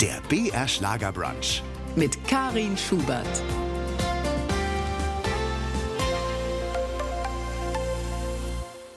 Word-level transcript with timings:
Der 0.00 0.20
BR 0.28 0.66
Schlagerbrunch. 0.66 1.62
mit 1.94 2.24
Karin 2.26 2.76
Schubert. 2.76 3.42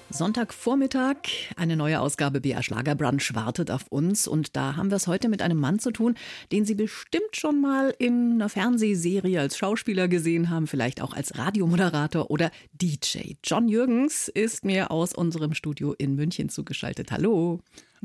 Sonntagvormittag, 0.09 1.17
eine 1.57 1.75
neue 1.75 1.99
Ausgabe 1.99 2.39
BR 2.39 2.63
Schlagerbrunch 2.63 3.35
wartet 3.35 3.69
auf 3.69 3.87
uns 3.89 4.29
und 4.29 4.55
da 4.55 4.78
haben 4.78 4.89
wir 4.89 4.96
es 4.96 5.07
heute 5.07 5.27
mit 5.27 5.41
einem 5.41 5.59
Mann 5.59 5.79
zu 5.79 5.91
tun, 5.91 6.15
den 6.53 6.63
Sie 6.63 6.75
bestimmt 6.75 7.35
schon 7.35 7.59
mal 7.59 7.93
in 7.99 8.33
einer 8.35 8.47
Fernsehserie 8.47 9.41
als 9.41 9.57
Schauspieler 9.57 10.07
gesehen 10.07 10.49
haben, 10.49 10.67
vielleicht 10.67 11.01
auch 11.01 11.13
als 11.13 11.37
Radiomoderator 11.37 12.31
oder 12.31 12.49
DJ. 12.71 13.33
John 13.43 13.67
Jürgens 13.67 14.29
ist 14.29 14.63
mir 14.63 14.89
aus 14.89 15.13
unserem 15.13 15.53
Studio 15.53 15.93
in 15.97 16.16
München 16.16 16.48
zugeschaltet. 16.48 17.12
Hallo. 17.12 17.59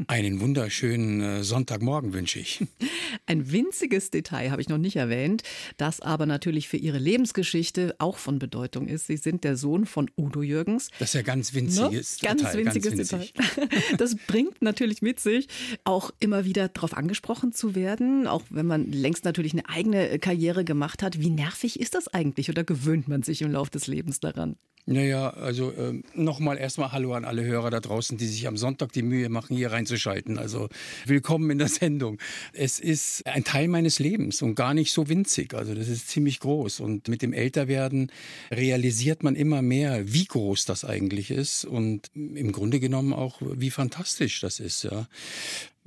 Einen 0.06 0.40
wunderschönen 0.40 1.20
äh, 1.20 1.44
Sonntagmorgen 1.44 2.12
wünsche 2.12 2.38
ich. 2.38 2.64
Ein 3.26 3.50
winziges 3.52 4.10
Detail 4.10 4.50
habe 4.50 4.62
ich 4.62 4.68
noch 4.68 4.78
nicht 4.78 4.96
erwähnt, 4.96 5.42
das 5.76 6.00
aber 6.00 6.26
natürlich 6.26 6.68
für 6.68 6.76
Ihre 6.76 6.98
Lebensgeschichte 6.98 7.94
auch 7.98 8.18
von 8.18 8.38
Bedeutung 8.38 8.88
ist. 8.88 9.06
Sie 9.06 9.16
sind 9.16 9.44
der 9.44 9.56
Sohn 9.56 9.86
von 9.86 10.10
Udo 10.16 10.42
Jürgens. 10.42 10.90
Das 10.98 11.10
ist 11.10 11.14
ja 11.14 11.22
ganz 11.22 11.54
winziges 11.54 12.22
Ne? 12.22 12.28
Ganz 12.28 12.42
Detail, 12.42 12.64
winziges 12.64 12.96
ganz 12.96 13.08
Detail. 13.08 13.20
winzig. 13.20 13.90
Das 13.98 14.14
bringt 14.14 14.62
natürlich 14.62 15.02
mit 15.02 15.20
sich, 15.20 15.48
auch 15.84 16.10
immer 16.20 16.44
wieder 16.44 16.68
darauf 16.68 16.96
angesprochen 16.96 17.52
zu 17.52 17.74
werden, 17.74 18.26
auch 18.26 18.42
wenn 18.50 18.66
man 18.66 18.90
längst 18.90 19.24
natürlich 19.24 19.52
eine 19.52 19.68
eigene 19.68 20.18
Karriere 20.18 20.64
gemacht 20.64 21.02
hat. 21.02 21.20
Wie 21.20 21.30
nervig 21.30 21.78
ist 21.78 21.94
das 21.94 22.08
eigentlich 22.08 22.48
oder 22.48 22.64
gewöhnt 22.64 23.08
man 23.08 23.22
sich 23.22 23.42
im 23.42 23.52
Laufe 23.52 23.70
des 23.70 23.86
Lebens 23.86 24.20
daran? 24.20 24.56
Naja, 24.92 25.30
also 25.30 25.72
ähm, 25.78 26.02
nochmal 26.14 26.58
erstmal 26.58 26.90
Hallo 26.90 27.14
an 27.14 27.24
alle 27.24 27.44
Hörer 27.44 27.70
da 27.70 27.78
draußen, 27.78 28.18
die 28.18 28.26
sich 28.26 28.48
am 28.48 28.56
Sonntag 28.56 28.90
die 28.90 29.04
Mühe 29.04 29.28
machen, 29.28 29.56
hier 29.56 29.70
reinzuschalten. 29.70 30.36
Also 30.36 30.68
willkommen 31.06 31.48
in 31.50 31.58
der 31.58 31.68
Sendung. 31.68 32.18
Es 32.52 32.80
ist 32.80 33.24
ein 33.24 33.44
Teil 33.44 33.68
meines 33.68 34.00
Lebens 34.00 34.42
und 34.42 34.56
gar 34.56 34.74
nicht 34.74 34.92
so 34.92 35.08
winzig. 35.08 35.54
Also 35.54 35.76
das 35.76 35.86
ist 35.86 36.08
ziemlich 36.08 36.40
groß. 36.40 36.80
Und 36.80 37.06
mit 37.06 37.22
dem 37.22 37.32
Älterwerden 37.32 38.10
realisiert 38.50 39.22
man 39.22 39.36
immer 39.36 39.62
mehr, 39.62 40.12
wie 40.12 40.24
groß 40.24 40.64
das 40.64 40.84
eigentlich 40.84 41.30
ist 41.30 41.64
und 41.64 42.10
im 42.16 42.50
Grunde 42.50 42.80
genommen 42.80 43.12
auch, 43.12 43.40
wie 43.40 43.70
fantastisch 43.70 44.40
das 44.40 44.58
ist. 44.58 44.82
Ja. 44.82 45.06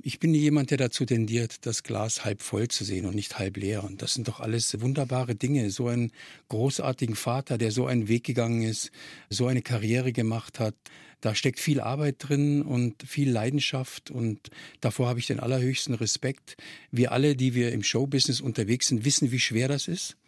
Ich 0.06 0.20
bin 0.20 0.34
jemand, 0.34 0.70
der 0.70 0.76
dazu 0.76 1.06
tendiert, 1.06 1.64
das 1.64 1.82
Glas 1.82 2.26
halb 2.26 2.42
voll 2.42 2.68
zu 2.68 2.84
sehen 2.84 3.06
und 3.06 3.14
nicht 3.14 3.38
halb 3.38 3.56
leer. 3.56 3.84
Und 3.84 4.02
das 4.02 4.12
sind 4.12 4.28
doch 4.28 4.38
alles 4.38 4.78
wunderbare 4.82 5.34
Dinge. 5.34 5.70
So 5.70 5.88
einen 5.88 6.12
großartigen 6.50 7.16
Vater, 7.16 7.56
der 7.56 7.70
so 7.70 7.86
einen 7.86 8.06
Weg 8.06 8.24
gegangen 8.24 8.60
ist, 8.64 8.90
so 9.30 9.46
eine 9.46 9.62
Karriere 9.62 10.12
gemacht 10.12 10.60
hat. 10.60 10.74
Da 11.22 11.34
steckt 11.34 11.58
viel 11.58 11.80
Arbeit 11.80 12.16
drin 12.18 12.60
und 12.60 13.02
viel 13.02 13.30
Leidenschaft 13.30 14.10
und 14.10 14.50
davor 14.82 15.08
habe 15.08 15.20
ich 15.20 15.26
den 15.26 15.40
allerhöchsten 15.40 15.94
Respekt. 15.94 16.58
Wir 16.90 17.10
alle, 17.12 17.34
die 17.34 17.54
wir 17.54 17.72
im 17.72 17.82
Showbusiness 17.82 18.42
unterwegs 18.42 18.88
sind, 18.88 19.06
wissen, 19.06 19.32
wie 19.32 19.40
schwer 19.40 19.68
das 19.68 19.88
ist. 19.88 20.18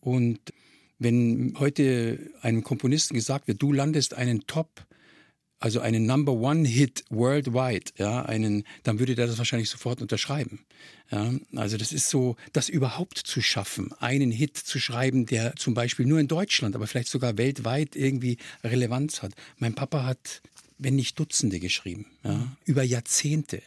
Und 0.00 0.40
wenn 0.98 1.54
heute 1.60 2.18
einem 2.40 2.64
Komponisten 2.64 3.14
gesagt 3.14 3.46
wird, 3.46 3.62
du 3.62 3.72
landest 3.72 4.14
einen 4.14 4.48
Top 4.48 4.84
also 5.62 5.78
einen 5.78 6.06
Number 6.06 6.32
One 6.32 6.66
Hit 6.66 7.04
worldwide, 7.08 7.92
ja, 7.96 8.24
einen, 8.24 8.64
dann 8.82 8.98
würde 8.98 9.14
der 9.14 9.28
das 9.28 9.38
wahrscheinlich 9.38 9.70
sofort 9.70 10.02
unterschreiben. 10.02 10.64
Ja, 11.12 11.32
also 11.54 11.76
das 11.76 11.92
ist 11.92 12.10
so, 12.10 12.36
das 12.52 12.68
überhaupt 12.68 13.18
zu 13.18 13.40
schaffen, 13.40 13.92
einen 14.00 14.32
Hit 14.32 14.56
zu 14.56 14.80
schreiben, 14.80 15.24
der 15.24 15.54
zum 15.54 15.74
Beispiel 15.74 16.04
nur 16.04 16.18
in 16.18 16.26
Deutschland, 16.26 16.74
aber 16.74 16.88
vielleicht 16.88 17.08
sogar 17.08 17.38
weltweit 17.38 17.94
irgendwie 17.94 18.38
Relevanz 18.64 19.22
hat. 19.22 19.34
Mein 19.58 19.74
Papa 19.74 20.04
hat, 20.04 20.42
wenn 20.78 20.96
nicht 20.96 21.16
Dutzende 21.20 21.60
geschrieben, 21.60 22.06
ja, 22.24 22.56
über 22.64 22.82
Jahrzehnte. 22.82 23.62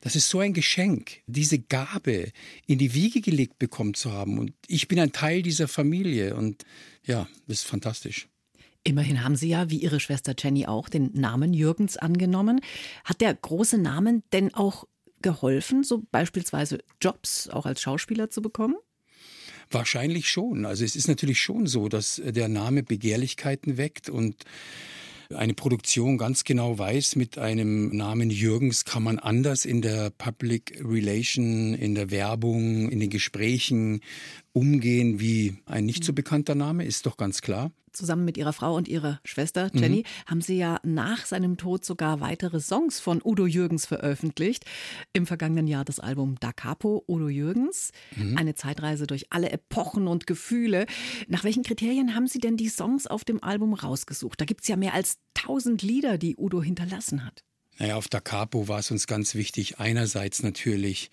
Das 0.00 0.16
ist 0.16 0.28
so 0.28 0.40
ein 0.40 0.54
Geschenk, 0.54 1.22
diese 1.26 1.60
Gabe 1.60 2.32
in 2.66 2.78
die 2.78 2.94
Wiege 2.94 3.20
gelegt 3.20 3.60
bekommen 3.60 3.94
zu 3.94 4.12
haben. 4.12 4.38
Und 4.38 4.54
ich 4.66 4.88
bin 4.88 4.98
ein 4.98 5.12
Teil 5.12 5.42
dieser 5.42 5.68
Familie 5.68 6.34
und 6.34 6.64
ja, 7.04 7.28
das 7.46 7.60
ist 7.60 7.66
fantastisch. 7.66 8.28
Immerhin 8.84 9.22
haben 9.22 9.36
Sie 9.36 9.48
ja, 9.48 9.70
wie 9.70 9.78
Ihre 9.78 10.00
Schwester 10.00 10.34
Jenny 10.38 10.66
auch, 10.66 10.88
den 10.88 11.10
Namen 11.12 11.52
Jürgens 11.52 11.96
angenommen. 11.96 12.60
Hat 13.04 13.20
der 13.20 13.34
große 13.34 13.78
Namen 13.78 14.22
denn 14.32 14.54
auch 14.54 14.84
geholfen, 15.20 15.82
so 15.82 16.02
beispielsweise 16.10 16.78
Jobs 17.00 17.48
auch 17.48 17.66
als 17.66 17.80
Schauspieler 17.80 18.30
zu 18.30 18.40
bekommen? 18.40 18.76
Wahrscheinlich 19.70 20.28
schon. 20.28 20.64
Also 20.64 20.84
es 20.84 20.96
ist 20.96 21.08
natürlich 21.08 21.40
schon 21.40 21.66
so, 21.66 21.88
dass 21.88 22.22
der 22.24 22.48
Name 22.48 22.82
Begehrlichkeiten 22.82 23.76
weckt 23.76 24.08
und 24.08 24.44
eine 25.34 25.52
Produktion 25.52 26.16
ganz 26.16 26.44
genau 26.44 26.78
weiß, 26.78 27.16
mit 27.16 27.36
einem 27.36 27.94
Namen 27.94 28.30
Jürgens 28.30 28.86
kann 28.86 29.02
man 29.02 29.18
anders 29.18 29.66
in 29.66 29.82
der 29.82 30.10
Public 30.10 30.82
Relation, 30.82 31.74
in 31.74 31.94
der 31.94 32.10
Werbung, 32.10 32.88
in 32.88 32.98
den 32.98 33.10
Gesprächen 33.10 34.00
umgehen 34.54 35.20
wie 35.20 35.58
ein 35.66 35.84
nicht 35.84 36.02
so 36.02 36.14
bekannter 36.14 36.54
Name, 36.54 36.86
ist 36.86 37.04
doch 37.04 37.18
ganz 37.18 37.42
klar. 37.42 37.70
Zusammen 37.98 38.24
mit 38.24 38.36
ihrer 38.36 38.52
Frau 38.52 38.76
und 38.76 38.86
ihrer 38.86 39.18
Schwester 39.24 39.70
Jenny 39.74 40.04
haben 40.26 40.40
sie 40.40 40.56
ja 40.56 40.78
nach 40.84 41.26
seinem 41.26 41.56
Tod 41.56 41.84
sogar 41.84 42.20
weitere 42.20 42.60
Songs 42.60 43.00
von 43.00 43.20
Udo 43.24 43.44
Jürgens 43.44 43.86
veröffentlicht. 43.86 44.64
Im 45.12 45.26
vergangenen 45.26 45.66
Jahr 45.66 45.84
das 45.84 45.98
Album 45.98 46.36
Da 46.38 46.52
Capo 46.52 47.02
Udo 47.08 47.28
Jürgens. 47.28 47.90
Eine 48.36 48.54
Zeitreise 48.54 49.08
durch 49.08 49.32
alle 49.32 49.50
Epochen 49.50 50.06
und 50.06 50.28
Gefühle. 50.28 50.86
Nach 51.26 51.42
welchen 51.42 51.64
Kriterien 51.64 52.14
haben 52.14 52.28
Sie 52.28 52.38
denn 52.38 52.56
die 52.56 52.68
Songs 52.68 53.08
auf 53.08 53.24
dem 53.24 53.42
Album 53.42 53.74
rausgesucht? 53.74 54.40
Da 54.40 54.44
gibt's 54.44 54.68
ja 54.68 54.76
mehr 54.76 54.94
als 54.94 55.18
tausend 55.34 55.82
Lieder, 55.82 56.18
die 56.18 56.36
Udo 56.36 56.62
hinterlassen 56.62 57.24
hat. 57.24 57.42
Naja, 57.78 57.96
auf 57.96 58.08
Da 58.08 58.20
Capo 58.20 58.68
war 58.68 58.80
es 58.80 58.90
uns 58.90 59.06
ganz 59.06 59.34
wichtig, 59.34 59.78
einerseits 59.78 60.42
natürlich 60.42 61.10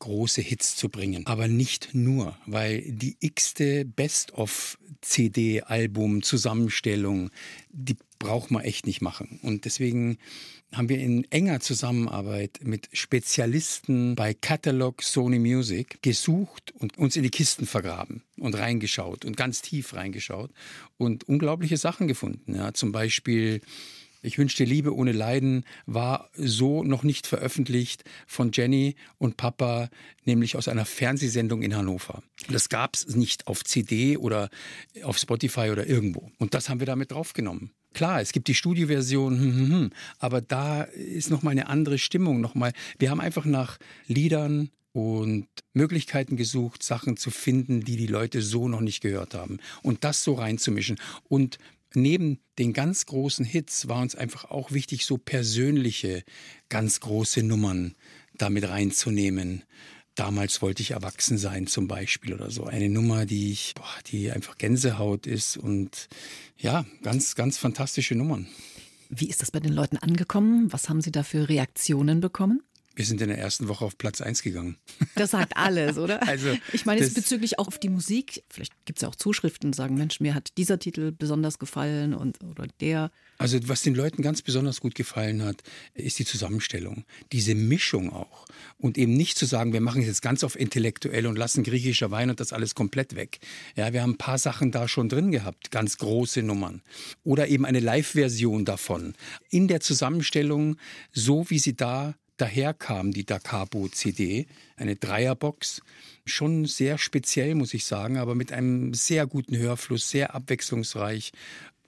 große 0.00 0.40
Hits 0.40 0.74
zu 0.76 0.88
bringen, 0.88 1.26
aber 1.26 1.48
nicht 1.48 1.90
nur, 1.94 2.38
weil 2.46 2.80
die 2.82 3.18
x-te 3.20 3.84
Best-of-CD-Album, 3.84 6.22
Zusammenstellung, 6.22 7.30
die 7.70 7.96
braucht 8.18 8.50
man 8.50 8.64
echt 8.64 8.86
nicht 8.86 9.00
machen. 9.00 9.38
Und 9.42 9.64
deswegen 9.64 10.18
haben 10.72 10.88
wir 10.88 10.98
in 10.98 11.24
enger 11.30 11.60
Zusammenarbeit 11.60 12.60
mit 12.62 12.88
Spezialisten 12.92 14.16
bei 14.16 14.34
Catalog 14.34 15.02
Sony 15.02 15.38
Music 15.38 16.02
gesucht 16.02 16.72
und 16.72 16.98
uns 16.98 17.16
in 17.16 17.22
die 17.22 17.30
Kisten 17.30 17.66
vergraben 17.66 18.22
und 18.36 18.56
reingeschaut 18.56 19.24
und 19.24 19.36
ganz 19.36 19.62
tief 19.62 19.94
reingeschaut 19.94 20.50
und 20.96 21.24
unglaubliche 21.24 21.76
Sachen 21.76 22.08
gefunden. 22.08 22.54
Ja, 22.54 22.74
zum 22.74 22.92
Beispiel 22.92 23.60
ich 24.22 24.38
wünschte 24.38 24.64
Liebe 24.64 24.94
ohne 24.94 25.12
Leiden 25.12 25.64
war 25.86 26.30
so 26.34 26.82
noch 26.82 27.02
nicht 27.02 27.26
veröffentlicht 27.26 28.04
von 28.26 28.50
Jenny 28.52 28.96
und 29.18 29.36
Papa, 29.36 29.88
nämlich 30.24 30.56
aus 30.56 30.68
einer 30.68 30.84
Fernsehsendung 30.84 31.62
in 31.62 31.76
Hannover. 31.76 32.22
Das 32.48 32.68
gab's 32.68 33.06
nicht 33.14 33.46
auf 33.46 33.64
CD 33.64 34.16
oder 34.16 34.50
auf 35.02 35.18
Spotify 35.18 35.70
oder 35.70 35.86
irgendwo. 35.86 36.30
Und 36.38 36.54
das 36.54 36.68
haben 36.68 36.80
wir 36.80 36.86
damit 36.86 37.12
draufgenommen. 37.12 37.70
Klar, 37.94 38.20
es 38.20 38.32
gibt 38.32 38.48
die 38.48 38.54
Studioversion, 38.54 39.38
hm, 39.38 39.56
hm, 39.56 39.70
hm, 39.70 39.90
aber 40.18 40.40
da 40.40 40.82
ist 40.82 41.30
noch 41.30 41.42
mal 41.42 41.50
eine 41.50 41.68
andere 41.68 41.98
Stimmung. 41.98 42.40
Noch 42.40 42.54
wir 42.98 43.10
haben 43.10 43.20
einfach 43.20 43.44
nach 43.44 43.78
Liedern 44.06 44.70
und 44.92 45.46
Möglichkeiten 45.74 46.36
gesucht, 46.36 46.82
Sachen 46.82 47.16
zu 47.16 47.30
finden, 47.30 47.84
die 47.84 47.96
die 47.96 48.06
Leute 48.06 48.42
so 48.42 48.68
noch 48.68 48.80
nicht 48.80 49.00
gehört 49.00 49.34
haben. 49.34 49.58
Und 49.82 50.04
das 50.04 50.24
so 50.24 50.34
reinzumischen. 50.34 50.98
Und 51.28 51.58
neben 51.94 52.40
den 52.58 52.72
ganz 52.72 53.06
großen 53.06 53.44
Hits 53.44 53.88
war 53.88 54.02
uns 54.02 54.14
einfach 54.14 54.46
auch 54.46 54.72
wichtig, 54.72 55.06
so 55.06 55.18
persönliche, 55.18 56.22
ganz 56.68 57.00
große 57.00 57.42
Nummern 57.42 57.94
damit 58.36 58.68
reinzunehmen. 58.68 59.64
Damals 60.14 60.62
wollte 60.62 60.82
ich 60.82 60.92
erwachsen 60.92 61.38
sein 61.38 61.66
zum 61.66 61.86
Beispiel 61.86 62.34
oder 62.34 62.50
so. 62.50 62.64
Eine 62.64 62.88
Nummer, 62.88 63.24
die 63.24 63.52
ich, 63.52 63.74
boah, 63.74 63.84
die 64.06 64.32
einfach 64.32 64.58
Gänsehaut 64.58 65.26
ist 65.26 65.56
und 65.56 66.08
ja, 66.56 66.84
ganz, 67.02 67.36
ganz 67.36 67.56
fantastische 67.56 68.16
Nummern. 68.16 68.48
Wie 69.08 69.28
ist 69.28 69.42
das 69.42 69.50
bei 69.50 69.60
den 69.60 69.72
Leuten 69.72 69.96
angekommen? 69.96 70.72
Was 70.72 70.88
haben 70.88 71.00
Sie 71.00 71.12
da 71.12 71.22
für 71.22 71.48
Reaktionen 71.48 72.20
bekommen? 72.20 72.62
Wir 72.98 73.04
sind 73.04 73.20
in 73.20 73.28
der 73.28 73.38
ersten 73.38 73.68
Woche 73.68 73.84
auf 73.84 73.96
Platz 73.96 74.20
eins 74.20 74.42
gegangen. 74.42 74.76
Das 75.14 75.30
sagt 75.30 75.56
alles, 75.56 75.98
oder? 75.98 76.18
Also, 76.28 76.58
ich 76.72 76.84
meine 76.84 77.00
jetzt 77.00 77.14
bezüglich 77.14 77.60
auch 77.60 77.68
auf 77.68 77.78
die 77.78 77.88
Musik. 77.88 78.42
Vielleicht 78.50 78.72
gibt 78.86 78.98
es 78.98 79.02
ja 79.02 79.08
auch 79.08 79.14
Zuschriften, 79.14 79.72
sagen, 79.72 79.94
Mensch, 79.94 80.18
mir 80.18 80.34
hat 80.34 80.50
dieser 80.58 80.80
Titel 80.80 81.12
besonders 81.12 81.60
gefallen 81.60 82.12
und 82.12 82.42
oder 82.42 82.66
der. 82.80 83.12
Also 83.38 83.56
was 83.68 83.82
den 83.82 83.94
Leuten 83.94 84.20
ganz 84.20 84.42
besonders 84.42 84.80
gut 84.80 84.96
gefallen 84.96 85.44
hat, 85.44 85.62
ist 85.94 86.18
die 86.18 86.24
Zusammenstellung. 86.24 87.04
Diese 87.30 87.54
Mischung 87.54 88.12
auch. 88.12 88.46
Und 88.78 88.98
eben 88.98 89.12
nicht 89.12 89.38
zu 89.38 89.46
sagen, 89.46 89.72
wir 89.72 89.80
machen 89.80 90.00
es 90.02 90.08
jetzt 90.08 90.22
ganz 90.22 90.42
auf 90.42 90.58
intellektuell 90.58 91.28
und 91.28 91.38
lassen 91.38 91.62
griechischer 91.62 92.10
Wein 92.10 92.30
und 92.30 92.40
das 92.40 92.52
alles 92.52 92.74
komplett 92.74 93.14
weg. 93.14 93.38
Ja, 93.76 93.92
wir 93.92 94.02
haben 94.02 94.14
ein 94.14 94.18
paar 94.18 94.38
Sachen 94.38 94.72
da 94.72 94.88
schon 94.88 95.08
drin 95.08 95.30
gehabt, 95.30 95.70
ganz 95.70 95.98
große 95.98 96.42
Nummern. 96.42 96.82
Oder 97.22 97.46
eben 97.46 97.64
eine 97.64 97.80
Live-Version 97.80 98.64
davon. 98.64 99.14
In 99.50 99.68
der 99.68 99.78
Zusammenstellung, 99.78 100.78
so 101.12 101.48
wie 101.48 101.60
sie 101.60 101.76
da 101.76 102.16
daherkam, 102.38 103.12
die 103.12 103.24
Da 103.24 103.38
Capo 103.38 103.88
CD, 103.88 104.46
eine 104.76 104.96
Dreierbox, 104.96 105.82
schon 106.24 106.66
sehr 106.66 106.98
speziell, 106.98 107.54
muss 107.54 107.74
ich 107.74 107.84
sagen, 107.84 108.16
aber 108.16 108.34
mit 108.34 108.52
einem 108.52 108.94
sehr 108.94 109.26
guten 109.26 109.56
Hörfluss, 109.56 110.08
sehr 110.10 110.34
abwechslungsreich 110.34 111.32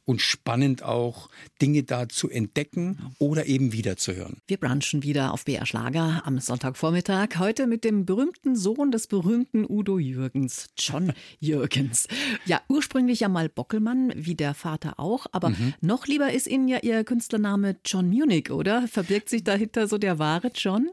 und 0.04 0.20
spannend 0.20 0.82
auch, 0.82 1.28
Dinge 1.60 1.82
da 1.82 2.08
zu 2.08 2.28
entdecken 2.28 3.14
oder 3.18 3.46
eben 3.46 3.72
wiederzuhören. 3.72 4.38
Wir 4.46 4.56
brunchen 4.56 5.02
wieder 5.02 5.32
auf 5.32 5.44
BR 5.44 5.66
Schlager 5.66 6.22
am 6.24 6.38
Sonntagvormittag. 6.38 7.38
Heute 7.38 7.66
mit 7.66 7.84
dem 7.84 8.06
berühmten 8.06 8.56
Sohn 8.56 8.90
des 8.90 9.06
berühmten 9.06 9.64
Udo 9.68 9.98
Jürgens, 9.98 10.68
John 10.78 11.12
Jürgens. 11.40 12.06
Ja, 12.46 12.60
ursprünglich 12.68 13.20
ja 13.20 13.28
mal 13.28 13.48
Bockelmann, 13.48 14.12
wie 14.16 14.34
der 14.34 14.54
Vater 14.54 14.98
auch, 14.98 15.26
aber 15.32 15.50
mhm. 15.50 15.74
noch 15.80 16.06
lieber 16.06 16.32
ist 16.32 16.46
Ihnen 16.46 16.68
ja 16.68 16.78
Ihr 16.82 17.04
Künstlername 17.04 17.76
John 17.84 18.08
Munich, 18.08 18.50
oder? 18.50 18.88
Verbirgt 18.88 19.28
sich 19.28 19.44
dahinter 19.44 19.86
so 19.86 19.98
der 19.98 20.18
wahre 20.18 20.50
John? 20.54 20.90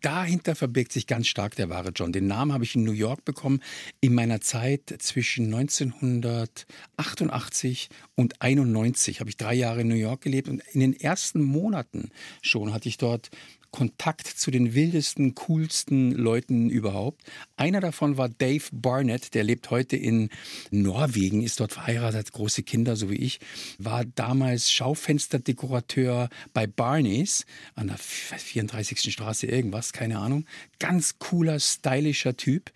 Dahinter 0.00 0.54
verbirgt 0.54 0.92
sich 0.92 1.06
ganz 1.06 1.26
stark 1.26 1.56
der 1.56 1.68
wahre 1.68 1.90
John. 1.94 2.12
Den 2.12 2.26
Namen 2.26 2.52
habe 2.52 2.64
ich 2.64 2.74
in 2.74 2.84
New 2.84 2.92
York 2.92 3.24
bekommen 3.24 3.60
in 4.00 4.14
meiner 4.14 4.40
Zeit 4.40 4.94
zwischen 4.98 5.54
1988 5.54 7.90
und 8.14 8.40
91. 8.42 9.20
Habe 9.20 9.30
ich 9.30 9.36
drei 9.36 9.54
Jahre 9.54 9.82
in 9.82 9.88
New 9.88 9.94
York 9.94 10.22
gelebt 10.22 10.48
und 10.48 10.62
in 10.72 10.80
den 10.80 10.98
ersten 10.98 11.42
Monaten 11.42 12.10
schon 12.42 12.72
hatte 12.72 12.88
ich 12.88 12.98
dort 12.98 13.30
Kontakt 13.70 14.26
zu 14.26 14.50
den 14.50 14.74
wildesten, 14.74 15.34
coolsten 15.34 16.12
Leuten 16.12 16.70
überhaupt. 16.70 17.22
Einer 17.56 17.80
davon 17.80 18.16
war 18.16 18.28
Dave 18.28 18.64
Barnett, 18.72 19.34
der 19.34 19.44
lebt 19.44 19.70
heute 19.70 19.96
in 19.96 20.30
Norwegen, 20.70 21.42
ist 21.42 21.60
dort 21.60 21.72
verheiratet, 21.72 22.26
hat 22.26 22.32
große 22.32 22.62
Kinder, 22.62 22.96
so 22.96 23.10
wie 23.10 23.16
ich, 23.16 23.40
war 23.78 24.04
damals 24.04 24.70
Schaufensterdekorateur 24.72 26.28
bei 26.52 26.66
Barneys 26.66 27.46
an 27.74 27.88
der 27.88 27.98
34. 27.98 29.12
Straße 29.12 29.46
irgendwas, 29.46 29.92
keine 29.92 30.18
Ahnung. 30.18 30.46
Ganz 30.78 31.18
cooler, 31.18 31.60
stylischer 31.60 32.36
Typ 32.36 32.72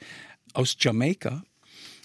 aus 0.52 0.76
Jamaika 0.78 1.44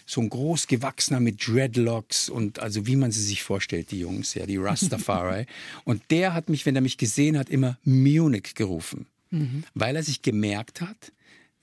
so 0.10 0.22
ein 0.22 0.30
groß 0.30 0.66
gewachsener 0.66 1.20
mit 1.20 1.48
Dreadlocks 1.48 2.30
und 2.30 2.58
also 2.58 2.88
wie 2.88 2.96
man 2.96 3.12
sie 3.12 3.22
sich 3.22 3.44
vorstellt, 3.44 3.92
die 3.92 4.00
Jungs, 4.00 4.34
ja, 4.34 4.48
die 4.48 4.58
Rastafari. 4.62 5.46
und 5.84 6.02
der 6.10 6.34
hat 6.34 6.50
mich, 6.50 6.66
wenn 6.66 6.76
er 6.76 6.82
mich 6.82 6.98
gesehen 6.98 7.38
hat, 7.38 7.48
immer 7.48 7.78
Munich 7.84 8.56
gerufen, 8.56 9.06
mhm. 9.30 9.64
weil 9.76 9.96
er 9.96 10.02
sich 10.02 10.24
gemerkt 10.24 10.82
hat, 10.82 11.12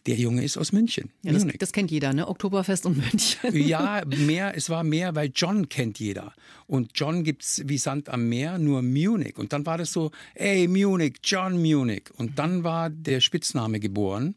der 0.06 0.17
Junge 0.17 0.44
ist 0.44 0.56
aus 0.56 0.73
München. 0.73 1.11
Ja, 1.23 1.32
das, 1.32 1.47
das, 1.58 1.73
kennt 1.73 1.91
jeder, 1.91 2.12
ne? 2.12 2.29
Oktoberfest 2.29 2.87
und 2.87 2.97
München. 2.97 3.38
Ja, 3.67 4.03
mehr, 4.26 4.56
es 4.56 4.70
war 4.70 4.85
mehr, 4.85 5.14
weil 5.14 5.31
John 5.35 5.69
kennt 5.69 5.99
jeder. 5.99 6.32
Und 6.67 6.93
John 6.94 7.25
gibt's 7.25 7.62
wie 7.64 7.79
Sand 7.79 8.08
am 8.08 8.29
Meer, 8.29 8.58
nur 8.58 8.82
Munich. 8.82 9.37
Und 9.37 9.53
dann 9.53 9.67
war 9.67 9.79
das 9.79 9.93
so, 9.93 10.11
ey, 10.35 10.69
Munich, 10.69 11.14
John 11.23 11.61
Munich. 11.61 12.05
Und 12.17 12.38
dann 12.38 12.64
war 12.64 12.91
der 12.91 13.20
Spitzname 13.20 13.81
geboren. 13.81 14.37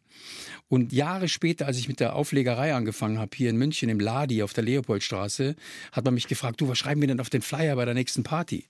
Und 0.68 0.94
Jahre 0.94 1.28
später, 1.28 1.66
als 1.66 1.78
ich 1.78 1.88
mit 1.88 2.00
der 2.00 2.16
Auflegerei 2.16 2.74
angefangen 2.74 3.20
habe, 3.20 3.36
hier 3.36 3.50
in 3.50 3.58
München 3.58 3.90
im 3.90 4.00
Ladi 4.00 4.44
auf 4.44 4.54
der 4.54 4.64
Leopoldstraße, 4.64 5.56
hat 5.92 6.06
man 6.06 6.14
mich 6.14 6.28
gefragt, 6.28 6.62
du, 6.62 6.68
was 6.68 6.78
schreiben 6.78 7.02
wir 7.02 7.08
denn 7.08 7.20
auf 7.20 7.30
den 7.30 7.42
Flyer 7.42 7.76
bei 7.76 7.86
der 7.86 7.94
nächsten 7.94 8.24
Party? 8.24 8.66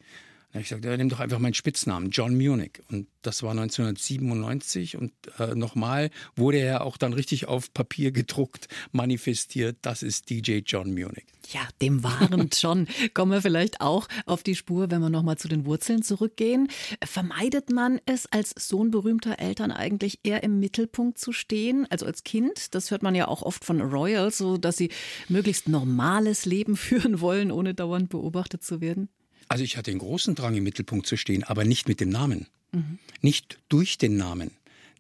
Habe 0.52 0.62
ich 0.62 0.70
gesagt, 0.70 0.84
ja, 0.84 0.98
nimm 0.98 1.10
doch 1.10 1.20
einfach 1.20 1.38
meinen 1.38 1.54
Spitznamen, 1.54 2.10
John 2.10 2.36
Munich. 2.36 2.82
Und 2.90 3.08
das 3.22 3.44
war 3.44 3.52
1997 3.52 4.98
und 4.98 5.12
äh, 5.38 5.54
nochmal 5.54 6.10
wurde 6.36 6.58
er 6.58 6.86
auch 6.86 6.98
dann 6.98 7.14
richtig 7.14 7.48
auf 7.48 7.72
Papier 7.72 8.12
gedruckt, 8.12 8.68
manifestiert, 8.92 9.78
das 9.84 10.02
ist 10.02 10.32
DJ 10.32 10.62
John 10.66 10.92
Munich. 10.96 11.26
Ja, 11.52 11.62
dem 11.84 12.04
wahren 12.04 12.50
John 12.54 12.88
kommen 13.14 13.32
wir 13.32 13.44
vielleicht 13.44 13.80
auch 13.80 14.08
auf 14.26 14.42
die 14.42 14.56
Spur, 14.56 14.90
wenn 14.90 15.02
wir 15.02 15.12
nochmal 15.12 15.38
zu 15.38 15.48
den 15.48 15.66
Wurzeln 15.66 16.02
zurückgehen. 16.02 16.68
Vermeidet 17.04 17.70
man 17.70 18.02
es 18.08 18.26
als 18.26 18.56
Sohn 18.58 18.90
berühmter 18.90 19.38
Eltern 19.38 19.72
eigentlich 19.72 20.20
eher 20.24 20.42
im 20.42 20.60
Mittelpunkt 20.60 21.20
zu 21.20 21.32
stehen, 21.32 21.86
also 21.92 22.08
als 22.08 22.24
Kind? 22.24 22.74
Das 22.74 22.90
hört 22.90 23.04
man 23.04 23.14
ja 23.14 23.28
auch 23.28 23.44
oft 23.44 23.64
von 23.64 23.82
Royals, 23.82 24.40
so 24.40 24.58
dass 24.58 24.78
sie 24.78 24.90
möglichst 25.28 25.70
normales 25.70 26.46
Leben 26.46 26.76
führen 26.78 27.22
wollen, 27.22 27.52
ohne 27.52 27.76
dauernd 27.76 28.10
beobachtet 28.10 28.64
zu 28.64 28.82
werden. 28.82 29.10
Also 29.50 29.64
ich 29.64 29.76
hatte 29.76 29.92
den 29.92 30.00
großen 30.00 30.36
Drang, 30.36 30.56
im 30.56 30.64
Mittelpunkt 30.64 31.08
zu 31.08 31.18
stehen, 31.18 31.44
aber 31.44 31.66
nicht 31.66 31.88
mit 31.88 32.00
dem 32.00 32.10
Namen. 32.10 32.48
Mhm. 32.72 33.00
Nicht 33.22 33.60
durch 33.68 33.98
den 33.98 34.16
Namen. 34.16 34.52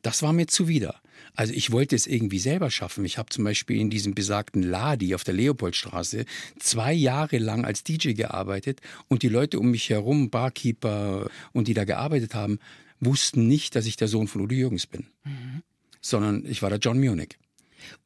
Das 0.01 0.23
war 0.23 0.33
mir 0.33 0.47
zuwider. 0.47 0.99
Also 1.35 1.53
ich 1.53 1.71
wollte 1.71 1.95
es 1.95 2.07
irgendwie 2.07 2.39
selber 2.39 2.71
schaffen. 2.71 3.05
Ich 3.05 3.17
habe 3.17 3.29
zum 3.29 3.43
Beispiel 3.43 3.79
in 3.79 3.89
diesem 3.89 4.15
besagten 4.15 4.63
Ladi 4.63 5.13
auf 5.13 5.23
der 5.23 5.35
Leopoldstraße 5.35 6.25
zwei 6.57 6.93
Jahre 6.93 7.37
lang 7.37 7.63
als 7.63 7.83
DJ 7.83 8.13
gearbeitet 8.13 8.81
und 9.07 9.21
die 9.21 9.29
Leute 9.29 9.59
um 9.59 9.71
mich 9.71 9.89
herum, 9.89 10.29
Barkeeper 10.29 11.29
und 11.53 11.67
die 11.67 11.73
da 11.73 11.85
gearbeitet 11.85 12.33
haben, 12.33 12.59
wussten 12.99 13.47
nicht, 13.47 13.75
dass 13.75 13.85
ich 13.85 13.97
der 13.97 14.07
Sohn 14.07 14.27
von 14.27 14.41
Udo 14.41 14.55
Jürgens 14.55 14.87
bin, 14.87 15.07
mhm. 15.23 15.61
sondern 16.01 16.45
ich 16.45 16.61
war 16.61 16.69
der 16.69 16.79
John 16.79 16.99
Munich. 16.99 17.37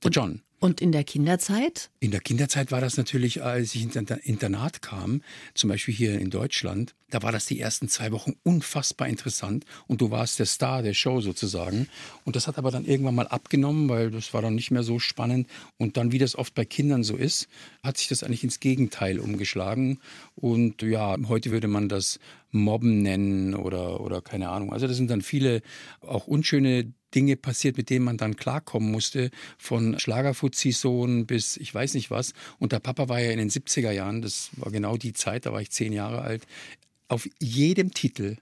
Der 0.04 0.12
John. 0.12 0.42
Und 0.64 0.80
in 0.80 0.94
der 0.94 1.04
Kinderzeit? 1.04 1.90
In 2.00 2.12
der 2.12 2.22
Kinderzeit 2.22 2.72
war 2.72 2.80
das 2.80 2.96
natürlich, 2.96 3.44
als 3.44 3.76
ich 3.76 3.84
ins 3.84 3.98
Internat 3.98 4.82
kam, 4.82 5.22
zum 5.56 5.70
Beispiel 5.70 5.94
hier 5.94 6.18
in 6.18 6.30
Deutschland, 6.30 6.96
da 7.10 7.22
war 7.22 7.34
das 7.34 7.48
die 7.48 7.60
ersten 7.60 7.90
zwei 7.90 8.14
Wochen 8.14 8.36
unfassbar 8.44 9.10
interessant 9.10 9.66
und 9.88 10.00
du 10.00 10.10
warst 10.10 10.40
der 10.40 10.46
Star 10.46 10.82
der 10.82 10.94
Show 10.94 11.20
sozusagen. 11.20 11.90
Und 12.24 12.38
das 12.38 12.48
hat 12.48 12.58
aber 12.58 12.72
dann 12.72 12.86
irgendwann 12.86 13.16
mal 13.16 13.28
abgenommen, 13.28 13.90
weil 13.90 14.10
das 14.10 14.34
war 14.34 14.42
dann 14.42 14.56
nicht 14.56 14.72
mehr 14.72 14.84
so 14.84 15.00
spannend. 15.00 15.50
Und 15.78 15.98
dann, 15.98 16.14
wie 16.14 16.18
das 16.18 16.38
oft 16.38 16.56
bei 16.56 16.64
Kindern 16.64 17.04
so 17.04 17.18
ist, 17.18 17.50
hat 17.84 17.98
sich 17.98 18.08
das 18.08 18.24
eigentlich 18.24 18.46
ins 18.46 18.62
Gegenteil 18.62 19.20
umgeschlagen. 19.20 20.00
Und 20.34 20.82
ja, 20.82 21.18
heute 21.28 21.52
würde 21.52 21.68
man 21.68 21.90
das 21.90 22.22
Mobben 22.52 23.02
nennen 23.02 23.54
oder, 23.54 24.00
oder 24.00 24.22
keine 24.22 24.48
Ahnung. 24.48 24.72
Also 24.72 24.88
das 24.88 24.96
sind 24.96 25.12
dann 25.12 25.24
viele 25.24 25.62
auch 26.00 26.26
unschöne 26.26 26.94
Dinge 27.16 27.36
passiert, 27.36 27.78
mit 27.78 27.90
denen 27.90 28.06
man 28.06 28.18
dann 28.18 28.36
klarkommen 28.36 28.92
musste, 28.92 29.32
von 29.58 30.00
Schlagerfuzzi-Sohn 30.00 31.26
bis 31.26 31.58
ich 31.58 31.74
weiß 31.74 31.94
nicht 31.94 32.12
was. 32.12 32.34
Und 32.60 32.72
der 32.72 32.80
Papa 32.80 33.10
war 33.10 33.20
ja 33.20 33.32
in 33.32 33.38
den 33.38 33.50
70er 33.50 33.92
Jahren, 33.92 34.22
das 34.22 34.50
war 34.58 34.72
genau 34.72 34.98
die 34.98 35.14
Zeit, 35.14 35.46
da 35.46 35.54
war 35.54 35.62
ich 35.62 35.72
zehn 35.72 35.94
Jahre 35.94 36.22
alt, 36.22 36.46
auf 37.08 37.28
jedem 37.40 37.94
Titel, 37.94 38.38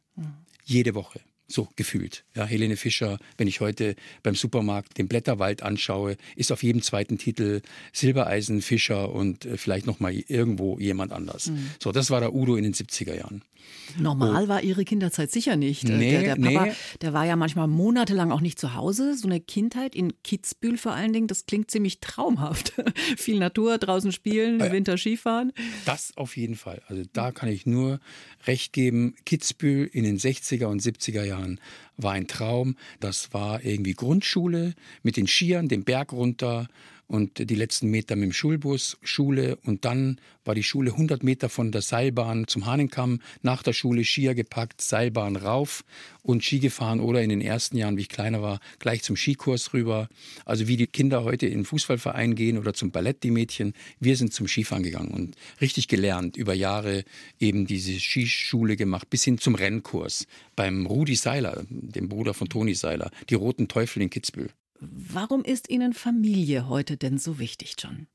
jede 0.64 0.96
Woche. 0.96 1.20
So 1.52 1.68
gefühlt. 1.76 2.24
Ja, 2.36 2.46
Helene 2.46 2.78
Fischer, 2.78 3.18
wenn 3.38 3.48
ich 3.48 3.60
heute 3.60 3.96
beim 4.24 4.36
Supermarkt 4.36 4.98
den 4.98 5.08
Blätterwald 5.08 5.64
anschaue, 5.64 6.18
ist 6.36 6.52
auf 6.52 6.64
jedem 6.64 6.82
zweiten 6.82 7.18
Titel 7.18 7.62
Silbereisen, 7.92 8.62
Fischer 8.62 9.14
und 9.14 9.46
äh, 9.46 9.58
vielleicht 9.58 9.86
noch 9.86 10.00
mal 10.00 10.14
irgendwo 10.14 10.80
jemand 10.80 11.12
anders. 11.12 11.48
Mhm. 11.48 11.72
So, 11.80 11.92
das 11.92 12.10
war 12.10 12.22
der 12.22 12.34
Udo 12.34 12.56
in 12.56 12.64
den 12.64 12.74
70er 12.74 13.16
Jahren. 13.16 13.44
Normal 13.98 14.46
oh. 14.46 14.48
war 14.48 14.64
ihre 14.64 14.86
Kinderzeit 14.86 15.32
sicher 15.32 15.56
nicht. 15.56 15.90
Äh, 15.90 15.98
nee, 15.98 16.12
der, 16.12 16.36
der 16.36 16.42
Papa, 16.42 16.66
nee. 16.66 16.74
der 17.02 17.14
war 17.14 17.26
ja 17.26 17.36
manchmal 17.36 17.68
monatelang 17.68 18.32
auch 18.32 18.42
nicht 18.42 18.60
zu 18.60 18.74
Hause. 18.74 19.16
So 19.16 19.28
eine 19.28 19.40
Kindheit 19.40 19.96
in 19.96 20.14
Kitzbühel 20.24 20.78
vor 20.78 20.94
allen 20.94 21.14
Dingen, 21.14 21.28
das 21.28 21.46
klingt 21.46 21.72
ziemlich 21.72 22.00
traumhaft. 22.00 22.74
Viel 23.18 23.40
Natur, 23.40 23.78
draußen 23.78 24.12
spielen, 24.12 24.60
im 24.60 24.72
Winter 24.72 24.98
Skifahren. 24.98 25.52
Das 25.86 26.14
auf 26.16 26.38
jeden 26.38 26.56
Fall. 26.56 26.82
Also 26.88 27.04
da 27.12 27.32
kann 27.32 27.50
ich 27.50 27.66
nur 27.66 28.00
recht 28.48 28.74
geben. 28.74 29.16
Kitzbühel 29.26 29.88
in 29.92 30.04
den 30.04 30.18
60er 30.18 30.66
und 30.66 30.82
70er 30.82 31.24
Jahren 31.24 31.41
war 31.98 32.14
ein 32.14 32.28
Traum. 32.28 32.76
Das 33.00 33.34
war 33.34 33.64
irgendwie 33.64 33.94
Grundschule 33.94 34.74
mit 35.04 35.18
den 35.18 35.28
Skiern, 35.28 35.68
den 35.68 35.84
Berg 35.84 36.14
runter, 36.14 36.68
und 37.12 37.50
die 37.50 37.56
letzten 37.56 37.90
Meter 37.90 38.16
mit 38.16 38.24
dem 38.24 38.32
Schulbus, 38.32 38.98
Schule 39.04 39.58
und 39.66 39.84
dann 39.84 40.22
war 40.46 40.56
die 40.56 40.64
Schule 40.64 40.92
100 40.92 41.24
Meter 41.24 41.50
von 41.50 41.74
der 41.74 41.82
Seilbahn 41.82 42.48
zum 42.48 42.66
Hahnenkamm, 42.66 43.20
nach 43.42 43.64
der 43.64 43.74
Schule 43.74 44.06
Skier 44.06 44.34
gepackt, 44.34 44.80
Seilbahn 44.80 45.36
rauf 45.36 45.84
und 46.24 46.42
Ski 46.42 46.60
gefahren 46.60 47.02
oder 47.02 47.22
in 47.22 47.30
den 47.30 47.42
ersten 47.42 47.76
Jahren, 47.76 47.98
wie 47.98 48.02
ich 48.02 48.10
kleiner 48.10 48.42
war, 48.42 48.62
gleich 48.80 49.04
zum 49.04 49.18
Skikurs 49.18 49.74
rüber. 49.74 50.08
Also 50.46 50.70
wie 50.70 50.78
die 50.78 50.88
Kinder 50.88 51.26
heute 51.26 51.48
in 51.48 51.60
den 51.60 51.66
Fußballverein 51.66 52.34
gehen 52.36 52.58
oder 52.58 52.74
zum 52.74 52.92
Ballett, 52.92 53.24
die 53.24 53.32
Mädchen, 53.32 53.74
wir 54.00 54.16
sind 54.16 54.34
zum 54.34 54.48
Skifahren 54.48 54.84
gegangen 54.84 55.12
und 55.12 55.36
richtig 55.60 55.90
gelernt, 55.90 56.38
über 56.38 56.54
Jahre 56.54 57.04
eben 57.42 57.66
diese 57.68 58.00
Skischule 58.00 58.78
gemacht, 58.78 59.10
bis 59.10 59.26
hin 59.26 59.38
zum 59.38 59.56
Rennkurs 59.56 60.28
beim 60.56 60.86
Rudi 60.86 61.16
Seiler, 61.16 61.66
dem 61.70 62.08
Bruder 62.08 62.34
von 62.34 62.48
Toni 62.48 62.74
Seiler, 62.74 63.12
die 63.30 63.36
Roten 63.36 63.68
Teufel 63.68 64.02
in 64.02 64.10
Kitzbühel. 64.10 64.52
Warum 64.82 65.44
ist 65.44 65.70
Ihnen 65.70 65.94
Familie 65.94 66.68
heute 66.68 66.98
denn 66.98 67.20
so 67.20 67.38
wichtig, 67.38 67.76
John? 67.78 68.08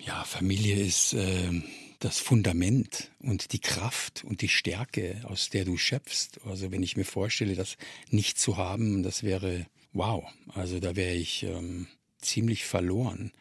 Ja, 0.00 0.24
Familie 0.24 0.76
ist 0.76 1.12
äh, 1.12 1.62
das 1.98 2.18
Fundament 2.18 3.10
und 3.20 3.52
die 3.52 3.60
Kraft 3.60 4.24
und 4.24 4.40
die 4.40 4.48
Stärke, 4.48 5.20
aus 5.24 5.50
der 5.50 5.66
du 5.66 5.76
schöpfst. 5.76 6.40
Also 6.46 6.72
wenn 6.72 6.82
ich 6.82 6.96
mir 6.96 7.04
vorstelle, 7.04 7.54
das 7.54 7.76
nicht 8.10 8.38
zu 8.38 8.56
haben, 8.56 9.02
das 9.02 9.22
wäre 9.22 9.66
wow. 9.92 10.24
Also 10.54 10.80
da 10.80 10.96
wäre 10.96 11.14
ich 11.14 11.42
ähm, 11.42 11.86
ziemlich 12.18 12.64
verloren. 12.64 13.32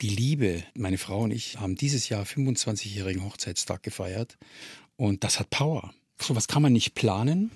Die 0.00 0.08
Liebe, 0.08 0.64
meine 0.74 0.96
Frau 0.96 1.20
und 1.20 1.32
ich 1.32 1.58
haben 1.60 1.76
dieses 1.76 2.08
Jahr 2.08 2.24
25-jährigen 2.24 3.22
Hochzeitstag 3.22 3.82
gefeiert 3.82 4.38
und 4.96 5.22
das 5.22 5.38
hat 5.38 5.50
Power. 5.50 5.92
So 6.18 6.34
was 6.34 6.48
kann 6.48 6.62
man 6.62 6.72
nicht 6.72 6.94
planen, 6.94 7.50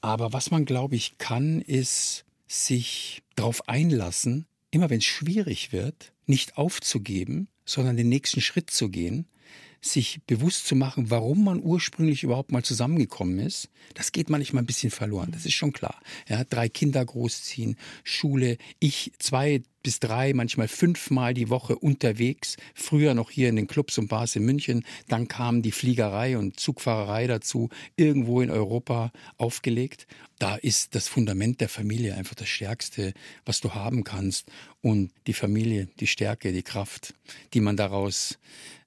aber 0.00 0.32
was 0.32 0.50
man 0.50 0.64
glaube 0.64 0.96
ich 0.96 1.18
kann, 1.18 1.60
ist 1.60 2.24
sich 2.50 3.22
darauf 3.36 3.68
einlassen, 3.68 4.46
immer 4.72 4.90
wenn 4.90 4.98
es 4.98 5.04
schwierig 5.04 5.72
wird, 5.72 6.12
nicht 6.26 6.56
aufzugeben, 6.56 7.48
sondern 7.64 7.96
den 7.96 8.08
nächsten 8.08 8.40
Schritt 8.40 8.70
zu 8.70 8.88
gehen, 8.88 9.28
sich 9.80 10.20
bewusst 10.26 10.66
zu 10.66 10.76
machen, 10.76 11.10
warum 11.10 11.44
man 11.44 11.62
ursprünglich 11.62 12.22
überhaupt 12.22 12.52
mal 12.52 12.62
zusammengekommen 12.62 13.38
ist, 13.38 13.68
das 13.94 14.12
geht 14.12 14.28
manchmal 14.28 14.62
ein 14.62 14.66
bisschen 14.66 14.90
verloren. 14.90 15.30
Das 15.32 15.46
ist 15.46 15.54
schon 15.54 15.72
klar. 15.72 16.00
Ja, 16.28 16.44
drei 16.44 16.68
Kinder 16.68 17.04
großziehen, 17.04 17.76
Schule, 18.04 18.58
ich 18.78 19.12
zwei 19.18 19.62
bis 19.82 19.98
drei, 19.98 20.34
manchmal 20.34 20.68
fünfmal 20.68 21.32
die 21.34 21.48
Woche 21.48 21.76
unterwegs. 21.76 22.56
Früher 22.74 23.14
noch 23.14 23.30
hier 23.30 23.48
in 23.48 23.56
den 23.56 23.66
Clubs 23.66 23.96
und 23.98 24.08
Bars 24.08 24.36
in 24.36 24.44
München. 24.44 24.84
Dann 25.08 25.28
kam 25.28 25.62
die 25.62 25.72
Fliegerei 25.72 26.36
und 26.36 26.60
Zugfahrerei 26.60 27.26
dazu, 27.26 27.70
irgendwo 27.96 28.42
in 28.42 28.50
Europa 28.50 29.10
aufgelegt. 29.38 30.06
Da 30.38 30.56
ist 30.56 30.94
das 30.94 31.08
Fundament 31.08 31.60
der 31.60 31.68
Familie 31.68 32.14
einfach 32.14 32.34
das 32.34 32.48
Stärkste, 32.48 33.14
was 33.44 33.60
du 33.60 33.74
haben 33.74 34.04
kannst. 34.04 34.50
Und 34.82 35.12
die 35.26 35.32
Familie, 35.34 35.88
die 35.98 36.06
Stärke, 36.06 36.52
die 36.52 36.62
Kraft, 36.62 37.14
die 37.54 37.60
man 37.60 37.76
daraus 37.76 38.38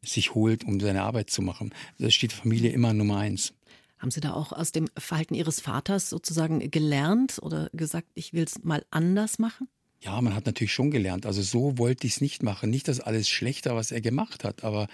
sich 0.04 0.36
holt, 0.36 0.64
um 0.64 0.80
seine 0.80 1.04
Arbeit 1.04 1.30
zu 1.30 1.42
machen. 1.42 1.74
Da 2.00 2.10
steht 2.10 2.34
Familie 2.34 2.72
immer 2.72 2.94
Nummer 2.94 3.18
eins. 3.18 3.54
Haben 3.98 4.12
Sie 4.12 4.20
da 4.20 4.34
auch 4.34 4.52
aus 4.52 4.72
dem 4.72 4.90
Verhalten 4.98 5.34
Ihres 5.34 5.62
Vaters 5.62 6.10
sozusagen 6.10 6.70
gelernt 6.70 7.40
oder 7.42 7.70
gesagt, 7.74 8.08
ich 8.16 8.34
will 8.34 8.44
es 8.44 8.64
mal 8.64 8.86
anders 8.92 9.40
machen? 9.40 9.70
Ja, 10.04 10.20
man 10.20 10.36
hat 10.36 10.46
natürlich 10.46 10.74
schon 10.74 10.92
gelernt. 10.92 11.26
Also 11.26 11.42
so 11.42 11.78
wollte 11.78 12.06
ich 12.08 12.14
es 12.14 12.22
nicht 12.22 12.44
machen. 12.44 12.70
Nicht 12.70 12.90
das 12.90 13.00
alles 13.00 13.30
schlechter, 13.30 13.76
was 13.76 13.92
er 13.92 14.02
gemacht 14.02 14.44
hat, 14.44 14.66
aber 14.66 14.88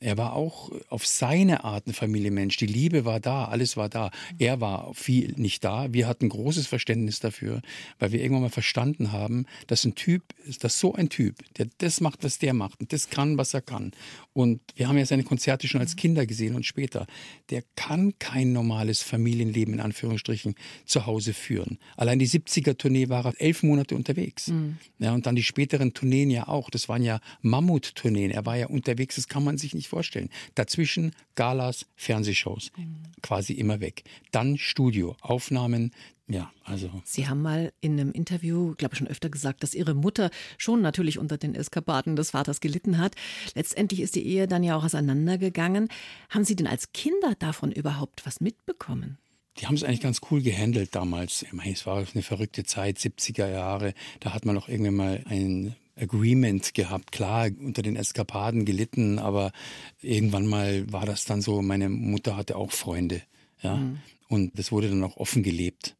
er 0.00 0.18
war 0.18 0.34
auch 0.34 0.70
auf 0.90 1.06
seine 1.06 1.64
Art 1.64 1.86
ein 1.86 1.94
Familienmensch. 1.94 2.58
Die 2.58 2.66
Liebe 2.66 3.06
war 3.06 3.20
da, 3.20 3.46
alles 3.46 3.78
war 3.78 3.88
da. 3.88 4.10
Er 4.38 4.60
war 4.60 4.92
viel 4.92 5.32
nicht 5.36 5.64
da. 5.64 5.90
Wir 5.94 6.06
hatten 6.06 6.28
großes 6.28 6.66
Verständnis 6.66 7.20
dafür, 7.20 7.62
weil 7.98 8.12
wir 8.12 8.20
irgendwann 8.20 8.42
mal 8.42 8.50
verstanden 8.50 9.12
haben, 9.12 9.46
dass 9.66 9.84
ein 9.84 9.94
Typ, 9.94 10.24
dass 10.60 10.78
so 10.78 10.92
ein 10.94 11.08
Typ, 11.08 11.36
der 11.56 11.68
das 11.78 12.02
macht, 12.02 12.22
was 12.22 12.38
der 12.38 12.52
macht 12.52 12.80
und 12.80 12.92
das 12.92 13.08
kann, 13.08 13.38
was 13.38 13.54
er 13.54 13.62
kann. 13.62 13.92
Und 14.34 14.60
wir 14.76 14.88
haben 14.88 14.98
ja 14.98 15.06
seine 15.06 15.24
Konzerte 15.24 15.68
schon 15.68 15.80
als 15.80 15.96
Kinder 15.96 16.26
gesehen 16.26 16.54
und 16.54 16.66
später. 16.66 17.06
Der 17.48 17.62
kann 17.76 18.12
kein 18.18 18.52
normales 18.52 19.00
Familienleben 19.00 19.74
in 19.74 19.80
Anführungsstrichen 19.80 20.54
zu 20.84 21.06
Hause 21.06 21.32
führen. 21.32 21.78
Allein 21.96 22.18
die 22.18 22.28
70er-Tournee 22.28 23.08
war 23.08 23.24
er 23.24 23.40
elf 23.40 23.62
Monate 23.62 23.96
unterwegs. 23.96 24.49
Mhm. 24.50 24.78
Ja, 24.98 25.12
und 25.12 25.26
dann 25.26 25.36
die 25.36 25.42
späteren 25.42 25.94
Tourneen 25.94 26.30
ja 26.30 26.48
auch. 26.48 26.70
Das 26.70 26.88
waren 26.88 27.02
ja 27.02 27.20
Mammut-Tourneen. 27.42 28.30
Er 28.30 28.46
war 28.46 28.56
ja 28.56 28.66
unterwegs, 28.66 29.16
das 29.16 29.28
kann 29.28 29.44
man 29.44 29.58
sich 29.58 29.74
nicht 29.74 29.88
vorstellen. 29.88 30.30
Dazwischen 30.54 31.12
Galas, 31.34 31.86
Fernsehshows. 31.96 32.70
Mhm. 32.76 32.96
Quasi 33.22 33.54
immer 33.54 33.80
weg. 33.80 34.04
Dann 34.30 34.58
Studio, 34.58 35.16
Aufnahmen, 35.20 35.92
ja, 36.30 36.52
also. 36.64 37.02
Sie 37.04 37.26
haben 37.26 37.42
mal 37.42 37.72
in 37.80 37.98
einem 37.98 38.12
Interview, 38.12 38.74
glaube 38.76 38.94
ich, 38.94 38.98
schon 38.98 39.08
öfter 39.08 39.30
gesagt, 39.30 39.64
dass 39.64 39.74
Ihre 39.74 39.94
Mutter 39.94 40.30
schon 40.58 40.80
natürlich 40.80 41.18
unter 41.18 41.36
den 41.38 41.56
Eskapaden 41.56 42.14
des 42.14 42.30
Vaters 42.30 42.60
gelitten 42.60 42.98
hat. 42.98 43.16
Letztendlich 43.56 44.00
ist 44.00 44.14
die 44.14 44.24
Ehe 44.24 44.46
dann 44.46 44.62
ja 44.62 44.76
auch 44.76 44.84
auseinandergegangen. 44.84 45.88
Haben 46.28 46.44
Sie 46.44 46.54
denn 46.54 46.68
als 46.68 46.92
Kinder 46.92 47.34
davon 47.36 47.72
überhaupt 47.72 48.24
was 48.26 48.40
mitbekommen? 48.40 49.18
Die 49.58 49.66
haben 49.66 49.74
es 49.74 49.84
eigentlich 49.84 50.00
ganz 50.00 50.20
cool 50.30 50.42
gehandelt 50.42 50.94
damals. 50.94 51.42
Ich 51.42 51.52
meine, 51.52 51.72
es 51.72 51.86
war 51.86 52.04
eine 52.14 52.22
verrückte 52.22 52.64
Zeit, 52.64 52.98
70er 52.98 53.50
Jahre. 53.50 53.94
Da 54.20 54.32
hat 54.32 54.44
man 54.46 54.56
auch 54.56 54.68
irgendwann 54.68 54.94
mal 54.94 55.22
ein 55.26 55.76
Agreement 55.96 56.72
gehabt. 56.74 57.12
Klar, 57.12 57.48
unter 57.60 57.82
den 57.82 57.96
Eskapaden 57.96 58.64
gelitten, 58.64 59.18
aber 59.18 59.52
irgendwann 60.00 60.46
mal 60.46 60.90
war 60.92 61.04
das 61.04 61.24
dann 61.24 61.42
so, 61.42 61.62
meine 61.62 61.88
Mutter 61.88 62.36
hatte 62.36 62.56
auch 62.56 62.72
Freunde. 62.72 63.22
Ja. 63.62 63.76
Mhm. 63.76 63.98
Und 64.28 64.58
das 64.58 64.72
wurde 64.72 64.88
dann 64.88 65.02
auch 65.02 65.16
offen 65.16 65.42
gelebt. 65.42 65.96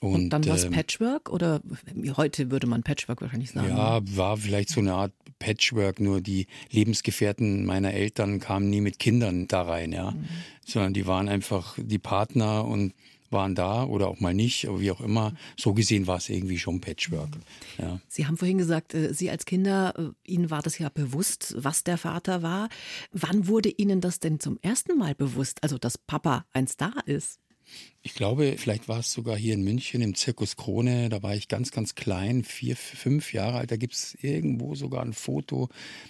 Und, 0.00 0.14
und 0.14 0.30
dann 0.30 0.46
war 0.46 0.56
es 0.56 0.64
ähm, 0.64 0.72
Patchwork 0.72 1.30
oder 1.30 1.60
heute 2.16 2.50
würde 2.50 2.66
man 2.66 2.82
Patchwork 2.82 3.20
wahrscheinlich 3.20 3.50
sagen. 3.50 3.68
Ja, 3.68 4.00
war 4.16 4.36
vielleicht 4.38 4.70
so 4.70 4.80
eine 4.80 4.94
Art 4.94 5.12
Patchwork, 5.38 6.00
nur 6.00 6.20
die 6.20 6.46
Lebensgefährten 6.70 7.64
meiner 7.66 7.92
Eltern 7.92 8.40
kamen 8.40 8.70
nie 8.70 8.80
mit 8.80 8.98
Kindern 8.98 9.46
da 9.46 9.62
rein, 9.62 9.92
ja. 9.92 10.12
Mhm. 10.12 10.28
Sondern 10.64 10.94
die 10.94 11.06
waren 11.06 11.28
einfach 11.28 11.76
die 11.78 11.98
Partner 11.98 12.64
und 12.64 12.94
waren 13.30 13.54
da 13.54 13.84
oder 13.84 14.08
auch 14.08 14.20
mal 14.20 14.34
nicht, 14.34 14.68
aber 14.68 14.80
wie 14.80 14.90
auch 14.90 15.00
immer. 15.00 15.34
So 15.56 15.72
gesehen 15.72 16.06
war 16.06 16.16
es 16.16 16.28
irgendwie 16.28 16.58
schon 16.58 16.80
Patchwork. 16.80 17.30
Ja. 17.78 18.00
Sie 18.08 18.26
haben 18.26 18.36
vorhin 18.36 18.58
gesagt, 18.58 18.94
äh, 18.94 19.14
Sie 19.14 19.30
als 19.30 19.44
Kinder, 19.44 19.94
äh, 19.96 20.30
Ihnen 20.30 20.50
war 20.50 20.62
das 20.62 20.78
ja 20.78 20.88
bewusst, 20.88 21.54
was 21.56 21.84
der 21.84 21.98
Vater 21.98 22.42
war. 22.42 22.68
Wann 23.12 23.46
wurde 23.46 23.68
Ihnen 23.68 24.00
das 24.00 24.20
denn 24.20 24.40
zum 24.40 24.58
ersten 24.62 24.98
Mal 24.98 25.14
bewusst, 25.14 25.62
also 25.62 25.78
dass 25.78 25.96
Papa 25.96 26.44
ein 26.52 26.66
Star 26.66 27.06
ist? 27.06 27.38
Ich 28.02 28.14
glaube, 28.14 28.54
vielleicht 28.56 28.88
war 28.88 29.00
es 29.00 29.12
sogar 29.12 29.36
hier 29.36 29.52
in 29.52 29.62
München 29.62 30.00
im 30.00 30.14
Zirkus 30.14 30.56
Krone. 30.56 31.10
Da 31.10 31.22
war 31.22 31.34
ich 31.34 31.48
ganz, 31.48 31.70
ganz 31.70 31.94
klein, 31.94 32.44
vier, 32.44 32.74
fünf 32.74 33.34
Jahre 33.34 33.58
alt. 33.58 33.70
Da 33.70 33.76
gibt 33.76 33.92
es 33.92 34.16
irgendwo 34.22 34.74
sogar 34.74 35.02
ein 35.02 35.12
Foto, 35.12 35.68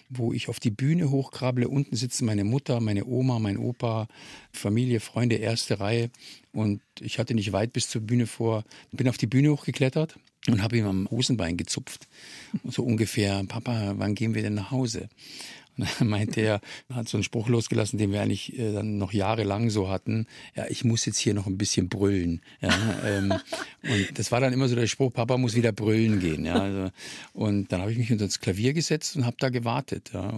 wo 0.08 0.32
ich 0.32 0.48
auf 0.48 0.60
die 0.60 0.70
Bühne 0.70 1.10
hochkrabble. 1.10 1.66
Unten 1.66 1.96
sitzen 1.96 2.26
meine 2.26 2.44
Mutter, 2.44 2.78
meine 2.78 3.06
Oma, 3.06 3.40
mein 3.40 3.58
Opa, 3.58 4.06
Familie, 4.52 5.00
Freunde, 5.00 5.36
erste 5.36 5.80
Reihe. 5.80 6.10
Und 6.52 6.80
ich 7.00 7.18
hatte 7.18 7.34
nicht 7.34 7.52
weit 7.52 7.72
bis 7.72 7.88
zur 7.88 8.02
Bühne 8.02 8.28
vor. 8.28 8.62
Bin 8.92 9.08
auf 9.08 9.18
die 9.18 9.26
Bühne 9.26 9.50
hochgeklettert 9.50 10.16
und 10.46 10.62
habe 10.62 10.78
ihm 10.78 10.86
am 10.86 11.10
Hosenbein 11.10 11.56
gezupft. 11.56 12.06
So 12.64 12.84
ungefähr, 12.84 13.42
Papa, 13.44 13.94
wann 13.96 14.14
gehen 14.14 14.34
wir 14.34 14.42
denn 14.42 14.54
nach 14.54 14.70
Hause? 14.70 15.08
Meinte 16.00 16.40
er, 16.40 16.60
hat 16.92 17.08
so 17.08 17.16
einen 17.16 17.24
Spruch 17.24 17.48
losgelassen, 17.48 17.98
den 17.98 18.12
wir 18.12 18.20
eigentlich 18.20 18.58
äh, 18.58 18.72
dann 18.72 18.98
noch 18.98 19.12
jahrelang 19.12 19.70
so 19.70 19.88
hatten. 19.88 20.26
Ja, 20.54 20.66
ich 20.68 20.84
muss 20.84 21.04
jetzt 21.06 21.18
hier 21.18 21.34
noch 21.34 21.46
ein 21.46 21.58
bisschen 21.58 21.88
brüllen. 21.88 22.40
Ja, 22.60 22.70
ähm, 23.04 23.32
und 23.82 24.18
das 24.18 24.32
war 24.32 24.40
dann 24.40 24.52
immer 24.52 24.68
so 24.68 24.74
der 24.74 24.86
Spruch, 24.86 25.12
Papa 25.12 25.36
muss 25.36 25.54
wieder 25.54 25.72
brüllen 25.72 26.20
gehen. 26.20 26.44
Ja, 26.44 26.54
also, 26.54 26.90
und 27.32 27.72
dann 27.72 27.80
habe 27.80 27.92
ich 27.92 27.98
mich 27.98 28.12
unter 28.12 28.26
das 28.26 28.40
Klavier 28.40 28.72
gesetzt 28.72 29.16
und 29.16 29.26
habe 29.26 29.36
da 29.38 29.48
gewartet. 29.48 30.10
Ja. 30.12 30.32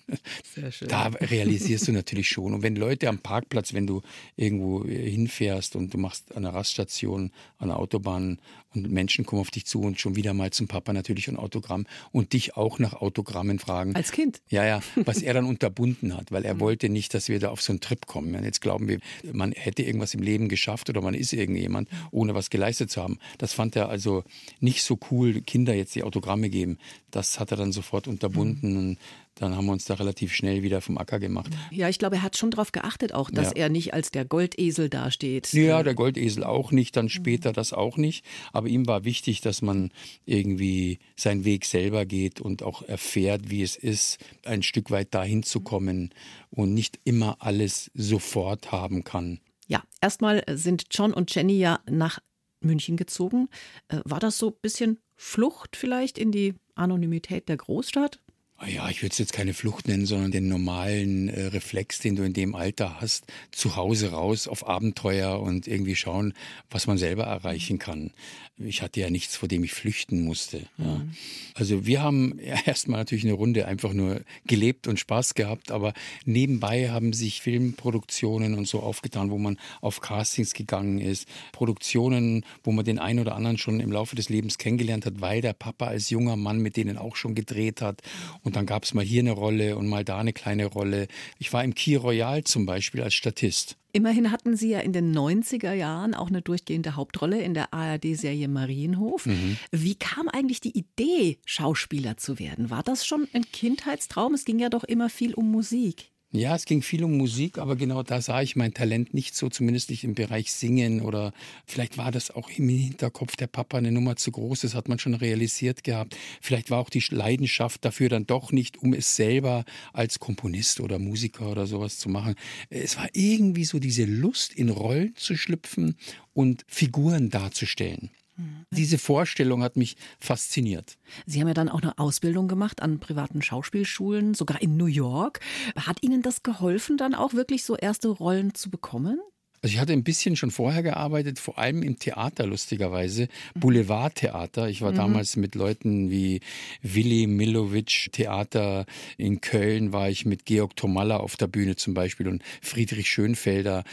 Sehr 0.54 0.72
schön. 0.72 0.88
Da 0.88 1.06
realisierst 1.06 1.88
du 1.88 1.92
natürlich 1.92 2.28
schon. 2.28 2.54
Und 2.54 2.62
wenn 2.62 2.76
Leute 2.76 3.08
am 3.08 3.18
Parkplatz, 3.18 3.74
wenn 3.74 3.86
du 3.86 4.02
irgendwo 4.36 4.84
äh, 4.84 5.10
hinfährst 5.10 5.76
und 5.76 5.92
du 5.94 5.98
machst 5.98 6.34
an 6.34 6.44
der 6.44 6.54
Raststation, 6.54 7.32
an 7.58 7.68
der 7.68 7.78
Autobahn 7.78 8.38
und 8.74 8.90
Menschen 8.90 9.24
kommen 9.24 9.40
auf 9.40 9.50
dich 9.50 9.66
zu 9.66 9.80
und 9.80 10.00
schon 10.00 10.16
wieder 10.16 10.34
mal 10.34 10.50
zum 10.50 10.68
Papa 10.68 10.92
natürlich 10.92 11.28
ein 11.28 11.36
Autogramm 11.36 11.86
und 12.12 12.32
dich 12.32 12.56
auch 12.56 12.78
nach 12.78 12.94
Autogrammen 12.94 13.58
fragen. 13.58 13.94
Als 13.94 14.12
Kind? 14.12 14.40
Ja, 14.48 14.64
ja, 14.64 14.80
was 14.96 15.22
er 15.22 15.34
dann 15.34 15.44
unterbunden 15.54 16.16
hat, 16.16 16.32
weil 16.32 16.44
er 16.44 16.54
mhm. 16.54 16.60
wollte 16.60 16.88
nicht, 16.88 17.14
dass 17.14 17.28
wir 17.28 17.38
da 17.38 17.50
auf 17.50 17.62
so 17.62 17.72
einen 17.72 17.80
Trip 17.80 18.06
kommen. 18.06 18.42
Jetzt 18.44 18.60
glauben 18.60 18.88
wir, 18.88 18.98
man 19.32 19.52
hätte 19.52 19.82
irgendwas 19.82 20.14
im 20.14 20.22
Leben 20.22 20.48
geschafft 20.48 20.88
oder 20.90 21.00
man 21.00 21.14
ist 21.14 21.32
irgendjemand, 21.32 21.88
ohne 22.10 22.34
was 22.34 22.50
geleistet 22.50 22.90
zu 22.90 23.02
haben. 23.02 23.18
Das 23.38 23.52
fand 23.52 23.76
er 23.76 23.88
also 23.88 24.24
nicht 24.60 24.82
so 24.82 24.98
cool, 25.10 25.40
Kinder 25.42 25.74
jetzt 25.74 25.94
die 25.94 26.02
Autogramme 26.02 26.50
geben. 26.50 26.78
Das 27.10 27.38
hat 27.38 27.50
er 27.50 27.56
dann 27.56 27.72
sofort 27.72 28.08
unterbunden 28.08 28.72
mhm. 28.72 28.78
und 28.78 28.98
dann 29.34 29.56
haben 29.56 29.66
wir 29.66 29.72
uns 29.72 29.84
da 29.84 29.94
relativ 29.94 30.32
schnell 30.32 30.62
wieder 30.62 30.80
vom 30.80 30.96
Acker 30.98 31.18
gemacht. 31.18 31.52
Ja, 31.70 31.88
ich 31.88 31.98
glaube, 31.98 32.16
er 32.16 32.22
hat 32.22 32.36
schon 32.36 32.50
darauf 32.50 32.72
geachtet, 32.72 33.12
auch, 33.12 33.30
dass 33.30 33.48
ja. 33.48 33.64
er 33.64 33.68
nicht 33.68 33.92
als 33.92 34.10
der 34.10 34.24
Goldesel 34.24 34.88
dasteht. 34.88 35.52
Ja, 35.52 35.82
der 35.82 35.94
Goldesel 35.94 36.44
auch 36.44 36.70
nicht, 36.70 36.96
dann 36.96 37.08
später 37.08 37.52
das 37.52 37.72
auch 37.72 37.96
nicht. 37.96 38.24
Aber 38.52 38.68
ihm 38.68 38.86
war 38.86 39.04
wichtig, 39.04 39.40
dass 39.40 39.62
man 39.62 39.90
irgendwie 40.24 40.98
seinen 41.16 41.44
Weg 41.44 41.64
selber 41.64 42.06
geht 42.06 42.40
und 42.40 42.62
auch 42.62 42.82
erfährt, 42.82 43.50
wie 43.50 43.62
es 43.62 43.76
ist, 43.76 44.18
ein 44.44 44.62
Stück 44.62 44.90
weit 44.90 45.14
dahin 45.14 45.42
zu 45.42 45.60
kommen 45.60 46.10
und 46.50 46.74
nicht 46.74 47.00
immer 47.04 47.36
alles 47.40 47.90
sofort 47.94 48.70
haben 48.72 49.04
kann. 49.04 49.40
Ja, 49.66 49.82
erstmal 50.00 50.44
sind 50.48 50.86
John 50.90 51.12
und 51.12 51.34
Jenny 51.34 51.58
ja 51.58 51.80
nach 51.90 52.20
München 52.60 52.96
gezogen. 52.96 53.48
Äh, 53.88 54.00
war 54.04 54.20
das 54.20 54.38
so 54.38 54.48
ein 54.48 54.56
bisschen 54.62 54.98
Flucht 55.16 55.76
vielleicht 55.76 56.18
in 56.18 56.32
die 56.32 56.54
Anonymität 56.74 57.48
der 57.48 57.56
Großstadt? 57.56 58.20
Ah 58.64 58.70
ja, 58.70 58.88
ich 58.88 59.02
würde 59.02 59.12
es 59.12 59.18
jetzt 59.18 59.34
keine 59.34 59.52
Flucht 59.52 59.88
nennen, 59.88 60.06
sondern 60.06 60.30
den 60.30 60.48
normalen 60.48 61.28
äh, 61.28 61.48
Reflex, 61.48 61.98
den 61.98 62.16
du 62.16 62.22
in 62.22 62.32
dem 62.32 62.54
Alter 62.54 62.98
hast, 62.98 63.26
zu 63.50 63.76
Hause 63.76 64.12
raus 64.12 64.48
auf 64.48 64.66
Abenteuer 64.66 65.38
und 65.38 65.66
irgendwie 65.66 65.96
schauen, 65.96 66.32
was 66.70 66.86
man 66.86 66.96
selber 66.96 67.24
erreichen 67.24 67.78
kann. 67.78 68.10
Ich 68.56 68.82
hatte 68.82 69.00
ja 69.00 69.10
nichts, 69.10 69.36
vor 69.36 69.48
dem 69.48 69.64
ich 69.64 69.72
flüchten 69.72 70.24
musste. 70.24 70.62
Ja. 70.78 70.94
Mhm. 70.94 71.12
Also 71.54 71.84
wir 71.84 72.02
haben 72.02 72.38
ja, 72.42 72.56
erstmal 72.64 73.00
natürlich 73.00 73.24
eine 73.24 73.34
Runde 73.34 73.66
einfach 73.66 73.92
nur 73.92 74.22
gelebt 74.46 74.86
und 74.86 74.98
Spaß 74.98 75.34
gehabt, 75.34 75.70
aber 75.70 75.92
nebenbei 76.24 76.88
haben 76.88 77.12
sich 77.12 77.42
Filmproduktionen 77.42 78.54
und 78.54 78.66
so 78.66 78.80
aufgetan, 78.80 79.30
wo 79.30 79.36
man 79.36 79.58
auf 79.82 80.00
Castings 80.00 80.54
gegangen 80.54 81.00
ist, 81.00 81.28
Produktionen, 81.52 82.46
wo 82.62 82.72
man 82.72 82.86
den 82.86 82.98
einen 82.98 83.18
oder 83.18 83.34
anderen 83.34 83.58
schon 83.58 83.80
im 83.80 83.92
Laufe 83.92 84.16
des 84.16 84.30
Lebens 84.30 84.56
kennengelernt 84.56 85.04
hat, 85.04 85.20
weil 85.20 85.42
der 85.42 85.52
Papa 85.52 85.88
als 85.88 86.08
junger 86.08 86.36
Mann 86.36 86.60
mit 86.60 86.78
denen 86.78 86.96
auch 86.96 87.16
schon 87.16 87.34
gedreht 87.34 87.82
hat 87.82 88.00
und 88.42 88.53
dann 88.56 88.66
gab 88.66 88.84
es 88.84 88.94
mal 88.94 89.04
hier 89.04 89.20
eine 89.20 89.32
Rolle 89.32 89.76
und 89.76 89.88
mal 89.88 90.04
da 90.04 90.18
eine 90.18 90.32
kleine 90.32 90.66
Rolle. 90.66 91.08
Ich 91.38 91.52
war 91.52 91.64
im 91.64 91.74
Key 91.74 91.96
Royal 91.96 92.44
zum 92.44 92.66
Beispiel 92.66 93.02
als 93.02 93.14
Statist. 93.14 93.76
Immerhin 93.92 94.32
hatten 94.32 94.56
Sie 94.56 94.70
ja 94.70 94.80
in 94.80 94.92
den 94.92 95.16
90er 95.16 95.72
Jahren 95.72 96.14
auch 96.14 96.26
eine 96.26 96.42
durchgehende 96.42 96.96
Hauptrolle 96.96 97.40
in 97.40 97.54
der 97.54 97.72
ARD-Serie 97.72 98.48
Marienhof. 98.48 99.26
Mhm. 99.26 99.56
Wie 99.70 99.94
kam 99.94 100.28
eigentlich 100.28 100.60
die 100.60 100.76
Idee, 100.76 101.38
Schauspieler 101.46 102.16
zu 102.16 102.40
werden? 102.40 102.70
War 102.70 102.82
das 102.82 103.06
schon 103.06 103.28
ein 103.32 103.44
Kindheitstraum? 103.52 104.34
Es 104.34 104.44
ging 104.44 104.58
ja 104.58 104.68
doch 104.68 104.82
immer 104.82 105.08
viel 105.10 105.32
um 105.34 105.48
Musik. 105.48 106.10
Ja, 106.36 106.56
es 106.56 106.64
ging 106.64 106.82
viel 106.82 107.04
um 107.04 107.16
Musik, 107.16 107.58
aber 107.58 107.76
genau 107.76 108.02
da 108.02 108.20
sah 108.20 108.42
ich 108.42 108.56
mein 108.56 108.74
Talent 108.74 109.14
nicht 109.14 109.36
so, 109.36 109.48
zumindest 109.50 109.90
nicht 109.90 110.02
im 110.02 110.16
Bereich 110.16 110.50
Singen 110.50 111.00
oder 111.00 111.32
vielleicht 111.64 111.96
war 111.96 112.10
das 112.10 112.32
auch 112.32 112.50
im 112.50 112.68
Hinterkopf 112.68 113.36
der 113.36 113.46
Papa 113.46 113.78
eine 113.78 113.92
Nummer 113.92 114.16
zu 114.16 114.32
groß, 114.32 114.62
das 114.62 114.74
hat 114.74 114.88
man 114.88 114.98
schon 114.98 115.14
realisiert 115.14 115.84
gehabt. 115.84 116.16
Vielleicht 116.40 116.72
war 116.72 116.80
auch 116.80 116.90
die 116.90 117.04
Leidenschaft 117.08 117.84
dafür 117.84 118.08
dann 118.08 118.26
doch 118.26 118.50
nicht, 118.50 118.78
um 118.78 118.94
es 118.94 119.14
selber 119.14 119.64
als 119.92 120.18
Komponist 120.18 120.80
oder 120.80 120.98
Musiker 120.98 121.52
oder 121.52 121.68
sowas 121.68 121.98
zu 121.98 122.08
machen. 122.08 122.34
Es 122.68 122.96
war 122.96 123.06
irgendwie 123.12 123.64
so 123.64 123.78
diese 123.78 124.04
Lust, 124.04 124.54
in 124.54 124.70
Rollen 124.70 125.14
zu 125.14 125.36
schlüpfen 125.36 125.94
und 126.32 126.64
Figuren 126.66 127.30
darzustellen. 127.30 128.10
Mhm. 128.36 128.66
Diese 128.70 128.98
Vorstellung 128.98 129.62
hat 129.62 129.76
mich 129.76 129.96
fasziniert. 130.18 130.98
Sie 131.26 131.40
haben 131.40 131.48
ja 131.48 131.54
dann 131.54 131.68
auch 131.68 131.82
eine 131.82 131.98
Ausbildung 131.98 132.48
gemacht 132.48 132.82
an 132.82 133.00
privaten 133.00 133.42
Schauspielschulen, 133.42 134.34
sogar 134.34 134.60
in 134.62 134.76
New 134.76 134.86
York. 134.86 135.40
Hat 135.76 136.02
Ihnen 136.02 136.22
das 136.22 136.42
geholfen, 136.42 136.96
dann 136.96 137.14
auch 137.14 137.34
wirklich 137.34 137.64
so 137.64 137.76
erste 137.76 138.08
Rollen 138.08 138.54
zu 138.54 138.70
bekommen? 138.70 139.20
Also 139.64 139.76
ich 139.76 139.80
hatte 139.80 139.94
ein 139.94 140.04
bisschen 140.04 140.36
schon 140.36 140.50
vorher 140.50 140.82
gearbeitet, 140.82 141.38
vor 141.38 141.56
allem 141.56 141.82
im 141.82 141.98
Theater 141.98 142.46
lustigerweise, 142.46 143.28
mhm. 143.54 143.60
Boulevardtheater. 143.60 144.68
Ich 144.68 144.82
war 144.82 144.92
mhm. 144.92 144.96
damals 144.96 145.36
mit 145.36 145.54
Leuten 145.54 146.10
wie 146.10 146.40
Willi 146.82 147.26
Milovic 147.26 148.10
Theater 148.12 148.84
in 149.16 149.40
Köln, 149.40 149.94
war 149.94 150.10
ich 150.10 150.26
mit 150.26 150.44
Georg 150.44 150.76
Tomalla 150.76 151.16
auf 151.16 151.38
der 151.38 151.46
Bühne 151.46 151.76
zum 151.76 151.94
Beispiel 151.94 152.28
und 152.28 152.42
Friedrich 152.60 153.08
Schönfelder. 153.08 153.84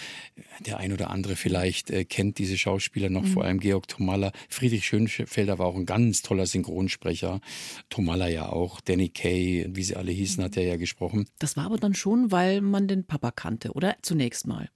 Der 0.66 0.80
ein 0.80 0.92
oder 0.92 1.10
andere 1.10 1.38
vielleicht 1.38 1.90
äh, 1.90 2.04
kennt 2.04 2.38
diese 2.38 2.58
Schauspieler 2.58 3.10
noch, 3.10 3.24
mhm. 3.24 3.28
vor 3.28 3.46
allem 3.46 3.62
Georg 3.62 3.88
Tomalla. 3.88 4.34
Friedrich 4.50 4.86
Schönfelder 4.86 5.58
war 5.58 5.68
auch 5.68 5.78
ein 5.78 5.86
ganz 5.86 6.22
toller 6.22 6.48
Synchronsprecher. 6.48 7.40
Tomalla 7.90 8.28
ja 8.28 8.50
auch. 8.50 8.82
Danny 8.82 9.08
Kay, 9.08 9.68
wie 9.70 9.84
sie 9.84 9.96
alle 9.96 10.12
hießen, 10.12 10.44
hat 10.44 10.58
er 10.58 10.64
ja 10.64 10.76
gesprochen. 10.76 11.30
Das 11.40 11.56
war 11.56 11.64
aber 11.64 11.78
dann 11.78 11.94
schon, 11.94 12.30
weil 12.30 12.60
man 12.60 12.90
den 12.90 13.06
Papa 13.06 13.32
kannte, 13.32 13.72
oder? 13.72 13.96
Zunächst 14.02 14.48
mal. 14.48 14.70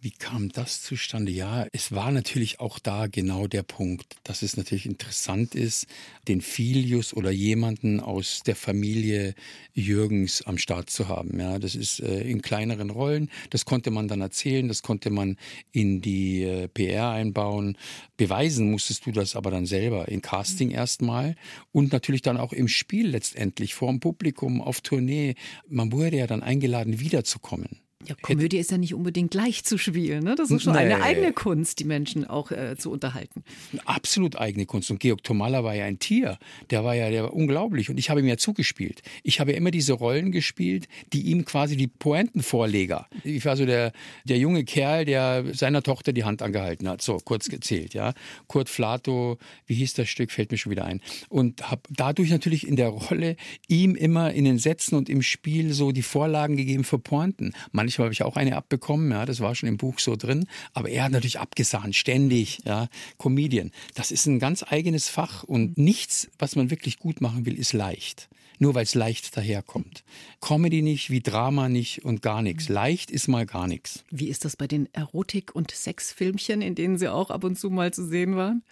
Wie 0.00 0.10
kam 0.10 0.50
das 0.50 0.82
zustande? 0.82 1.32
Ja, 1.32 1.66
es 1.72 1.90
war 1.90 2.12
natürlich 2.12 2.60
auch 2.60 2.78
da 2.78 3.06
genau 3.06 3.46
der 3.46 3.62
Punkt, 3.62 4.16
dass 4.24 4.42
es 4.42 4.56
natürlich 4.56 4.84
interessant 4.84 5.54
ist, 5.54 5.86
den 6.28 6.42
Filius 6.42 7.14
oder 7.14 7.30
jemanden 7.30 8.00
aus 8.00 8.42
der 8.44 8.56
Familie 8.56 9.34
Jürgens 9.72 10.42
am 10.42 10.58
Start 10.58 10.90
zu 10.90 11.08
haben. 11.08 11.40
Ja, 11.40 11.58
das 11.58 11.74
ist 11.74 12.00
äh, 12.00 12.20
in 12.20 12.42
kleineren 12.42 12.90
Rollen. 12.90 13.30
Das 13.50 13.64
konnte 13.64 13.90
man 13.90 14.06
dann 14.06 14.20
erzählen, 14.20 14.68
das 14.68 14.82
konnte 14.82 15.10
man 15.10 15.38
in 15.72 16.02
die 16.02 16.42
äh, 16.42 16.68
PR 16.68 17.10
einbauen. 17.10 17.78
Beweisen 18.18 18.70
musstest 18.70 19.06
du 19.06 19.12
das 19.12 19.34
aber 19.34 19.50
dann 19.50 19.64
selber 19.64 20.08
in 20.08 20.20
Casting 20.20 20.70
erstmal 20.70 21.36
und 21.72 21.92
natürlich 21.92 22.22
dann 22.22 22.36
auch 22.36 22.52
im 22.52 22.68
Spiel 22.68 23.08
letztendlich 23.08 23.74
vor 23.74 23.90
dem 23.90 24.00
Publikum 24.00 24.60
auf 24.60 24.82
Tournee. 24.82 25.36
Man 25.68 25.90
wurde 25.90 26.18
ja 26.18 26.26
dann 26.26 26.42
eingeladen, 26.42 27.00
wiederzukommen. 27.00 27.85
Ja, 28.06 28.14
Komödie 28.22 28.58
ist 28.58 28.70
ja 28.70 28.78
nicht 28.78 28.94
unbedingt 28.94 29.34
leicht 29.34 29.66
zu 29.66 29.78
spielen. 29.78 30.22
Ne? 30.22 30.34
Das 30.36 30.50
ist 30.50 30.62
schon 30.62 30.74
nee. 30.74 30.80
eine 30.80 31.02
eigene 31.02 31.32
Kunst, 31.32 31.80
die 31.80 31.84
Menschen 31.84 32.24
auch 32.24 32.50
äh, 32.50 32.76
zu 32.76 32.90
unterhalten. 32.90 33.42
Absolut 33.84 34.36
eigene 34.36 34.66
Kunst. 34.66 34.90
Und 34.90 35.00
Georg 35.00 35.24
Tomalla 35.24 35.64
war 35.64 35.74
ja 35.74 35.84
ein 35.84 35.98
Tier. 35.98 36.38
Der 36.70 36.84
war 36.84 36.94
ja 36.94 37.10
der 37.10 37.24
war 37.24 37.34
unglaublich. 37.34 37.90
Und 37.90 37.98
ich 37.98 38.10
habe 38.10 38.20
ihm 38.20 38.26
ja 38.26 38.36
zugespielt. 38.36 39.02
Ich 39.22 39.40
habe 39.40 39.52
immer 39.52 39.70
diese 39.70 39.94
Rollen 39.94 40.30
gespielt, 40.30 40.86
die 41.12 41.22
ihm 41.22 41.44
quasi 41.44 41.76
die 41.76 41.88
Pointenvorleger. 41.88 43.06
Ich 43.24 43.44
war 43.44 43.56
so 43.56 43.66
der, 43.66 43.92
der 44.24 44.38
junge 44.38 44.64
Kerl, 44.64 45.04
der 45.04 45.44
seiner 45.52 45.82
Tochter 45.82 46.12
die 46.12 46.24
Hand 46.24 46.42
angehalten 46.42 46.88
hat. 46.88 47.02
So, 47.02 47.18
kurz 47.18 47.48
gezählt. 47.48 47.94
Ja. 47.94 48.14
Kurt 48.46 48.68
Flato, 48.68 49.38
wie 49.66 49.74
hieß 49.74 49.94
das 49.94 50.08
Stück, 50.08 50.30
fällt 50.30 50.52
mir 50.52 50.58
schon 50.58 50.70
wieder 50.70 50.84
ein. 50.84 51.00
Und 51.28 51.70
habe 51.70 51.82
dadurch 51.90 52.30
natürlich 52.30 52.66
in 52.66 52.76
der 52.76 52.88
Rolle 52.88 53.36
ihm 53.66 53.94
immer 53.94 54.32
in 54.32 54.44
den 54.44 54.58
Sätzen 54.58 54.94
und 54.94 55.08
im 55.08 55.22
Spiel 55.22 55.72
so 55.72 55.90
die 55.90 56.02
Vorlagen 56.02 56.56
gegeben 56.56 56.84
für 56.84 56.98
Pointen. 56.98 57.52
Manchmal 57.72 57.95
Manchmal 57.96 58.08
habe 58.08 58.12
ich 58.12 58.22
auch 58.24 58.36
eine 58.36 58.56
abbekommen, 58.56 59.10
ja, 59.10 59.24
das 59.24 59.40
war 59.40 59.54
schon 59.54 59.70
im 59.70 59.78
Buch 59.78 60.00
so 60.00 60.16
drin. 60.16 60.46
Aber 60.74 60.90
er 60.90 61.04
hat 61.04 61.12
natürlich 61.12 61.40
abgesahnt, 61.40 61.96
ständig, 61.96 62.58
ja, 62.66 62.88
Comedian. 63.16 63.70
Das 63.94 64.10
ist 64.10 64.26
ein 64.26 64.38
ganz 64.38 64.62
eigenes 64.68 65.08
Fach 65.08 65.44
und 65.44 65.78
nichts, 65.78 66.28
was 66.38 66.56
man 66.56 66.70
wirklich 66.70 66.98
gut 66.98 67.22
machen 67.22 67.46
will, 67.46 67.58
ist 67.58 67.72
leicht. 67.72 68.28
Nur 68.58 68.74
weil 68.74 68.82
es 68.82 68.94
leicht 68.94 69.34
daherkommt. 69.34 70.04
Comedy 70.42 70.82
nicht, 70.82 71.08
wie 71.08 71.22
Drama 71.22 71.70
nicht 71.70 72.04
und 72.04 72.20
gar 72.20 72.42
nichts. 72.42 72.68
Leicht 72.68 73.10
ist 73.10 73.28
mal 73.28 73.46
gar 73.46 73.66
nichts. 73.66 74.04
Wie 74.10 74.28
ist 74.28 74.44
das 74.44 74.56
bei 74.56 74.66
den 74.66 74.92
Erotik- 74.92 75.54
und 75.54 75.70
Sexfilmchen, 75.70 76.60
in 76.60 76.74
denen 76.74 76.98
Sie 76.98 77.08
auch 77.08 77.30
ab 77.30 77.44
und 77.44 77.58
zu 77.58 77.70
mal 77.70 77.94
zu 77.94 78.06
sehen 78.06 78.36
waren? 78.36 78.62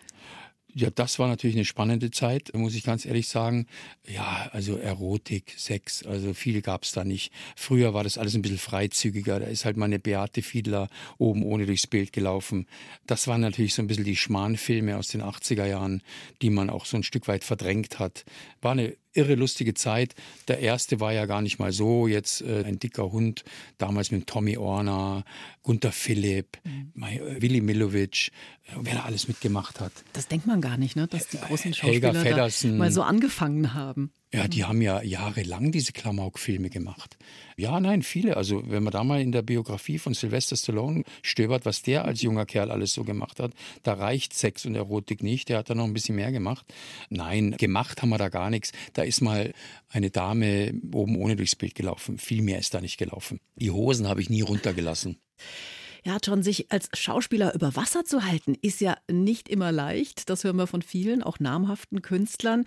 Ja, 0.76 0.90
das 0.90 1.20
war 1.20 1.28
natürlich 1.28 1.54
eine 1.54 1.64
spannende 1.64 2.10
Zeit, 2.10 2.50
muss 2.52 2.74
ich 2.74 2.82
ganz 2.82 3.06
ehrlich 3.06 3.28
sagen. 3.28 3.66
Ja, 4.08 4.48
also 4.50 4.76
Erotik, 4.76 5.54
Sex, 5.56 6.04
also 6.04 6.34
viel 6.34 6.62
gab's 6.62 6.90
da 6.90 7.04
nicht. 7.04 7.32
Früher 7.54 7.94
war 7.94 8.02
das 8.02 8.18
alles 8.18 8.34
ein 8.34 8.42
bisschen 8.42 8.58
freizügiger. 8.58 9.38
Da 9.38 9.46
ist 9.46 9.64
halt 9.64 9.76
mal 9.76 9.84
eine 9.84 10.00
Beate 10.00 10.42
Fiedler 10.42 10.88
oben 11.16 11.44
ohne 11.44 11.66
durchs 11.66 11.86
Bild 11.86 12.12
gelaufen. 12.12 12.66
Das 13.06 13.28
waren 13.28 13.40
natürlich 13.40 13.72
so 13.74 13.82
ein 13.82 13.86
bisschen 13.86 14.02
die 14.02 14.16
Schmanfilme 14.16 14.96
aus 14.96 15.06
den 15.06 15.22
80er 15.22 15.64
Jahren, 15.64 16.02
die 16.42 16.50
man 16.50 16.70
auch 16.70 16.86
so 16.86 16.96
ein 16.96 17.04
Stück 17.04 17.28
weit 17.28 17.44
verdrängt 17.44 18.00
hat. 18.00 18.24
War 18.60 18.72
eine 18.72 18.96
irre 19.14 19.34
lustige 19.34 19.74
Zeit. 19.74 20.14
Der 20.48 20.58
erste 20.60 21.00
war 21.00 21.12
ja 21.12 21.26
gar 21.26 21.40
nicht 21.40 21.58
mal 21.58 21.72
so. 21.72 22.06
Jetzt 22.06 22.42
äh, 22.42 22.64
ein 22.64 22.78
dicker 22.78 23.10
Hund, 23.12 23.44
damals 23.78 24.10
mit 24.10 24.26
Tommy 24.26 24.56
Orner, 24.56 25.24
Gunther 25.62 25.92
Philipp, 25.92 26.58
mhm. 26.64 26.92
Äh, 27.02 27.40
Willi 27.40 27.60
Milovic, 27.60 28.30
äh, 28.66 28.72
wer 28.80 28.94
da 28.94 29.02
alles 29.04 29.28
mitgemacht 29.28 29.80
hat. 29.80 29.92
Das 30.12 30.28
denkt 30.28 30.46
man 30.46 30.60
gar 30.60 30.76
nicht, 30.76 30.96
ne? 30.96 31.06
dass 31.06 31.28
die 31.28 31.38
großen 31.38 31.74
Schauspieler 31.74 32.12
da 32.12 32.68
mal 32.68 32.92
so 32.92 33.02
angefangen 33.02 33.74
haben. 33.74 34.12
Ja, 34.34 34.48
die 34.48 34.64
haben 34.64 34.82
ja 34.82 35.00
jahrelang 35.00 35.70
diese 35.70 35.92
Klamauk-Filme 35.92 36.68
gemacht. 36.68 37.16
Ja, 37.56 37.78
nein, 37.78 38.02
viele. 38.02 38.36
Also 38.36 38.68
wenn 38.68 38.82
man 38.82 38.92
da 38.92 39.04
mal 39.04 39.20
in 39.20 39.30
der 39.30 39.42
Biografie 39.42 39.96
von 39.96 40.12
Sylvester 40.12 40.56
Stallone 40.56 41.04
stöbert, 41.22 41.64
was 41.64 41.82
der 41.82 42.04
als 42.04 42.20
junger 42.20 42.44
Kerl 42.44 42.72
alles 42.72 42.94
so 42.94 43.04
gemacht 43.04 43.38
hat, 43.38 43.52
da 43.84 43.92
reicht 43.92 44.34
Sex 44.34 44.66
und 44.66 44.74
Erotik 44.74 45.22
nicht. 45.22 45.50
Der 45.50 45.58
hat 45.58 45.70
da 45.70 45.76
noch 45.76 45.84
ein 45.84 45.92
bisschen 45.92 46.16
mehr 46.16 46.32
gemacht. 46.32 46.66
Nein, 47.10 47.52
gemacht 47.52 48.02
haben 48.02 48.08
wir 48.08 48.18
da 48.18 48.28
gar 48.28 48.50
nichts. 48.50 48.72
Da 48.94 49.02
ist 49.02 49.20
mal 49.20 49.54
eine 49.88 50.10
Dame 50.10 50.74
oben 50.92 51.16
ohne 51.16 51.36
durchs 51.36 51.54
Bild 51.54 51.76
gelaufen. 51.76 52.18
Viel 52.18 52.42
mehr 52.42 52.58
ist 52.58 52.74
da 52.74 52.80
nicht 52.80 52.98
gelaufen. 52.98 53.38
Die 53.54 53.70
Hosen 53.70 54.08
habe 54.08 54.20
ich 54.20 54.30
nie 54.30 54.42
runtergelassen. 54.42 55.16
Ja, 56.06 56.18
John, 56.22 56.42
sich 56.42 56.70
als 56.70 56.90
Schauspieler 56.92 57.54
über 57.54 57.76
Wasser 57.76 58.04
zu 58.04 58.24
halten, 58.24 58.54
ist 58.60 58.82
ja 58.82 58.96
nicht 59.10 59.48
immer 59.48 59.72
leicht. 59.72 60.28
Das 60.28 60.44
hören 60.44 60.56
wir 60.56 60.66
von 60.66 60.82
vielen, 60.82 61.22
auch 61.22 61.40
namhaften 61.40 62.02
Künstlern. 62.02 62.66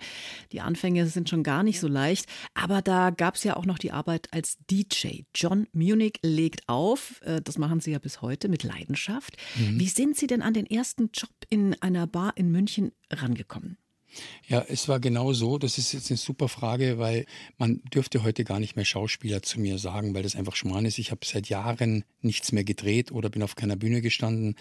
Die 0.50 0.60
Anfänge 0.60 1.06
sind 1.06 1.28
schon 1.28 1.44
gar 1.44 1.62
nicht 1.62 1.78
so 1.78 1.86
leicht. 1.86 2.26
Aber 2.54 2.82
da 2.82 3.10
gab 3.10 3.36
es 3.36 3.44
ja 3.44 3.56
auch 3.56 3.64
noch 3.64 3.78
die 3.78 3.92
Arbeit 3.92 4.26
als 4.32 4.58
DJ. 4.68 5.22
John 5.36 5.68
Munich 5.72 6.18
legt 6.22 6.68
auf. 6.68 7.20
Äh, 7.22 7.40
das 7.40 7.58
machen 7.58 7.78
Sie 7.78 7.92
ja 7.92 8.00
bis 8.00 8.22
heute 8.22 8.48
mit 8.48 8.64
Leidenschaft. 8.64 9.36
Mhm. 9.56 9.78
Wie 9.78 9.88
sind 9.88 10.16
Sie 10.16 10.26
denn 10.26 10.42
an 10.42 10.54
den 10.54 10.66
ersten 10.66 11.10
Job 11.14 11.30
in 11.48 11.80
einer 11.80 12.08
Bar 12.08 12.32
in 12.34 12.50
München 12.50 12.90
rangekommen? 13.12 13.78
Ja, 14.46 14.64
es 14.68 14.88
war 14.88 15.00
genau 15.00 15.32
so. 15.32 15.58
Das 15.58 15.78
ist 15.78 15.92
jetzt 15.92 16.10
eine 16.10 16.16
super 16.16 16.48
Frage, 16.48 16.98
weil 16.98 17.26
man 17.58 17.82
dürfte 17.92 18.22
heute 18.22 18.44
gar 18.44 18.60
nicht 18.60 18.76
mehr 18.76 18.84
Schauspieler 18.84 19.42
zu 19.42 19.60
mir 19.60 19.78
sagen, 19.78 20.14
weil 20.14 20.22
das 20.22 20.36
einfach 20.36 20.56
Schmarrn 20.56 20.86
ist. 20.86 20.98
Ich 20.98 21.10
habe 21.10 21.24
seit 21.24 21.48
Jahren 21.48 22.04
nichts 22.22 22.52
mehr 22.52 22.64
gedreht 22.64 23.12
oder 23.12 23.28
bin 23.28 23.42
auf 23.42 23.56
keiner 23.56 23.76
Bühne 23.76 24.00
gestanden. 24.00 24.56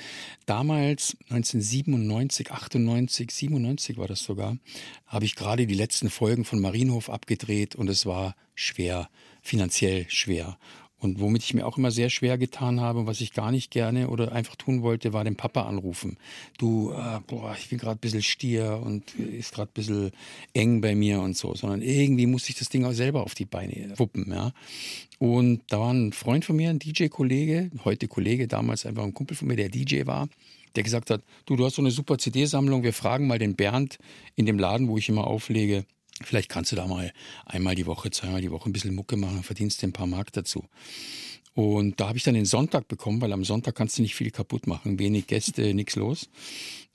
Damals, 0.45 1.17
1997, 1.29 2.51
98, 2.51 3.31
97 3.31 3.97
war 3.97 4.07
das 4.07 4.19
sogar, 4.19 4.57
habe 5.05 5.25
ich 5.25 5.35
gerade 5.35 5.67
die 5.67 5.73
letzten 5.73 6.09
Folgen 6.09 6.43
von 6.43 6.59
Marienhof 6.59 7.09
abgedreht 7.09 7.75
und 7.75 7.89
es 7.89 8.05
war 8.05 8.35
schwer, 8.55 9.09
finanziell 9.41 10.05
schwer. 10.09 10.57
Und 10.99 11.19
womit 11.19 11.43
ich 11.43 11.53
mir 11.53 11.67
auch 11.67 11.77
immer 11.77 11.91
sehr 11.91 12.09
schwer 12.09 12.37
getan 12.39 12.81
habe, 12.81 13.05
was 13.05 13.21
ich 13.21 13.33
gar 13.33 13.51
nicht 13.51 13.69
gerne 13.69 14.09
oder 14.09 14.31
einfach 14.31 14.55
tun 14.55 14.81
wollte, 14.81 15.13
war 15.13 15.23
den 15.23 15.35
Papa 15.35 15.63
anrufen. 15.63 16.17
Du, 16.57 16.91
äh, 16.91 17.19
boah, 17.27 17.55
ich 17.57 17.69
bin 17.69 17.77
gerade 17.77 17.97
ein 17.97 18.01
bisschen 18.01 18.23
stier 18.23 18.81
und 18.83 19.13
ist 19.15 19.53
gerade 19.53 19.69
ein 19.69 19.75
bisschen 19.75 20.11
eng 20.53 20.81
bei 20.81 20.95
mir 20.95 21.21
und 21.21 21.37
so, 21.37 21.53
sondern 21.53 21.83
irgendwie 21.83 22.25
musste 22.25 22.49
ich 22.49 22.57
das 22.57 22.69
Ding 22.69 22.83
auch 22.83 22.93
selber 22.93 23.23
auf 23.23 23.35
die 23.35 23.45
Beine 23.45 23.93
wuppen, 23.97 24.31
ja. 24.31 24.53
Und 25.19 25.61
da 25.69 25.79
war 25.79 25.93
ein 25.93 26.13
Freund 26.13 26.45
von 26.45 26.55
mir, 26.55 26.69
ein 26.69 26.79
DJ-Kollege, 26.79 27.71
heute 27.85 28.07
Kollege, 28.07 28.47
damals 28.47 28.85
einfach 28.85 29.03
ein 29.03 29.13
Kumpel 29.13 29.35
von 29.35 29.47
mir, 29.47 29.55
der 29.55 29.69
DJ 29.69 30.05
war, 30.05 30.29
der 30.75 30.83
gesagt 30.83 31.09
hat, 31.09 31.23
du, 31.45 31.55
du 31.55 31.65
hast 31.65 31.75
so 31.75 31.81
eine 31.81 31.91
super 31.91 32.17
CD-Sammlung, 32.17 32.83
wir 32.83 32.93
fragen 32.93 33.27
mal 33.27 33.39
den 33.39 33.55
Bernd 33.55 33.97
in 34.35 34.45
dem 34.45 34.59
Laden, 34.59 34.87
wo 34.87 34.97
ich 34.97 35.09
immer 35.09 35.25
auflege, 35.27 35.85
Vielleicht 36.23 36.49
kannst 36.49 36.71
du 36.71 36.75
da 36.75 36.87
mal 36.87 37.11
einmal 37.45 37.75
die 37.75 37.85
Woche, 37.85 38.09
zweimal 38.09 38.41
die 38.41 38.51
Woche 38.51 38.69
ein 38.69 38.73
bisschen 38.73 38.95
Mucke 38.95 39.17
machen 39.17 39.43
verdienst 39.43 39.81
dir 39.81 39.87
ein 39.87 39.93
paar 39.93 40.07
Mark 40.07 40.31
dazu. 40.33 40.65
Und 41.53 41.99
da 41.99 42.09
habe 42.09 42.17
ich 42.17 42.23
dann 42.23 42.35
den 42.35 42.45
Sonntag 42.45 42.87
bekommen, 42.87 43.19
weil 43.19 43.33
am 43.33 43.43
Sonntag 43.43 43.73
kannst 43.75 43.97
du 43.97 44.03
nicht 44.03 44.15
viel 44.15 44.29
kaputt 44.29 44.67
machen. 44.67 44.99
Wenig 44.99 45.25
Gäste, 45.25 45.73
nichts 45.73 45.95
los. 45.95 46.29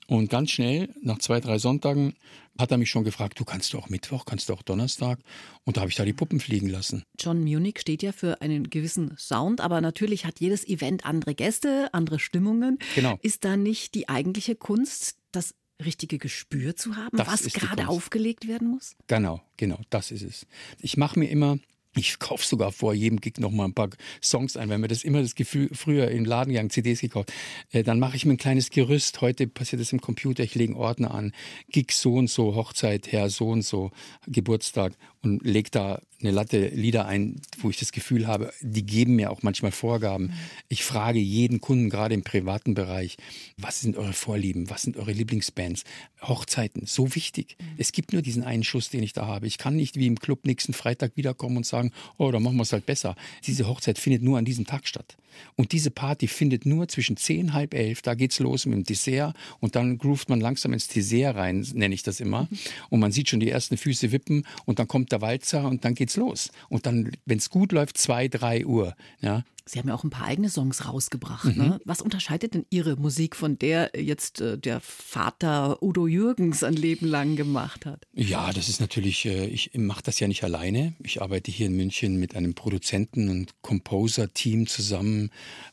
Und 0.07 0.29
ganz 0.29 0.51
schnell, 0.51 0.89
nach 1.01 1.19
zwei, 1.19 1.39
drei 1.39 1.57
Sonntagen, 1.57 2.13
hat 2.57 2.71
er 2.71 2.77
mich 2.77 2.89
schon 2.89 3.03
gefragt, 3.03 3.39
du 3.39 3.45
kannst 3.45 3.73
du 3.73 3.77
auch 3.77 3.89
Mittwoch, 3.89 4.25
kannst 4.25 4.47
du 4.47 4.53
auch 4.53 4.61
Donnerstag? 4.61 5.19
Und 5.63 5.77
da 5.77 5.81
habe 5.81 5.89
ich 5.89 5.95
da 5.95 6.05
die 6.05 6.13
Puppen 6.13 6.39
fliegen 6.39 6.69
lassen. 6.69 7.03
John 7.19 7.43
Munich 7.43 7.79
steht 7.79 8.03
ja 8.03 8.11
für 8.11 8.41
einen 8.41 8.69
gewissen 8.69 9.15
Sound, 9.17 9.59
aber 9.59 9.81
natürlich 9.81 10.25
hat 10.25 10.39
jedes 10.39 10.67
Event 10.67 11.05
andere 11.05 11.33
Gäste, 11.35 11.89
andere 11.93 12.19
Stimmungen. 12.19 12.77
Genau. 12.95 13.17
Ist 13.21 13.43
da 13.43 13.57
nicht 13.57 13.95
die 13.95 14.07
eigentliche 14.07 14.55
Kunst, 14.55 15.17
das 15.31 15.55
richtige 15.83 16.17
Gespür 16.17 16.75
zu 16.75 16.95
haben, 16.95 17.17
das 17.17 17.27
was 17.27 17.53
gerade 17.53 17.87
aufgelegt 17.87 18.47
werden 18.47 18.69
muss? 18.69 18.95
Genau, 19.07 19.41
genau, 19.57 19.79
das 19.89 20.11
ist 20.11 20.23
es. 20.23 20.47
Ich 20.79 20.97
mache 20.97 21.19
mir 21.19 21.29
immer 21.29 21.57
Ich 21.95 22.17
kaufe 22.17 22.45
sogar 22.45 22.71
vor 22.71 22.93
jedem 22.93 23.21
Gig 23.21 23.37
noch 23.37 23.51
mal 23.51 23.65
ein 23.65 23.73
paar 23.73 23.89
Songs 24.21 24.57
ein, 24.57 24.69
weil 24.69 24.79
mir 24.79 24.87
das 24.87 25.03
immer 25.03 25.21
das 25.21 25.35
Gefühl, 25.35 25.69
früher 25.73 26.09
im 26.09 26.25
Laden 26.25 26.51
gegangen, 26.51 26.71
CDs 26.71 27.01
gekauft. 27.01 27.31
Äh, 27.71 27.83
dann 27.83 27.99
mache 27.99 28.15
ich 28.15 28.25
mir 28.25 28.33
ein 28.33 28.37
kleines 28.37 28.71
Gerüst. 28.71 29.21
Heute 29.21 29.45
passiert 29.47 29.79
das 29.79 29.93
im 29.93 30.01
Computer. 30.01 30.43
Ich 30.43 30.55
lege 30.55 30.73
einen 30.73 30.81
Ordner 30.81 31.13
an. 31.13 31.33
Gig 31.69 31.91
so 31.91 32.15
und 32.15 32.29
so, 32.29 32.55
Hochzeit, 32.55 33.11
Herr 33.11 33.29
so 33.29 33.49
und 33.49 33.61
so, 33.61 33.91
Geburtstag 34.25 34.93
und 35.21 35.45
lege 35.45 35.69
da 35.69 36.01
eine 36.23 36.31
Latte 36.31 36.67
Lieder 36.69 37.05
ein, 37.05 37.41
wo 37.59 37.69
ich 37.69 37.77
das 37.77 37.91
Gefühl 37.91 38.27
habe, 38.27 38.51
die 38.61 38.85
geben 38.85 39.15
mir 39.15 39.31
auch 39.31 39.43
manchmal 39.43 39.71
Vorgaben. 39.71 40.33
Ich 40.69 40.83
frage 40.83 41.19
jeden 41.19 41.61
Kunden, 41.61 41.89
gerade 41.89 42.13
im 42.13 42.23
privaten 42.23 42.73
Bereich, 42.73 43.17
was 43.57 43.81
sind 43.81 43.97
eure 43.97 44.13
Vorlieben? 44.13 44.69
Was 44.69 44.83
sind 44.83 44.97
eure 44.97 45.11
Lieblingsbands? 45.11 45.83
Hochzeiten, 46.21 46.85
so 46.85 47.15
wichtig. 47.15 47.57
Es 47.77 47.91
gibt 47.91 48.13
nur 48.13 48.21
diesen 48.21 48.43
einen 48.43 48.63
Schuss, 48.63 48.89
den 48.89 49.03
ich 49.03 49.13
da 49.13 49.27
habe. 49.27 49.47
Ich 49.47 49.57
kann 49.57 49.75
nicht 49.75 49.97
wie 49.97 50.07
im 50.07 50.19
Club 50.19 50.45
nächsten 50.45 50.73
Freitag 50.73 51.13
wiederkommen 51.15 51.57
und 51.57 51.65
sagen, 51.65 51.91
oh, 52.17 52.31
dann 52.31 52.43
machen 52.43 52.57
wir 52.57 52.63
es 52.63 52.73
halt 52.73 52.85
besser. 52.85 53.15
Diese 53.45 53.67
Hochzeit 53.67 53.99
findet 53.99 54.23
nur 54.23 54.37
an 54.37 54.45
diesem 54.45 54.65
Tag 54.65 54.87
statt. 54.87 55.17
Und 55.55 55.71
diese 55.71 55.91
Party 55.91 56.27
findet 56.27 56.65
nur 56.65 56.87
zwischen 56.87 57.17
zehn, 57.17 57.53
halb 57.53 57.73
elf, 57.73 58.01
da 58.01 58.13
geht's 58.13 58.39
los 58.39 58.65
mit 58.65 58.75
dem 58.75 58.83
Dessert 58.83 59.35
und 59.59 59.75
dann 59.75 59.97
groovt 59.97 60.29
man 60.29 60.39
langsam 60.39 60.73
ins 60.73 60.87
Dessert 60.87 61.35
rein, 61.35 61.65
nenne 61.73 61.95
ich 61.95 62.03
das 62.03 62.19
immer. 62.19 62.47
Und 62.89 62.99
man 62.99 63.11
sieht 63.11 63.29
schon 63.29 63.39
die 63.39 63.49
ersten 63.49 63.77
Füße 63.77 64.11
wippen 64.11 64.45
und 64.65 64.79
dann 64.79 64.87
kommt 64.87 65.11
der 65.11 65.21
Walzer 65.21 65.65
und 65.65 65.85
dann 65.85 65.95
geht's 65.95 66.12
los. 66.17 66.51
Und 66.69 66.85
dann, 66.85 67.11
wenn 67.25 67.37
es 67.37 67.49
gut 67.49 67.71
läuft, 67.71 67.97
zwei, 67.97 68.27
drei 68.27 68.65
Uhr. 68.65 68.95
Ja, 69.21 69.43
Sie 69.65 69.79
haben 69.79 69.87
ja 69.87 69.95
auch 69.95 70.03
ein 70.03 70.09
paar 70.09 70.27
eigene 70.27 70.49
Songs 70.49 70.85
rausgebracht. 70.85 71.45
Mhm. 71.45 71.63
Ne? 71.63 71.79
Was 71.85 72.01
unterscheidet 72.01 72.53
denn 72.53 72.65
Ihre 72.69 72.97
Musik 72.97 73.35
von 73.35 73.57
der 73.57 73.91
jetzt 73.95 74.41
äh, 74.41 74.57
der 74.57 74.81
Vater 74.81 75.81
Udo 75.81 76.05
Jürgens 76.05 76.63
ein 76.63 76.73
Leben 76.73 77.07
lang 77.07 77.37
gemacht 77.37 77.85
hat? 77.85 78.05
Ja, 78.13 78.51
das 78.51 78.67
ist 78.67 78.81
natürlich, 78.81 79.25
äh, 79.25 79.45
ich 79.45 79.71
mache 79.75 80.03
das 80.03 80.19
ja 80.19 80.27
nicht 80.27 80.43
alleine. 80.43 80.93
Ich 81.01 81.21
arbeite 81.21 81.49
hier 81.49 81.67
in 81.67 81.77
München 81.77 82.19
mit 82.19 82.35
einem 82.35 82.55
Produzenten- 82.55 83.29
und 83.29 83.53
Composer-Team 83.61 84.67
zusammen. 84.67 85.29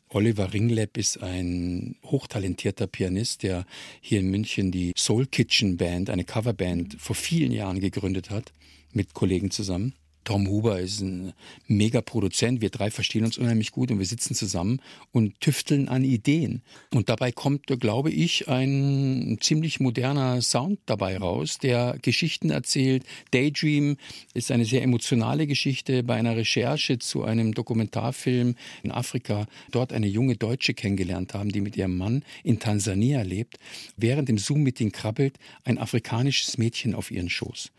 Oliver 0.09 0.53
Ringleb 0.53 0.97
ist 0.97 1.21
ein 1.21 1.97
hochtalentierter 2.05 2.87
Pianist, 2.87 3.43
der 3.43 3.67
hier 4.01 4.21
in 4.21 4.31
München 4.31 4.71
die 4.71 4.93
Soul 4.97 5.27
Kitchen 5.27 5.77
Band, 5.77 6.11
eine 6.11 6.25
Coverband, 6.25 6.97
vor 7.01 7.17
vielen 7.17 7.51
Jahren 7.51 7.81
gegründet 7.81 8.31
hat, 8.31 8.53
mit 8.93 9.15
Kollegen 9.15 9.51
zusammen. 9.51 9.95
Tom 10.25 10.47
Huber 10.49 10.81
ist 10.81 11.01
ein 11.01 11.33
Mega-Produzent. 11.67 12.61
Wir 12.61 12.71
drei 12.71 12.91
verstehen 12.91 13.25
uns 13.25 13.39
unheimlich 13.39 13.73
gut 13.73 13.91
und 13.91 13.99
wir 13.99 14.07
sitzen 14.07 14.35
zusammen 14.35 14.81
und 15.13 15.41
tüfteln 15.41 15.89
an 15.89 16.05
Ideen. 16.05 16.63
Und 16.93 17.09
dabei 17.09 17.33
kommt, 17.33 17.67
glaube 17.67 18.11
ich, 18.11 18.49
ein 18.49 19.39
ziemlich 19.41 19.81
moderner 19.81 20.43
Sound 20.43 20.79
dabei 20.87 21.17
raus, 21.17 21.59
der 21.59 21.97
Geschichten 22.03 22.51
erzählt. 22.51 23.05
Daydream 23.31 23.97
ist 24.35 24.51
eine 24.51 24.65
sehr 24.65 24.83
emotionale 24.83 25.47
Geschichte 25.47 26.03
bei 26.03 26.17
einer 26.17 26.37
Recherche 26.37 26.99
zu 26.99 27.25
einem 27.25 27.55
Dokumentarfilm 27.55 28.57
in 28.83 28.91
Afrika. 28.91 29.47
Dort 29.71 29.93
eine 29.93 30.07
junge 30.07 30.37
Deutsche 30.37 30.75
kennengelernt 30.75 31.35
haben, 31.35 31.51
die 31.51 31.61
mit 31.61 31.77
ihrem 31.77 31.97
Mann 31.97 32.25
in 32.45 32.59
Tansania 32.59 33.23
lebt. 33.23 33.59
Während 33.97 34.29
dem 34.29 34.39
Zoom-Meeting 34.39 34.93
krabbelt 34.93 35.39
ein 35.65 35.79
afrikanisches 35.79 36.59
Mädchen 36.59 36.95
auf 36.95 37.11
ihren 37.11 37.31
Schoß. 37.31 37.71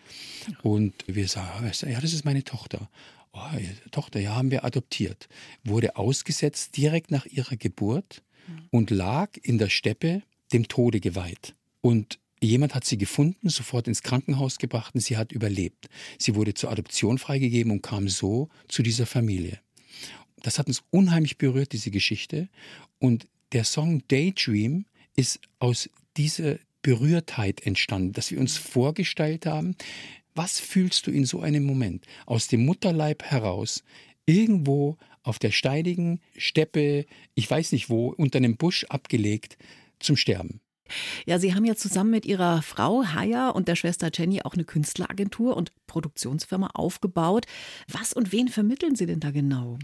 Und 0.64 0.94
wir 1.08 1.28
sagen, 1.28 1.72
ja, 1.90 2.02
das 2.02 2.14
ist 2.14 2.26
meine 2.32 2.46
Tochter. 2.46 2.90
Oh, 3.34 3.40
Tochter, 3.92 4.22
ja, 4.22 4.36
haben 4.36 4.52
wir 4.52 4.64
adoptiert. 4.64 5.28
Wurde 5.66 5.98
ausgesetzt 5.98 6.78
direkt 6.78 7.12
nach 7.12 7.26
ihrer 7.26 7.58
Geburt 7.58 8.24
und 8.72 8.90
lag 8.90 9.32
in 9.42 9.58
der 9.58 9.70
Steppe 9.70 10.24
dem 10.54 10.68
Tode 10.68 11.00
geweiht. 11.00 11.56
Und 11.82 12.20
Jemand 12.44 12.74
hat 12.74 12.86
sie 12.86 12.98
gefunden, 12.98 13.50
sofort 13.50 13.88
ins 13.88 14.02
Krankenhaus 14.02 14.58
gebracht 14.58 14.96
und 14.96 15.02
sie 15.02 15.16
hat 15.16 15.32
überlebt. 15.32 15.90
Sie 16.18 16.34
wurde 16.34 16.56
zur 16.56 16.72
Adoption 16.72 17.20
freigegeben 17.20 17.72
und 17.72 17.84
kam 17.84 18.10
so 18.10 18.50
zu 18.68 18.82
dieser 18.82 19.06
Familie. 19.06 19.60
Das 20.42 20.58
hat 20.58 20.66
uns 20.66 20.82
unheimlich 20.90 21.38
berührt, 21.38 21.72
diese 21.72 21.92
Geschichte. 21.92 22.50
Und 22.98 23.28
der 23.52 23.64
Song 23.64 24.02
Daydream 24.08 24.86
ist 25.16 25.40
aus 25.60 25.88
dieser 26.18 26.58
Berührtheit 26.82 27.64
entstanden, 27.64 28.14
dass 28.14 28.32
wir 28.32 28.40
uns 28.40 28.58
vorgestellt 28.58 29.46
haben, 29.46 29.76
was 30.36 30.60
fühlst 30.60 31.08
du 31.08 31.12
in 31.12 31.26
so 31.26 31.42
einem 31.42 31.64
Moment? 31.64 32.06
Aus 32.26 32.48
dem 32.48 32.66
Mutterleib 32.66 33.24
heraus, 33.24 33.84
irgendwo 34.26 34.98
auf 35.24 35.40
der 35.40 35.52
steinigen 35.52 36.20
Steppe, 36.38 37.06
ich 37.36 37.50
weiß 37.50 37.72
nicht 37.74 37.90
wo, 37.90 38.08
unter 38.10 38.38
einem 38.38 38.58
Busch 38.58 38.86
abgelegt, 38.86 39.58
zum 40.00 40.16
Sterben. 40.16 40.62
Ja, 41.26 41.40
Sie 41.40 41.54
haben 41.54 41.66
ja 41.66 41.76
zusammen 41.76 42.12
mit 42.12 42.26
Ihrer 42.26 42.62
Frau 42.62 43.06
Haya 43.06 43.50
und 43.50 43.68
der 43.68 43.76
Schwester 43.76 44.10
Jenny 44.14 44.42
auch 44.42 44.54
eine 44.54 44.66
Künstleragentur 44.66 45.56
und 45.56 45.72
Produktionsfirma 45.88 46.72
aufgebaut. 46.74 47.46
Was 47.88 48.14
und 48.14 48.32
wen 48.32 48.50
vermitteln 48.50 48.96
Sie 48.96 49.06
denn 49.06 49.20
da 49.20 49.32
genau? 49.32 49.78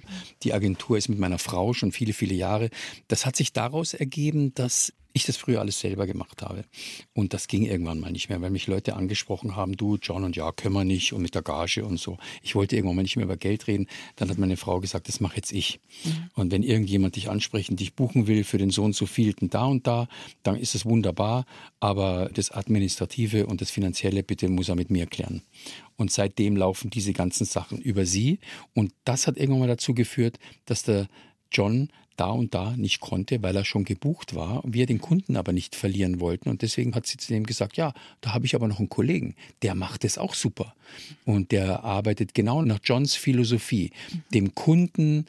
Die 0.44 0.54
Agentur 0.54 0.98
ist 0.98 1.10
mit 1.10 1.20
meiner 1.20 1.40
Frau 1.40 1.74
schon 1.74 1.92
viele, 1.92 2.14
viele 2.14 2.36
Jahre. 2.36 2.70
Das 3.08 3.26
hat 3.26 3.36
sich 3.36 3.54
daraus 3.54 3.94
ergeben, 3.94 4.54
dass 4.54 4.94
ich 5.18 5.26
das 5.26 5.38
früher 5.38 5.60
alles 5.60 5.80
selber 5.80 6.08
gemacht 6.08 6.42
habe. 6.42 6.66
Und 7.14 7.34
das 7.34 7.48
ging 7.48 7.66
irgendwann 7.66 8.00
mal 8.00 8.12
nicht 8.12 8.30
mehr, 8.30 8.42
weil 8.42 8.50
mich 8.50 8.68
Leute 8.68 8.96
angesprochen 8.96 9.56
haben, 9.56 9.76
du 9.76 9.98
John 10.02 10.24
und 10.24 10.36
ja, 10.36 10.52
können 10.52 10.74
wir 10.74 10.86
nicht 10.86 11.14
und 11.14 11.22
mit 11.22 11.36
der 11.36 11.42
Gage 11.42 11.86
und 11.86 12.00
so. 12.00 12.18
Ich 12.42 12.56
wollte 12.56 12.76
irgendwann 12.76 12.96
mal 12.96 13.02
nicht 13.02 13.18
mehr 13.18 13.26
über 13.26 13.38
Geld 13.38 13.68
reden. 13.68 13.88
Dann 14.16 14.30
hat 14.30 14.38
meine 14.38 14.58
Frau 14.58 14.80
gesagt, 14.80 15.08
das 15.08 15.20
mache 15.20 15.36
jetzt 15.36 15.52
ich. 15.52 15.80
Mhm. 16.04 16.30
Und 16.36 16.52
wenn 16.52 16.64
irgendjemand 16.64 17.16
dich 17.16 17.30
ansprechen, 17.30 17.76
dich 17.76 17.94
buchen 17.94 18.28
will 18.28 18.44
für 18.44 18.58
den 18.58 18.70
Sohn 18.70 18.94
zu 18.94 19.06
vielten 19.06 19.50
da 19.50 19.66
und 19.66 19.88
da, 19.88 20.08
dann 20.44 20.56
ist 20.56 20.76
es 20.76 20.86
wunderbar. 20.86 21.46
Aber 21.80 22.30
das 22.34 22.52
Administrative 22.52 23.48
und 23.48 23.62
das 23.62 23.70
Finanzielle 23.70 24.24
bitte 24.24 24.48
muss 24.50 24.70
er 24.70 24.76
mit 24.76 24.90
mir 24.90 25.06
klären. 25.06 25.42
Und 25.98 26.12
seitdem 26.12 26.56
laufen 26.56 26.90
diese 26.90 27.14
ganzen 27.14 27.46
Sachen 27.46 27.80
über 27.80 28.06
sie. 28.06 28.40
Und 28.74 28.94
das 29.04 29.28
hat 29.28 29.38
irgendwann 29.38 29.62
mal 29.62 29.68
dazu 29.68 29.94
geführt, 29.94 30.38
dass 30.66 30.84
der 30.84 31.08
John 31.52 31.90
da 32.20 32.30
und 32.30 32.54
da 32.54 32.76
nicht 32.76 33.00
konnte, 33.00 33.42
weil 33.44 33.56
er 33.56 33.66
schon 33.66 33.84
gebucht 33.84 34.36
war 34.36 34.64
wir 34.78 34.86
den 34.86 35.00
Kunden 35.00 35.36
aber 35.36 35.54
nicht 35.54 35.76
verlieren 35.76 36.20
wollten. 36.20 36.50
Und 36.50 36.62
deswegen 36.62 36.94
hat 36.96 37.08
sie 37.08 37.18
zu 37.18 37.34
dem 37.34 37.46
gesagt, 37.46 37.78
ja, 37.78 37.94
da 38.22 38.34
habe 38.34 38.46
ich 38.46 38.56
aber 38.56 38.68
noch 38.68 38.80
einen 38.80 38.90
Kollegen, 38.90 39.36
der 39.62 39.76
macht 39.76 40.06
es 40.06 40.18
auch 40.18 40.34
super. 40.34 40.76
Und 41.26 41.52
der 41.52 41.84
arbeitet 41.84 42.34
genau 42.34 42.62
nach 42.62 42.80
Johns 42.84 43.16
Philosophie, 43.16 43.92
dem 44.34 44.54
Kunden 44.54 45.26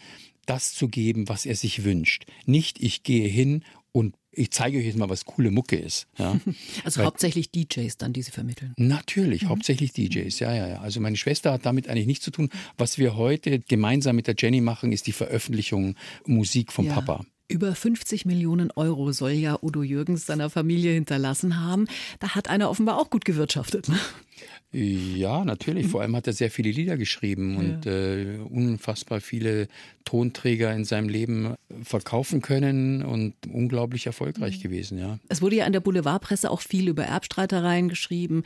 das 0.47 0.73
zu 0.73 0.89
geben, 0.89 1.29
was 1.29 1.47
er 1.47 1.57
sich 1.57 1.85
wünscht. 1.85 2.27
Nicht, 2.47 2.83
ich 2.83 3.03
gehe 3.03 3.29
hin 3.29 3.65
und 3.93 4.15
ich 4.39 4.53
zeige 4.53 4.79
euch 4.79 4.87
jetzt 4.87 4.97
mal, 4.97 5.09
was 5.09 5.25
coole 5.25 5.51
Mucke 5.51 5.77
ist. 5.77 6.07
Ja? 6.17 6.39
Also 6.85 7.01
Weil, 7.01 7.07
hauptsächlich 7.07 7.51
DJs 7.51 7.97
dann, 7.97 8.13
die 8.13 8.23
sie 8.23 8.31
vermitteln. 8.31 8.73
Natürlich, 8.77 9.43
mhm. 9.43 9.49
hauptsächlich 9.49 9.93
DJs, 9.93 10.39
ja, 10.39 10.55
ja, 10.55 10.69
ja. 10.69 10.81
Also 10.81 11.01
meine 11.01 11.17
Schwester 11.17 11.53
hat 11.53 11.67
damit 11.67 11.89
eigentlich 11.89 12.07
nichts 12.07 12.25
zu 12.25 12.31
tun. 12.31 12.51
Was 12.77 12.99
wir 12.99 13.17
heute 13.17 13.59
gemeinsam 13.59 14.17
mit 14.17 14.27
der 14.27 14.35
Jenny 14.39 14.61
machen, 14.61 14.93
ist 14.93 15.07
die 15.07 15.13
Veröffentlichung 15.13 15.97
Musik 16.25 16.73
vom 16.73 16.87
ja. 16.87 16.95
Papa. 16.95 17.25
Über 17.49 17.75
50 17.75 18.27
Millionen 18.27 18.71
Euro 18.73 19.11
soll 19.13 19.31
ja 19.31 19.59
Udo 19.63 19.83
Jürgens 19.83 20.27
seiner 20.27 20.51
Familie 20.51 20.93
hinterlassen 20.93 21.61
haben. 21.61 21.87
Da 22.21 22.35
hat 22.35 22.49
einer 22.49 22.69
offenbar 22.69 22.99
auch 22.99 23.09
gut 23.09 23.25
gewirtschaftet. 23.25 23.89
Ne? 23.89 23.99
Ja, 24.71 25.47
natürlich. 25.47 25.87
Vor 25.87 26.03
allem 26.03 26.15
hat 26.15 26.27
er 26.27 26.35
sehr 26.35 26.51
viele 26.51 26.71
Lieder 26.71 26.99
geschrieben 26.99 27.55
ja. 27.55 27.59
und 27.59 27.87
äh, 27.87 28.39
unfassbar 28.51 29.23
viele 29.23 29.67
Tonträger 30.05 30.75
in 30.75 30.85
seinem 30.85 31.09
Leben 31.09 31.55
verkaufen 31.83 32.43
können 32.43 33.03
und 33.03 33.35
unglaublich 33.51 34.05
erfolgreich 34.05 34.59
mhm. 34.59 34.63
gewesen, 34.63 34.99
ja. 34.99 35.19
Es 35.29 35.41
wurde 35.41 35.57
ja 35.57 35.67
in 35.67 35.73
der 35.73 35.81
Boulevardpresse 35.81 36.51
auch 36.51 36.61
viel 36.61 36.89
über 36.89 37.05
Erbstreitereien 37.05 37.89
geschrieben. 37.89 38.43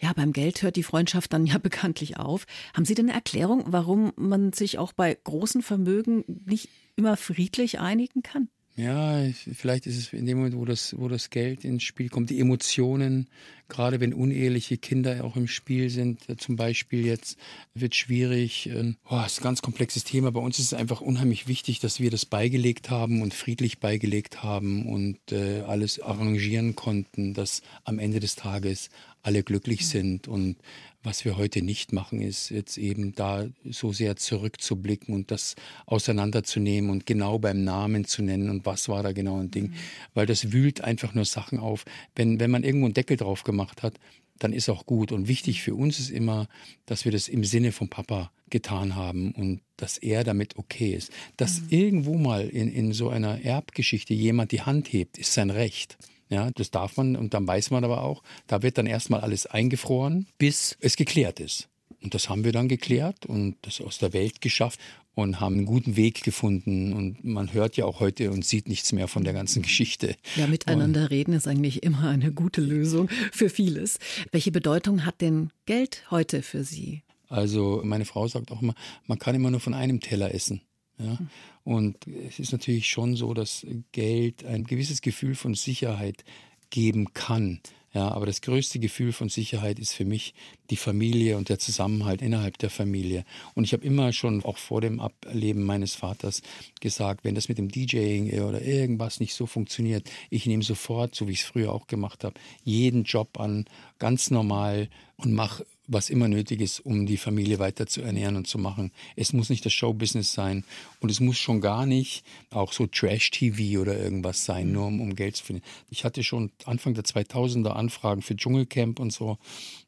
Ja, 0.00 0.12
beim 0.12 0.32
Geld 0.32 0.62
hört 0.62 0.76
die 0.76 0.84
Freundschaft 0.84 1.32
dann 1.32 1.44
ja 1.44 1.58
bekanntlich 1.62 2.18
auf. 2.18 2.46
Haben 2.72 2.84
Sie 2.84 2.94
denn 2.94 3.06
eine 3.06 3.14
Erklärung, 3.14 3.64
warum 3.66 4.12
man 4.16 4.52
sich 4.52 4.78
auch 4.78 4.92
bei 4.92 5.16
großen 5.24 5.62
Vermögen 5.62 6.24
nicht 6.46 6.68
immer 6.96 7.16
friedlich 7.16 7.80
einigen 7.80 8.22
kann? 8.22 8.48
Ja, 8.76 9.22
vielleicht 9.54 9.86
ist 9.86 9.98
es 9.98 10.12
in 10.12 10.26
dem 10.26 10.38
Moment, 10.38 10.56
wo 10.56 10.64
das, 10.64 10.98
wo 10.98 11.06
das 11.06 11.30
Geld 11.30 11.64
ins 11.64 11.84
Spiel 11.84 12.08
kommt, 12.08 12.30
die 12.30 12.40
Emotionen, 12.40 13.28
gerade 13.68 14.00
wenn 14.00 14.12
uneheliche 14.12 14.78
Kinder 14.78 15.22
auch 15.22 15.36
im 15.36 15.46
Spiel 15.46 15.90
sind, 15.90 16.28
äh, 16.28 16.36
zum 16.36 16.56
Beispiel 16.56 17.06
jetzt, 17.06 17.38
wird 17.74 17.94
schwierig. 17.94 18.68
Oh, 19.08 19.22
ist 19.24 19.40
ein 19.40 19.44
ganz 19.44 19.62
komplexes 19.62 20.02
Thema. 20.02 20.32
Bei 20.32 20.40
uns 20.40 20.58
ist 20.58 20.66
es 20.66 20.74
einfach 20.74 21.00
unheimlich 21.00 21.46
wichtig, 21.46 21.78
dass 21.78 22.00
wir 22.00 22.10
das 22.10 22.26
beigelegt 22.26 22.90
haben 22.90 23.22
und 23.22 23.32
friedlich 23.32 23.78
beigelegt 23.78 24.42
haben 24.42 24.86
und 24.86 25.18
äh, 25.30 25.60
alles 25.60 26.00
arrangieren 26.00 26.74
konnten, 26.74 27.32
dass 27.32 27.62
am 27.84 28.00
Ende 28.00 28.18
des 28.18 28.34
Tages 28.34 28.90
alle 29.22 29.44
glücklich 29.44 29.88
sind 29.88 30.26
und 30.26 30.56
was 31.04 31.24
wir 31.24 31.36
heute 31.36 31.62
nicht 31.62 31.92
machen, 31.92 32.20
ist 32.20 32.50
jetzt 32.50 32.78
eben 32.78 33.14
da 33.14 33.46
so 33.64 33.92
sehr 33.92 34.16
zurückzublicken 34.16 35.14
und 35.14 35.30
das 35.30 35.54
auseinanderzunehmen 35.86 36.90
und 36.90 37.06
genau 37.06 37.38
beim 37.38 37.62
Namen 37.62 38.06
zu 38.06 38.22
nennen 38.22 38.48
und 38.48 38.66
was 38.66 38.88
war 38.88 39.02
da 39.02 39.12
genau 39.12 39.38
ein 39.38 39.50
Ding. 39.50 39.68
Mhm. 39.68 39.74
Weil 40.14 40.26
das 40.26 40.50
wühlt 40.52 40.80
einfach 40.80 41.14
nur 41.14 41.26
Sachen 41.26 41.58
auf. 41.58 41.84
Wenn, 42.16 42.40
wenn 42.40 42.50
man 42.50 42.64
irgendwo 42.64 42.86
einen 42.86 42.94
Deckel 42.94 43.18
drauf 43.18 43.44
gemacht 43.44 43.82
hat, 43.82 43.94
dann 44.38 44.52
ist 44.52 44.68
auch 44.68 44.86
gut. 44.86 45.12
Und 45.12 45.28
wichtig 45.28 45.62
für 45.62 45.74
uns 45.74 45.98
ist 45.98 46.10
immer, 46.10 46.48
dass 46.86 47.04
wir 47.04 47.12
das 47.12 47.28
im 47.28 47.44
Sinne 47.44 47.70
von 47.70 47.88
Papa 47.88 48.32
getan 48.50 48.96
haben 48.96 49.32
und 49.32 49.60
dass 49.76 49.98
er 49.98 50.24
damit 50.24 50.56
okay 50.56 50.94
ist. 50.94 51.12
Dass 51.36 51.60
mhm. 51.60 51.66
irgendwo 51.68 52.14
mal 52.14 52.48
in, 52.48 52.68
in 52.72 52.92
so 52.92 53.10
einer 53.10 53.44
Erbgeschichte 53.44 54.14
jemand 54.14 54.52
die 54.52 54.62
Hand 54.62 54.92
hebt, 54.92 55.18
ist 55.18 55.34
sein 55.34 55.50
Recht. 55.50 55.98
Ja, 56.34 56.50
das 56.52 56.72
darf 56.72 56.96
man 56.96 57.14
und 57.14 57.32
dann 57.32 57.46
weiß 57.46 57.70
man 57.70 57.84
aber 57.84 58.02
auch, 58.02 58.24
da 58.48 58.64
wird 58.64 58.76
dann 58.76 58.86
erstmal 58.86 59.20
alles 59.20 59.46
eingefroren, 59.46 60.26
bis 60.36 60.76
es 60.80 60.96
geklärt 60.96 61.38
ist. 61.38 61.68
Und 62.02 62.12
das 62.12 62.28
haben 62.28 62.42
wir 62.42 62.50
dann 62.50 62.66
geklärt 62.66 63.24
und 63.24 63.54
das 63.62 63.80
aus 63.80 63.98
der 63.98 64.12
Welt 64.12 64.40
geschafft 64.40 64.80
und 65.14 65.38
haben 65.38 65.58
einen 65.58 65.64
guten 65.64 65.94
Weg 65.94 66.24
gefunden. 66.24 66.92
Und 66.92 67.22
man 67.22 67.52
hört 67.52 67.76
ja 67.76 67.84
auch 67.84 68.00
heute 68.00 68.32
und 68.32 68.44
sieht 68.44 68.68
nichts 68.68 68.92
mehr 68.92 69.06
von 69.06 69.22
der 69.22 69.32
ganzen 69.32 69.62
Geschichte. 69.62 70.16
Ja, 70.34 70.48
miteinander 70.48 71.02
und 71.02 71.10
reden 71.10 71.34
ist 71.34 71.46
eigentlich 71.46 71.84
immer 71.84 72.08
eine 72.08 72.32
gute 72.32 72.60
Lösung 72.60 73.08
für 73.30 73.48
vieles. 73.48 74.00
Welche 74.32 74.50
Bedeutung 74.50 75.06
hat 75.06 75.20
denn 75.20 75.50
Geld 75.66 76.02
heute 76.10 76.42
für 76.42 76.64
Sie? 76.64 77.02
Also 77.28 77.80
meine 77.84 78.06
Frau 78.06 78.26
sagt 78.26 78.50
auch 78.50 78.60
immer, 78.60 78.74
man 79.06 79.20
kann 79.20 79.36
immer 79.36 79.52
nur 79.52 79.60
von 79.60 79.72
einem 79.72 80.00
Teller 80.00 80.34
essen. 80.34 80.62
Ja? 80.98 81.18
Und 81.64 82.06
es 82.28 82.38
ist 82.38 82.52
natürlich 82.52 82.88
schon 82.88 83.16
so, 83.16 83.34
dass 83.34 83.66
Geld 83.92 84.44
ein 84.44 84.64
gewisses 84.64 85.00
Gefühl 85.02 85.34
von 85.34 85.54
Sicherheit 85.54 86.24
geben 86.70 87.12
kann. 87.14 87.60
Ja, 87.94 88.08
aber 88.08 88.26
das 88.26 88.40
größte 88.40 88.80
Gefühl 88.80 89.12
von 89.12 89.28
Sicherheit 89.28 89.78
ist 89.78 89.92
für 89.92 90.04
mich 90.04 90.34
die 90.68 90.76
Familie 90.76 91.36
und 91.36 91.48
der 91.48 91.60
Zusammenhalt 91.60 92.22
innerhalb 92.22 92.58
der 92.58 92.68
Familie. 92.68 93.24
Und 93.54 93.62
ich 93.62 93.72
habe 93.72 93.84
immer 93.84 94.12
schon 94.12 94.44
auch 94.44 94.58
vor 94.58 94.80
dem 94.80 94.98
Ableben 94.98 95.62
meines 95.62 95.94
Vaters 95.94 96.42
gesagt, 96.80 97.22
wenn 97.22 97.36
das 97.36 97.48
mit 97.48 97.58
dem 97.58 97.68
DJing 97.68 98.40
oder 98.40 98.60
irgendwas 98.60 99.20
nicht 99.20 99.34
so 99.34 99.46
funktioniert, 99.46 100.10
ich 100.28 100.44
nehme 100.46 100.64
sofort, 100.64 101.14
so 101.14 101.28
wie 101.28 101.32
ich 101.32 101.42
es 101.42 101.46
früher 101.46 101.72
auch 101.72 101.86
gemacht 101.86 102.24
habe, 102.24 102.34
jeden 102.64 103.04
Job 103.04 103.38
an, 103.38 103.64
ganz 104.00 104.28
normal 104.32 104.88
und 105.16 105.32
mache 105.32 105.64
was 105.86 106.10
immer 106.10 106.28
nötig 106.28 106.60
ist, 106.60 106.80
um 106.80 107.06
die 107.06 107.16
Familie 107.16 107.58
weiter 107.58 107.86
zu 107.86 108.00
ernähren 108.00 108.36
und 108.36 108.46
zu 108.46 108.58
machen. 108.58 108.92
Es 109.16 109.32
muss 109.32 109.50
nicht 109.50 109.64
das 109.66 109.72
Showbusiness 109.72 110.32
sein 110.32 110.64
und 111.00 111.10
es 111.10 111.20
muss 111.20 111.36
schon 111.36 111.60
gar 111.60 111.86
nicht 111.86 112.24
auch 112.50 112.72
so 112.72 112.86
Trash-TV 112.86 113.80
oder 113.80 113.98
irgendwas 113.98 114.44
sein, 114.44 114.72
nur 114.72 114.86
um, 114.86 115.00
um 115.00 115.14
Geld 115.14 115.36
zu 115.36 115.44
finden. 115.44 115.62
Ich 115.90 116.04
hatte 116.04 116.24
schon 116.24 116.50
Anfang 116.64 116.94
der 116.94 117.04
2000er 117.04 117.70
Anfragen 117.70 118.22
für 118.22 118.36
Dschungelcamp 118.36 118.98
und 118.98 119.12
so, 119.12 119.38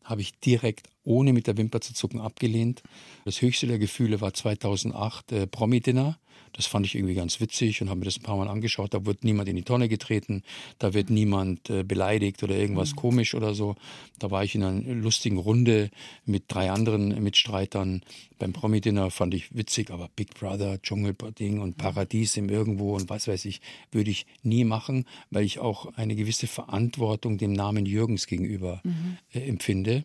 habe 0.05 0.21
ich 0.21 0.39
direkt 0.41 0.89
ohne 1.05 1.33
mit 1.33 1.47
der 1.47 1.57
Wimper 1.57 1.81
zu 1.81 1.95
zucken 1.95 2.21
abgelehnt. 2.21 2.83
Das 3.25 3.41
höchste 3.41 3.67
der 3.67 3.79
Gefühle 3.79 4.21
war 4.21 4.35
2008 4.35 5.33
äh, 5.33 5.47
Promi-Dinner 5.47 6.19
das 6.57 6.67
fand 6.67 6.87
ich 6.87 6.95
irgendwie 6.95 7.15
ganz 7.15 7.41
witzig 7.41 7.83
und 7.83 7.91
habe 7.91 8.01
mir 8.01 8.07
das 8.07 8.17
ein 8.17 8.23
paar 8.23 8.37
Mal 8.37 8.49
angeschaut. 8.49 8.95
Da 8.95 9.05
wird 9.05 9.25
niemand 9.25 9.49
in 9.49 9.57
die 9.57 9.63
Tonne 9.63 9.89
getreten, 9.89 10.43
da 10.79 10.95
wird 10.95 11.11
niemand 11.11 11.69
äh, 11.69 11.83
beleidigt 11.83 12.43
oder 12.43 12.57
irgendwas 12.57 12.93
mhm. 12.93 12.97
komisch 12.97 13.35
oder 13.35 13.55
so. 13.55 13.77
Da 14.19 14.31
war 14.31 14.43
ich 14.43 14.55
in 14.55 14.63
einer 14.63 14.95
lustigen 14.95 15.39
Runde 15.39 15.91
mit 16.25 16.45
drei 16.49 16.71
anderen 16.71 17.23
Mitstreitern. 17.23 18.03
Beim 18.39 18.53
Promi-Dinner 18.53 19.11
fand 19.11 19.35
ich 19.35 19.55
witzig, 19.55 19.91
aber 19.91 20.09
Big 20.17 20.35
Brother, 20.35 20.81
Dschungelding 20.81 21.61
und 21.61 21.77
Paradies 21.77 22.37
im 22.37 22.49
Irgendwo 22.49 22.95
und 22.97 23.11
was 23.11 23.29
weiß 23.29 23.45
ich, 23.45 23.61
würde 23.93 24.11
ich 24.11 24.27
nie 24.43 24.65
machen, 24.65 25.05
weil 25.31 25.45
ich 25.45 25.59
auch 25.59 25.95
eine 25.97 26.17
gewisse 26.17 26.47
Verantwortung 26.47 27.39
dem 27.39 27.53
Namen 27.53 27.85
Jürgens 27.85 28.27
gegenüber 28.27 28.81
mhm. 28.83 29.19
äh, 29.33 29.41
empfinde. 29.41 30.05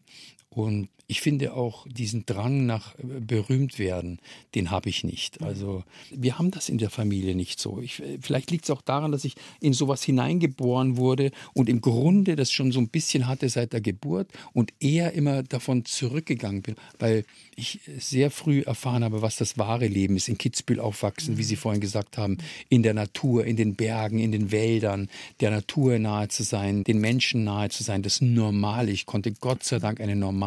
Und 0.54 0.90
ich 1.12 1.20
finde 1.20 1.54
auch 1.54 1.86
diesen 1.90 2.26
Drang 2.26 2.66
nach 2.66 2.98
äh, 2.98 3.20
berühmt 3.20 3.80
werden, 3.80 4.20
den 4.56 4.72
habe 4.72 4.88
ich 4.88 5.04
nicht. 5.04 5.42
Also 5.42 5.84
wir 6.10 6.38
haben 6.38 6.52
das 6.52 6.70
in 6.70 6.78
der 6.78 6.90
Familie 6.90 7.36
nicht 7.36 7.60
so. 7.60 7.82
Ich, 7.82 8.02
äh, 8.02 8.18
vielleicht 8.22 8.50
liegt 8.50 8.64
es 8.64 8.70
auch 8.70 8.82
daran, 8.82 9.12
dass 9.12 9.26
ich 9.26 9.36
in 9.60 9.74
sowas 9.74 10.04
hineingeboren 10.04 10.96
wurde 10.96 11.32
und 11.54 11.68
im 11.68 11.82
Grunde 11.82 12.38
das 12.38 12.54
schon 12.54 12.72
so 12.72 12.80
ein 12.80 12.88
bisschen 12.88 13.28
hatte 13.28 13.50
seit 13.50 13.74
der 13.74 13.82
Geburt 13.82 14.30
und 14.54 14.72
eher 14.80 15.12
immer 15.12 15.44
davon 15.44 15.84
zurückgegangen 15.84 16.62
bin, 16.62 16.76
weil 16.98 17.26
ich 17.58 17.82
sehr 18.00 18.32
früh 18.32 18.62
erfahren 18.62 19.04
habe, 19.04 19.22
was 19.22 19.36
das 19.36 19.58
wahre 19.58 19.88
Leben 19.88 20.16
ist. 20.16 20.30
In 20.30 20.38
Kitzbühel 20.38 20.80
aufwachsen, 20.80 21.38
wie 21.38 21.44
Sie 21.44 21.58
vorhin 21.58 21.82
gesagt 21.82 22.18
haben, 22.18 22.38
in 22.70 22.84
der 22.84 22.94
Natur, 22.94 23.44
in 23.46 23.58
den 23.58 23.76
Bergen, 23.76 24.20
in 24.20 24.32
den 24.32 24.52
Wäldern, 24.52 25.10
der 25.42 25.52
Natur 25.52 26.00
nahe 26.00 26.30
zu 26.30 26.44
sein, 26.44 26.86
den 26.86 27.00
Menschen 27.00 27.44
nahe 27.44 27.70
zu 27.70 27.84
sein, 27.84 28.02
das 28.02 28.22
Normale. 28.22 28.92
Ich 28.92 29.06
konnte 29.06 29.34
Gott 29.34 29.64
sei 29.64 29.80
Dank 29.80 30.00
eine 30.00 30.16
normale 30.16 30.41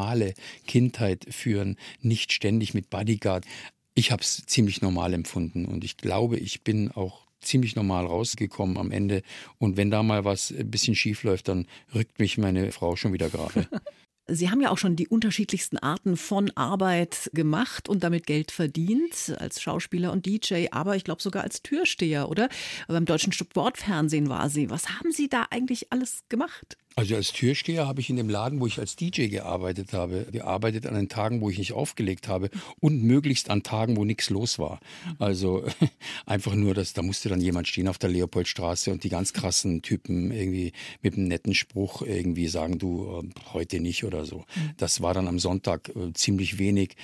Kindheit 0.67 1.27
führen, 1.31 1.77
nicht 2.01 2.33
ständig 2.33 2.75
mit 2.75 2.91
Bodyguard. 2.91 3.45
Ich 3.95 4.11
habe 4.11 4.23
es 4.23 4.45
ziemlich 4.47 4.83
normal 4.83 5.15
empfunden 5.15 5.67
und 5.67 5.85
ich 5.85 5.97
glaube, 5.97 6.37
ich 6.37 6.63
bin 6.63 6.91
auch 6.91 7.25
ziemlich 7.41 7.77
normal 7.77 8.07
rausgekommen 8.07 8.77
am 8.79 8.91
Ende. 8.91 9.23
Und 9.59 9.77
wenn 9.77 9.91
da 9.91 10.03
mal 10.03 10.25
was 10.25 10.51
ein 10.51 10.71
bisschen 10.71 10.95
schief 10.95 11.23
läuft, 11.23 11.49
dann 11.49 11.67
rückt 11.95 12.19
mich 12.19 12.39
meine 12.39 12.73
Frau 12.73 12.97
schon 12.97 13.13
wieder 13.13 13.29
gerade. 13.31 13.69
Sie 14.27 14.51
haben 14.51 14.63
ja 14.63 14.71
auch 14.71 14.79
schon 14.79 14.97
die 14.97 15.07
unterschiedlichsten 15.07 15.77
Arten 15.77 16.17
von 16.17 16.51
Arbeit 16.57 17.31
gemacht 17.35 17.91
und 17.91 18.03
damit 18.03 18.27
Geld 18.27 18.53
verdient, 18.53 19.37
als 19.39 19.61
Schauspieler 19.61 20.13
und 20.13 20.25
DJ, 20.25 20.69
aber 20.71 20.97
ich 20.97 21.05
glaube 21.05 21.21
sogar 21.21 21.43
als 21.43 21.63
Türsteher, 21.63 22.31
oder? 22.31 22.49
Beim 22.89 23.05
deutschen 23.05 23.35
Sportfernsehen 23.35 24.31
war 24.31 24.49
Sie. 24.49 24.71
Was 24.71 24.89
haben 24.89 25.13
Sie 25.13 25.29
da 25.29 25.49
eigentlich 25.51 25.93
alles 25.93 26.23
gemacht? 26.31 26.79
Also 26.97 27.17
als 27.17 27.33
Türsteher 27.33 27.89
habe 27.89 28.01
ich 28.01 28.09
in 28.09 28.17
dem 28.17 28.29
Laden, 28.29 28.61
wo 28.61 28.67
ich 28.67 28.79
als 28.79 28.95
DJ 28.95 29.27
gearbeitet 29.27 29.93
habe, 29.93 30.27
gearbeitet 30.31 30.87
an 30.87 30.95
den 30.95 31.09
Tagen, 31.09 31.41
wo 31.41 31.51
ich 31.51 31.59
nicht 31.59 31.73
aufgelegt 31.73 32.29
habe 32.29 32.51
und 32.79 33.03
möglichst 33.03 33.51
an 33.51 33.65
Tagen, 33.65 33.97
wo 33.97 34.05
nichts 34.05 34.31
los 34.31 34.61
war. 34.61 34.79
Also 35.19 35.65
einfach 36.27 36.55
nur, 36.55 36.73
dass 36.73 36.93
da 36.93 37.03
musste 37.03 37.29
dann 37.29 37.41
jemand 37.41 37.67
stehen 37.67 37.89
auf 37.89 37.99
der 37.99 38.11
Leopoldstraße 38.11 38.93
und 38.93 39.03
die 39.03 39.09
ganz 39.09 39.33
krassen 39.33 39.83
Typen 39.83 40.31
irgendwie 40.31 40.73
mit 41.03 41.15
einem 41.15 41.27
netten 41.27 41.55
Spruch 41.55 42.03
irgendwie 42.03 42.47
sagen, 42.47 42.79
du 42.79 43.23
äh, 43.25 43.41
heute 43.53 43.81
nicht 43.81 44.05
oder 44.05 44.25
so. 44.25 44.45
Das 44.77 45.03
war 45.03 45.15
dann 45.15 45.27
am 45.27 45.41
Sonntag 45.41 45.91
äh, 45.97 46.13
ziemlich 46.13 46.59
wenig. 46.59 46.97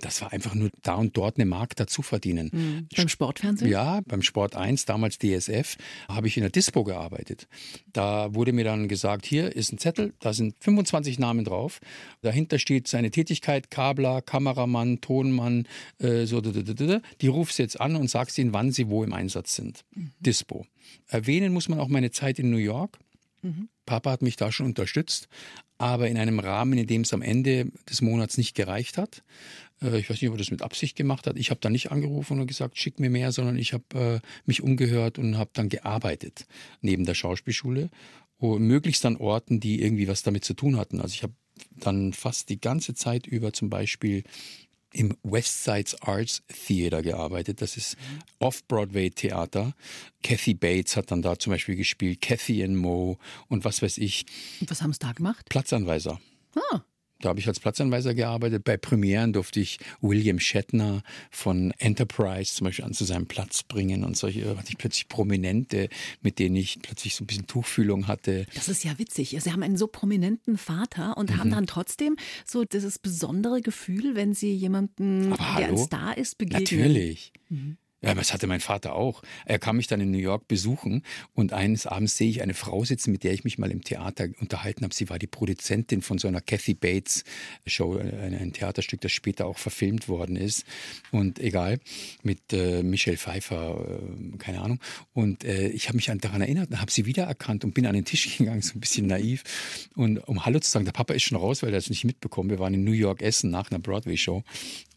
Das 0.00 0.20
war 0.22 0.32
einfach 0.32 0.54
nur 0.54 0.70
da 0.82 0.94
und 0.94 1.16
dort 1.16 1.36
eine 1.36 1.46
Mark 1.46 1.76
dazu 1.76 2.02
verdienen. 2.02 2.50
Mhm. 2.52 2.88
Beim 2.96 3.08
Sportfernsehen? 3.08 3.70
Ja, 3.70 4.00
beim 4.06 4.22
Sport 4.22 4.56
1, 4.56 4.84
damals 4.84 5.18
DSF, 5.18 5.76
habe 6.08 6.26
ich 6.26 6.36
in 6.36 6.42
der 6.42 6.50
Dispo 6.50 6.84
gearbeitet. 6.84 7.48
Da 7.92 8.34
wurde 8.34 8.52
mir 8.52 8.64
dann 8.64 8.88
gesagt, 8.88 9.26
hier 9.26 9.54
ist 9.54 9.72
ein 9.72 9.78
Zettel, 9.78 10.14
da 10.20 10.32
sind 10.32 10.54
25 10.60 11.18
Namen 11.18 11.44
drauf. 11.44 11.80
Dahinter 12.22 12.58
steht 12.58 12.88
seine 12.88 13.10
Tätigkeit, 13.10 13.70
Kabler, 13.70 14.22
Kameramann, 14.22 15.00
Tonmann, 15.00 15.66
äh, 15.98 16.24
so. 16.24 16.40
Die 16.40 17.26
rufst 17.26 17.58
jetzt 17.58 17.80
an 17.80 17.96
und 17.96 18.08
sagst 18.08 18.38
ihnen, 18.38 18.52
wann 18.52 18.70
sie 18.72 18.88
wo 18.88 19.04
im 19.04 19.12
Einsatz 19.12 19.54
sind. 19.54 19.84
Mhm. 19.94 20.12
Dispo. 20.20 20.66
Erwähnen 21.08 21.52
muss 21.52 21.68
man 21.68 21.80
auch 21.80 21.88
meine 21.88 22.10
Zeit 22.10 22.38
in 22.38 22.50
New 22.50 22.56
York. 22.56 22.98
Mhm. 23.42 23.68
Papa 23.86 24.10
hat 24.10 24.22
mich 24.22 24.36
da 24.36 24.52
schon 24.52 24.66
unterstützt, 24.66 25.28
aber 25.78 26.08
in 26.08 26.18
einem 26.18 26.40
Rahmen, 26.40 26.78
in 26.78 26.86
dem 26.86 27.02
es 27.02 27.12
am 27.14 27.22
Ende 27.22 27.70
des 27.88 28.02
Monats 28.02 28.36
nicht 28.36 28.54
gereicht 28.54 28.98
hat. 28.98 29.22
Äh, 29.82 29.98
ich 29.98 30.10
weiß 30.10 30.20
nicht, 30.20 30.28
ob 30.28 30.34
er 30.34 30.38
das 30.38 30.50
mit 30.50 30.62
Absicht 30.62 30.96
gemacht 30.96 31.26
hat. 31.26 31.36
Ich 31.36 31.50
habe 31.50 31.60
da 31.60 31.70
nicht 31.70 31.90
angerufen 31.90 32.40
und 32.40 32.46
gesagt, 32.46 32.78
schick 32.78 33.00
mir 33.00 33.10
mehr, 33.10 33.32
sondern 33.32 33.58
ich 33.58 33.72
habe 33.72 34.20
äh, 34.22 34.28
mich 34.46 34.62
umgehört 34.62 35.18
und 35.18 35.38
habe 35.38 35.50
dann 35.52 35.68
gearbeitet 35.68 36.46
neben 36.80 37.04
der 37.04 37.14
Schauspielschule 37.14 37.90
und 38.38 38.62
möglichst 38.62 39.04
an 39.04 39.16
Orten, 39.16 39.60
die 39.60 39.82
irgendwie 39.82 40.08
was 40.08 40.22
damit 40.22 40.44
zu 40.44 40.54
tun 40.54 40.76
hatten. 40.76 41.00
Also 41.00 41.14
ich 41.14 41.22
habe 41.22 41.34
dann 41.76 42.12
fast 42.12 42.48
die 42.48 42.60
ganze 42.60 42.94
Zeit 42.94 43.26
über 43.26 43.52
zum 43.52 43.68
Beispiel 43.68 44.22
im 44.92 45.16
Westsides 45.22 46.00
Arts 46.02 46.42
Theater 46.66 47.02
gearbeitet. 47.02 47.60
Das 47.60 47.76
ist 47.76 47.96
Off-Broadway-Theater. 48.38 49.74
Kathy 50.22 50.54
Bates 50.54 50.96
hat 50.96 51.10
dann 51.10 51.20
da 51.20 51.38
zum 51.38 51.52
Beispiel 51.52 51.76
gespielt, 51.76 52.22
Kathy 52.22 52.64
and 52.64 52.76
Mo 52.76 53.18
und 53.48 53.64
was 53.64 53.82
weiß 53.82 53.98
ich. 53.98 54.24
Und 54.60 54.70
was 54.70 54.80
haben 54.80 54.92
Sie 54.92 54.98
da 54.98 55.12
gemacht? 55.12 55.46
Platzanweiser. 55.50 56.20
Ah. 56.54 56.80
Da 57.20 57.30
habe 57.30 57.40
ich 57.40 57.48
als 57.48 57.58
Platzanweiser 57.58 58.14
gearbeitet. 58.14 58.62
Bei 58.62 58.76
Premieren 58.76 59.32
durfte 59.32 59.58
ich 59.58 59.78
William 60.00 60.38
Shatner 60.38 61.02
von 61.30 61.72
Enterprise 61.78 62.54
zum 62.54 62.66
Beispiel 62.66 62.84
an 62.84 62.94
zu 62.94 63.04
seinem 63.04 63.26
Platz 63.26 63.64
bringen 63.64 64.04
und 64.04 64.16
solche 64.16 64.56
hatte 64.56 64.68
ich 64.68 64.78
plötzlich 64.78 65.08
Prominente, 65.08 65.88
mit 66.22 66.38
denen 66.38 66.54
ich 66.54 66.78
plötzlich 66.80 67.16
so 67.16 67.24
ein 67.24 67.26
bisschen 67.26 67.48
Tuchfühlung 67.48 68.06
hatte. 68.06 68.46
Das 68.54 68.68
ist 68.68 68.84
ja 68.84 68.98
witzig. 68.98 69.36
Sie 69.40 69.52
haben 69.52 69.64
einen 69.64 69.76
so 69.76 69.88
prominenten 69.88 70.58
Vater 70.58 71.16
und 71.16 71.30
mhm. 71.30 71.38
haben 71.38 71.50
dann 71.50 71.66
trotzdem 71.66 72.16
so 72.44 72.64
dieses 72.64 73.00
besondere 73.00 73.62
Gefühl, 73.62 74.14
wenn 74.14 74.32
Sie 74.32 74.52
jemanden, 74.52 75.30
der 75.58 75.68
ein 75.68 75.78
Star 75.78 76.16
ist, 76.16 76.38
begegnen. 76.38 76.62
Natürlich. 76.62 77.32
Mhm. 77.48 77.78
Ja, 78.00 78.14
das 78.14 78.32
hatte 78.32 78.46
mein 78.46 78.60
Vater 78.60 78.94
auch. 78.94 79.22
Er 79.44 79.58
kam 79.58 79.76
mich 79.76 79.88
dann 79.88 80.00
in 80.00 80.12
New 80.12 80.18
York 80.18 80.46
besuchen 80.46 81.02
und 81.34 81.52
eines 81.52 81.84
Abends 81.84 82.16
sehe 82.16 82.30
ich 82.30 82.42
eine 82.42 82.54
Frau 82.54 82.84
sitzen, 82.84 83.10
mit 83.10 83.24
der 83.24 83.32
ich 83.32 83.42
mich 83.42 83.58
mal 83.58 83.72
im 83.72 83.82
Theater 83.82 84.28
unterhalten 84.40 84.84
habe. 84.84 84.94
Sie 84.94 85.10
war 85.10 85.18
die 85.18 85.26
Produzentin 85.26 86.00
von 86.00 86.16
so 86.18 86.28
einer 86.28 86.40
Kathy 86.40 86.74
Bates 86.74 87.24
Show, 87.66 87.96
ein 87.98 88.52
Theaterstück, 88.52 89.00
das 89.00 89.10
später 89.10 89.46
auch 89.46 89.58
verfilmt 89.58 90.08
worden 90.08 90.36
ist. 90.36 90.64
Und 91.10 91.40
egal, 91.40 91.80
mit 92.22 92.52
äh, 92.52 92.84
Michelle 92.84 93.16
Pfeiffer, 93.16 94.00
äh, 94.00 94.36
keine 94.38 94.60
Ahnung. 94.60 94.78
Und 95.12 95.42
äh, 95.42 95.66
ich 95.70 95.88
habe 95.88 95.96
mich 95.96 96.06
daran 96.06 96.40
erinnert 96.40 96.70
und 96.70 96.80
habe 96.80 96.92
sie 96.92 97.04
wiedererkannt 97.04 97.64
und 97.64 97.74
bin 97.74 97.84
an 97.86 97.94
den 97.96 98.04
Tisch 98.04 98.38
gegangen, 98.38 98.62
so 98.62 98.76
ein 98.76 98.80
bisschen 98.80 99.08
naiv. 99.08 99.42
Und 99.96 100.18
um 100.18 100.44
Hallo 100.44 100.60
zu 100.60 100.70
sagen, 100.70 100.84
der 100.84 100.92
Papa 100.92 101.14
ist 101.14 101.24
schon 101.24 101.38
raus, 101.38 101.64
weil 101.64 101.72
er 101.72 101.78
es 101.78 101.90
nicht 101.90 102.04
mitbekommen. 102.04 102.48
Wir 102.48 102.60
waren 102.60 102.74
in 102.74 102.84
New 102.84 102.92
York 102.92 103.22
essen 103.22 103.50
nach 103.50 103.72
einer 103.72 103.80
Broadway-Show. 103.80 104.44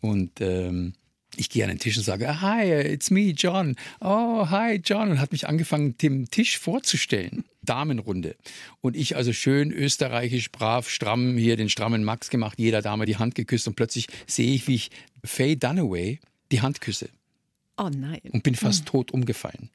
Und 0.02 0.40
ähm, 0.40 0.94
ich 1.36 1.50
gehe 1.50 1.64
an 1.64 1.70
den 1.70 1.80
Tisch 1.80 1.98
und 1.98 2.04
sage, 2.04 2.42
hi, 2.42 2.72
it's 2.72 3.10
me, 3.10 3.32
John. 3.32 3.76
Oh, 4.00 4.50
hi, 4.50 4.82
John. 4.84 5.12
Und 5.12 5.20
hat 5.20 5.32
mich 5.32 5.48
angefangen, 5.48 5.98
dem 5.98 6.30
Tisch 6.30 6.58
vorzustellen. 6.58 7.46
Damenrunde. 7.64 8.36
Und 8.82 8.98
ich 8.98 9.16
also 9.16 9.34
schön 9.34 9.72
österreichisch, 9.72 10.52
brav, 10.52 10.90
stramm, 10.90 11.38
hier 11.38 11.58
den 11.58 11.70
strammen 11.70 12.04
Max 12.04 12.30
gemacht, 12.30 12.58
jeder 12.58 12.82
Dame 12.82 13.06
die 13.06 13.18
Hand 13.18 13.36
geküsst 13.36 13.68
und 13.68 13.76
plötzlich 13.76 14.08
sehe 14.26 14.54
ich, 14.54 14.68
wie 14.68 14.76
ich 14.76 14.92
Faye 15.24 15.56
Dunaway 15.56 16.20
die 16.52 16.62
Hand 16.62 16.82
küsse. 16.82 17.10
Oh 17.84 17.90
nein. 17.90 18.22
Und 18.32 18.44
bin 18.44 18.54
fast 18.54 18.86
tot 18.86 19.10
umgefallen. 19.10 19.72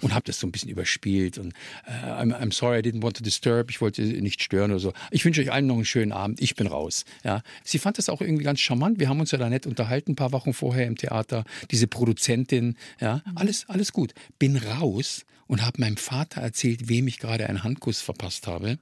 Und 0.00 0.14
habe 0.14 0.24
das 0.26 0.38
so 0.38 0.46
ein 0.46 0.52
bisschen 0.52 0.70
überspielt. 0.70 1.38
Und 1.38 1.54
äh, 1.86 1.90
I'm, 1.90 2.32
I'm, 2.32 2.52
sorry, 2.54 2.78
I 2.78 2.82
didn't 2.82 3.02
want 3.02 3.16
to 3.16 3.24
disturb. 3.24 3.68
Ich 3.70 3.80
wollte 3.80 4.02
nicht 4.02 4.40
stören 4.44 4.70
oder 4.70 4.78
so. 4.78 4.92
Ich 5.10 5.24
wünsche 5.24 5.40
euch 5.40 5.50
allen 5.50 5.66
noch 5.66 5.74
einen 5.74 5.84
schönen 5.84 6.12
Abend. 6.12 6.40
Ich 6.40 6.54
bin 6.54 6.68
raus. 6.68 7.04
Ja. 7.24 7.42
Sie 7.64 7.80
fand 7.80 7.98
das 7.98 8.08
auch 8.08 8.20
irgendwie 8.20 8.44
ganz 8.44 8.60
charmant. 8.60 9.00
Wir 9.00 9.08
haben 9.08 9.18
uns 9.18 9.32
ja 9.32 9.38
da 9.38 9.50
nett 9.50 9.66
unterhalten, 9.66 10.12
ein 10.12 10.16
paar 10.16 10.30
Wochen 10.30 10.52
vorher 10.52 10.86
im 10.86 10.96
Theater. 10.96 11.44
Diese 11.72 11.88
Produzentin. 11.88 12.76
Ja. 13.00 13.22
Alles, 13.34 13.68
alles 13.68 13.92
gut. 13.92 14.14
Bin 14.38 14.56
raus 14.56 15.26
und 15.48 15.66
habe 15.66 15.80
meinem 15.80 15.96
Vater 15.96 16.40
erzählt, 16.40 16.88
wem 16.88 17.08
ich 17.08 17.18
gerade 17.18 17.48
einen 17.48 17.64
Handkuss 17.64 18.00
verpasst 18.00 18.46
habe. 18.46 18.78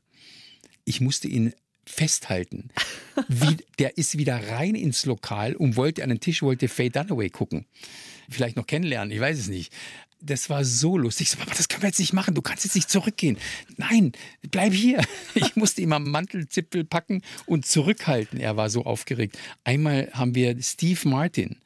Ich 0.84 1.00
musste 1.00 1.28
ihn 1.28 1.54
festhalten. 1.86 2.68
Wie, 3.28 3.56
der 3.78 3.96
ist 3.96 4.18
wieder 4.18 4.36
rein 4.50 4.74
ins 4.74 5.06
Lokal 5.06 5.54
und 5.54 5.76
wollte 5.76 6.02
an 6.02 6.10
den 6.10 6.20
Tisch, 6.20 6.42
wollte 6.42 6.68
Faye 6.68 6.90
Dunaway 6.90 7.30
gucken. 7.30 7.64
Vielleicht 8.28 8.56
noch 8.56 8.66
kennenlernen, 8.66 9.12
ich 9.12 9.20
weiß 9.20 9.38
es 9.38 9.48
nicht. 9.48 9.72
Das 10.20 10.48
war 10.48 10.64
so 10.64 10.96
lustig. 10.96 11.28
So, 11.28 11.38
aber 11.40 11.54
das 11.54 11.68
können 11.68 11.82
wir 11.82 11.88
jetzt 11.88 11.98
nicht 12.00 12.14
machen. 12.14 12.34
Du 12.34 12.42
kannst 12.42 12.64
jetzt 12.64 12.74
nicht 12.74 12.90
zurückgehen. 12.90 13.36
Nein, 13.76 14.12
bleib 14.50 14.72
hier. 14.72 15.02
Ich 15.34 15.54
musste 15.54 15.82
ihm 15.82 15.92
am 15.92 16.10
Mantelzipfel 16.10 16.84
packen 16.84 17.22
und 17.44 17.66
zurückhalten. 17.66 18.40
Er 18.40 18.56
war 18.56 18.70
so 18.70 18.84
aufgeregt. 18.84 19.38
Einmal 19.64 20.08
haben 20.12 20.34
wir 20.34 20.56
Steve 20.62 21.06
Martin, 21.08 21.56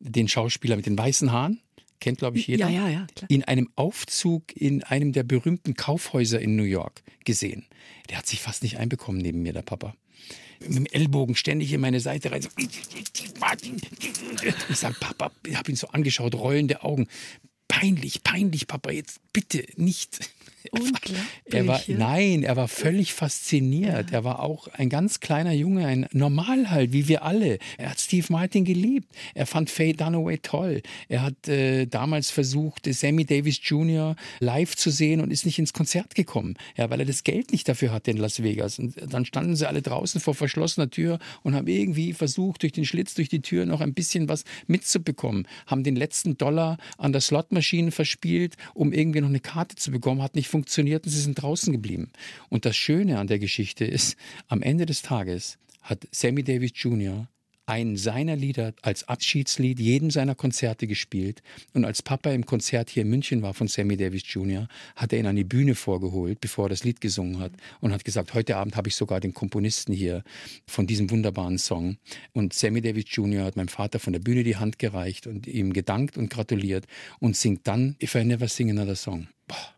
den 0.00 0.28
Schauspieler 0.28 0.76
mit 0.76 0.86
den 0.86 0.96
weißen 0.96 1.30
Haaren, 1.30 1.60
kennt 2.00 2.18
glaube 2.18 2.38
ich 2.38 2.46
jeder, 2.46 2.68
ja, 2.68 2.86
ja, 2.86 2.88
ja, 2.88 3.06
klar. 3.14 3.30
in 3.30 3.44
einem 3.44 3.68
Aufzug 3.76 4.56
in 4.56 4.82
einem 4.82 5.12
der 5.12 5.24
berühmten 5.24 5.74
Kaufhäuser 5.74 6.40
in 6.40 6.56
New 6.56 6.62
York 6.62 7.02
gesehen. 7.24 7.66
Der 8.08 8.18
hat 8.18 8.26
sich 8.26 8.40
fast 8.40 8.62
nicht 8.62 8.78
einbekommen 8.78 9.20
neben 9.20 9.42
mir, 9.42 9.52
der 9.52 9.62
Papa. 9.62 9.94
Mit 10.60 10.74
dem 10.74 10.86
Ellbogen 10.86 11.36
ständig 11.36 11.72
in 11.72 11.80
meine 11.80 12.00
Seite 12.00 12.32
rein. 12.32 12.46
Ich 14.68 14.76
sage, 14.76 14.96
Papa, 14.98 15.30
ich 15.46 15.56
habe 15.56 15.70
ihn 15.70 15.76
so 15.76 15.88
angeschaut, 15.88 16.34
rollende 16.34 16.82
Augen. 16.82 17.06
Peinlich, 17.68 18.24
peinlich, 18.24 18.66
Papa, 18.66 18.90
jetzt 18.90 19.20
bitte 19.32 19.64
nicht. 19.76 20.18
Er 21.44 21.66
war, 21.66 21.80
nein, 21.86 22.42
er 22.42 22.56
war 22.56 22.68
völlig 22.68 23.12
fasziniert. 23.12 24.10
Ja. 24.10 24.18
Er 24.18 24.24
war 24.24 24.40
auch 24.40 24.68
ein 24.68 24.88
ganz 24.88 25.20
kleiner 25.20 25.52
Junge, 25.52 25.86
ein 25.86 26.06
Normal 26.12 26.70
halt, 26.70 26.92
wie 26.92 27.08
wir 27.08 27.22
alle. 27.22 27.58
Er 27.78 27.90
hat 27.90 28.00
Steve 28.00 28.26
Martin 28.30 28.64
geliebt. 28.64 29.08
Er 29.34 29.46
fand 29.46 29.70
Faye 29.70 29.92
Dunaway 29.92 30.38
toll. 30.38 30.82
Er 31.08 31.22
hat 31.22 31.48
äh, 31.48 31.86
damals 31.86 32.30
versucht, 32.30 32.86
Sammy 32.92 33.24
Davis 33.24 33.60
Jr. 33.62 34.16
live 34.40 34.76
zu 34.76 34.90
sehen 34.90 35.20
und 35.20 35.30
ist 35.30 35.46
nicht 35.46 35.58
ins 35.58 35.72
Konzert 35.72 36.14
gekommen, 36.14 36.54
ja, 36.76 36.90
weil 36.90 37.00
er 37.00 37.06
das 37.06 37.24
Geld 37.24 37.52
nicht 37.52 37.68
dafür 37.68 37.92
hatte 37.92 38.10
in 38.10 38.16
Las 38.16 38.42
Vegas. 38.42 38.78
Und 38.78 38.94
dann 39.12 39.24
standen 39.24 39.56
sie 39.56 39.66
alle 39.66 39.82
draußen 39.82 40.20
vor 40.20 40.34
verschlossener 40.34 40.90
Tür 40.90 41.18
und 41.42 41.54
haben 41.54 41.66
irgendwie 41.66 42.12
versucht, 42.12 42.62
durch 42.62 42.72
den 42.72 42.84
Schlitz, 42.84 43.14
durch 43.14 43.28
die 43.28 43.42
Tür 43.42 43.66
noch 43.66 43.80
ein 43.80 43.94
bisschen 43.94 44.28
was 44.28 44.44
mitzubekommen. 44.66 45.46
Haben 45.66 45.84
den 45.84 45.96
letzten 45.96 46.36
Dollar 46.36 46.78
an 46.98 47.12
der 47.12 47.20
Slotmaschine 47.20 47.90
verspielt, 47.90 48.56
um 48.74 48.92
irgendwie 48.92 49.20
noch 49.20 49.28
eine 49.28 49.40
Karte 49.40 49.76
zu 49.76 49.90
bekommen. 49.90 50.22
Hat 50.22 50.34
nicht 50.34 50.48
funktioniert 50.48 50.57
und 51.04 51.12
sie 51.12 51.20
sind 51.20 51.40
draußen 51.40 51.72
geblieben. 51.72 52.10
Und 52.48 52.64
das 52.64 52.76
Schöne 52.76 53.18
an 53.18 53.26
der 53.26 53.38
Geschichte 53.38 53.84
ist, 53.84 54.16
am 54.48 54.62
Ende 54.62 54.86
des 54.86 55.02
Tages 55.02 55.58
hat 55.82 56.06
Sammy 56.12 56.42
Davis 56.42 56.72
Jr 56.74 57.28
einen 57.68 57.96
seiner 57.96 58.34
Lieder 58.34 58.72
als 58.80 59.06
Abschiedslied 59.06 59.78
jedem 59.78 60.10
seiner 60.10 60.34
Konzerte 60.34 60.86
gespielt. 60.86 61.42
Und 61.74 61.84
als 61.84 62.02
Papa 62.02 62.30
im 62.30 62.46
Konzert 62.46 62.88
hier 62.88 63.02
in 63.02 63.10
München 63.10 63.42
war 63.42 63.52
von 63.52 63.68
Sammy 63.68 63.98
Davis 63.98 64.22
Jr., 64.24 64.68
hat 64.96 65.12
er 65.12 65.18
ihn 65.18 65.26
an 65.26 65.36
die 65.36 65.44
Bühne 65.44 65.74
vorgeholt, 65.74 66.40
bevor 66.40 66.66
er 66.66 66.68
das 66.70 66.84
Lied 66.84 67.02
gesungen 67.02 67.38
hat 67.40 67.52
und 67.80 67.92
hat 67.92 68.06
gesagt, 68.06 68.32
heute 68.32 68.56
Abend 68.56 68.74
habe 68.74 68.88
ich 68.88 68.96
sogar 68.96 69.20
den 69.20 69.34
Komponisten 69.34 69.92
hier 69.92 70.24
von 70.66 70.86
diesem 70.86 71.10
wunderbaren 71.10 71.58
Song. 71.58 71.98
Und 72.32 72.54
Sammy 72.54 72.80
Davis 72.80 73.04
Jr. 73.08 73.44
hat 73.44 73.56
meinem 73.56 73.68
Vater 73.68 73.98
von 73.98 74.14
der 74.14 74.20
Bühne 74.20 74.44
die 74.44 74.56
Hand 74.56 74.78
gereicht 74.78 75.26
und 75.26 75.46
ihm 75.46 75.74
gedankt 75.74 76.16
und 76.16 76.30
gratuliert 76.30 76.86
und 77.18 77.36
singt 77.36 77.66
dann 77.66 77.96
If 78.02 78.14
I 78.14 78.24
Never 78.24 78.48
Sing 78.48 78.70
Another 78.70 78.96
Song. 78.96 79.28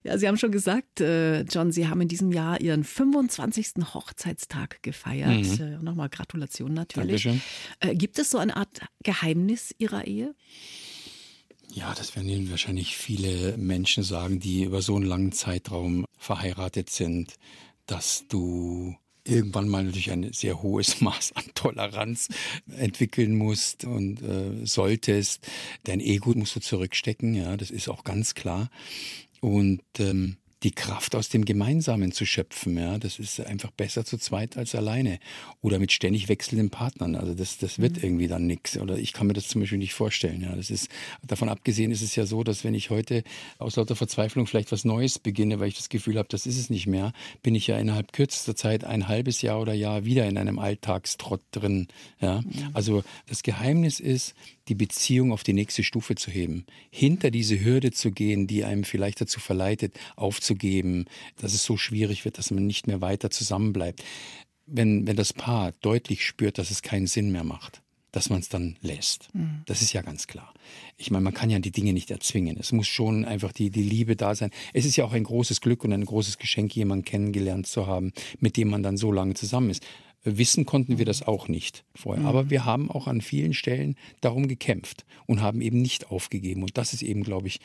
Ja, 0.02 0.18
Sie 0.18 0.26
haben 0.28 0.36
schon 0.36 0.52
gesagt, 0.52 1.00
äh, 1.00 1.42
John, 1.42 1.72
Sie 1.72 1.88
haben 1.88 2.00
in 2.00 2.08
diesem 2.08 2.32
Jahr 2.32 2.60
Ihren 2.60 2.84
25. 2.84 3.94
Hochzeitstag 3.94 4.82
gefeiert. 4.82 5.58
Mhm. 5.58 5.64
Äh, 5.64 5.78
Nochmal 5.82 6.08
Gratulation 6.08 6.74
natürlich. 6.74 7.24
Dankeschön. 7.24 7.42
Äh, 7.80 7.94
gibt 7.94 8.18
es 8.18 8.30
so 8.30 8.38
eine 8.38 8.56
Art 8.56 8.80
Geheimnis 9.02 9.74
Ihrer 9.78 10.06
Ehe? 10.06 10.34
Ja, 11.72 11.94
das 11.94 12.16
werden 12.16 12.28
Ihnen 12.28 12.50
wahrscheinlich 12.50 12.96
viele 12.96 13.56
Menschen 13.56 14.02
sagen, 14.02 14.40
die 14.40 14.64
über 14.64 14.82
so 14.82 14.96
einen 14.96 15.04
langen 15.04 15.32
Zeitraum 15.32 16.04
verheiratet 16.18 16.90
sind, 16.90 17.34
dass 17.86 18.24
du 18.28 18.96
irgendwann 19.24 19.68
mal 19.68 19.84
natürlich 19.84 20.10
ein 20.10 20.32
sehr 20.32 20.62
hohes 20.62 21.00
Maß 21.00 21.32
an 21.34 21.44
Toleranz 21.54 22.28
entwickeln 22.76 23.36
musst 23.36 23.84
und 23.84 24.22
äh, 24.22 24.66
solltest. 24.66 25.46
Dein 25.84 26.00
Ego 26.00 26.32
musst 26.34 26.56
du 26.56 26.60
zurückstecken, 26.60 27.34
ja, 27.34 27.56
das 27.56 27.70
ist 27.70 27.88
auch 27.88 28.04
ganz 28.04 28.34
klar 28.34 28.70
und 29.40 29.82
ähm, 29.98 30.36
die 30.62 30.72
Kraft 30.72 31.14
aus 31.14 31.30
dem 31.30 31.44
Gemeinsamen 31.44 32.12
zu 32.12 32.26
schöpfen. 32.26 32.76
Ja, 32.76 32.98
das 32.98 33.18
ist 33.18 33.40
einfach 33.40 33.70
besser 33.70 34.04
zu 34.04 34.18
zweit 34.18 34.58
als 34.58 34.74
alleine 34.74 35.18
oder 35.62 35.78
mit 35.78 35.90
ständig 35.90 36.28
wechselnden 36.28 36.68
Partnern. 36.68 37.16
Also 37.16 37.34
das, 37.34 37.56
das 37.56 37.78
wird 37.78 37.96
mhm. 37.96 38.04
irgendwie 38.04 38.28
dann 38.28 38.46
nichts. 38.46 38.76
Oder 38.76 38.98
ich 38.98 39.14
kann 39.14 39.26
mir 39.26 39.32
das 39.32 39.48
zum 39.48 39.62
Beispiel 39.62 39.78
nicht 39.78 39.94
vorstellen. 39.94 40.42
Ja, 40.42 40.54
das 40.54 40.70
ist 40.70 40.90
davon 41.26 41.48
abgesehen 41.48 41.90
ist 41.90 42.02
es 42.02 42.14
ja 42.14 42.26
so, 42.26 42.44
dass 42.44 42.62
wenn 42.62 42.74
ich 42.74 42.90
heute 42.90 43.22
aus 43.58 43.76
lauter 43.76 43.96
Verzweiflung 43.96 44.46
vielleicht 44.46 44.70
was 44.70 44.84
Neues 44.84 45.18
beginne, 45.18 45.60
weil 45.60 45.68
ich 45.68 45.76
das 45.76 45.88
Gefühl 45.88 46.18
habe, 46.18 46.28
das 46.28 46.44
ist 46.44 46.58
es 46.58 46.68
nicht 46.68 46.86
mehr, 46.86 47.12
bin 47.42 47.54
ich 47.54 47.66
ja 47.66 47.78
innerhalb 47.78 48.12
kürzester 48.12 48.54
Zeit 48.54 48.84
ein 48.84 49.08
halbes 49.08 49.40
Jahr 49.40 49.60
oder 49.60 49.72
Jahr 49.72 50.04
wieder 50.04 50.26
in 50.26 50.36
einem 50.36 50.58
Alltagstrott 50.58 51.42
drin. 51.52 51.88
Ja, 52.20 52.42
mhm. 52.42 52.70
also 52.74 53.02
das 53.26 53.42
Geheimnis 53.42 53.98
ist 53.98 54.34
die 54.70 54.76
Beziehung 54.76 55.32
auf 55.32 55.42
die 55.42 55.52
nächste 55.52 55.82
Stufe 55.82 56.14
zu 56.14 56.30
heben, 56.30 56.64
hinter 56.90 57.32
diese 57.32 57.62
Hürde 57.62 57.90
zu 57.90 58.12
gehen, 58.12 58.46
die 58.46 58.64
einem 58.64 58.84
vielleicht 58.84 59.20
dazu 59.20 59.40
verleitet, 59.40 59.98
aufzugeben, 60.14 61.06
dass 61.36 61.54
es 61.54 61.64
so 61.64 61.76
schwierig 61.76 62.24
wird, 62.24 62.38
dass 62.38 62.52
man 62.52 62.66
nicht 62.66 62.86
mehr 62.86 63.00
weiter 63.00 63.30
zusammenbleibt. 63.30 64.04
Wenn, 64.66 65.08
wenn 65.08 65.16
das 65.16 65.32
Paar 65.32 65.72
deutlich 65.80 66.24
spürt, 66.24 66.56
dass 66.56 66.70
es 66.70 66.82
keinen 66.82 67.08
Sinn 67.08 67.32
mehr 67.32 67.42
macht, 67.42 67.82
dass 68.12 68.30
man 68.30 68.38
es 68.38 68.48
dann 68.48 68.76
lässt. 68.80 69.28
Mhm. 69.34 69.62
Das 69.66 69.82
ist 69.82 69.92
ja 69.92 70.02
ganz 70.02 70.28
klar. 70.28 70.54
Ich 70.96 71.10
meine, 71.10 71.24
man 71.24 71.34
kann 71.34 71.50
ja 71.50 71.58
die 71.58 71.72
Dinge 71.72 71.92
nicht 71.92 72.12
erzwingen. 72.12 72.56
Es 72.58 72.70
muss 72.70 72.86
schon 72.86 73.24
einfach 73.24 73.52
die, 73.52 73.70
die 73.70 73.82
Liebe 73.82 74.14
da 74.14 74.36
sein. 74.36 74.50
Es 74.72 74.84
ist 74.84 74.94
ja 74.94 75.04
auch 75.04 75.12
ein 75.12 75.24
großes 75.24 75.60
Glück 75.60 75.82
und 75.82 75.92
ein 75.92 76.04
großes 76.04 76.38
Geschenk, 76.38 76.76
jemanden 76.76 77.04
kennengelernt 77.04 77.66
zu 77.66 77.88
haben, 77.88 78.12
mit 78.38 78.56
dem 78.56 78.68
man 78.68 78.84
dann 78.84 78.96
so 78.96 79.10
lange 79.10 79.34
zusammen 79.34 79.70
ist. 79.70 79.84
Wissen 80.22 80.66
konnten 80.66 80.98
wir 80.98 81.06
das 81.06 81.22
auch 81.22 81.48
nicht 81.48 81.84
vorher. 81.94 82.24
Aber 82.26 82.50
wir 82.50 82.64
haben 82.64 82.90
auch 82.90 83.06
an 83.06 83.20
vielen 83.20 83.54
Stellen 83.54 83.96
darum 84.20 84.48
gekämpft 84.48 85.04
und 85.26 85.40
haben 85.40 85.60
eben 85.60 85.80
nicht 85.80 86.10
aufgegeben. 86.10 86.62
Und 86.62 86.76
das 86.76 86.92
ist 86.92 87.02
eben, 87.02 87.22
glaube 87.22 87.48
ich, 87.48 87.60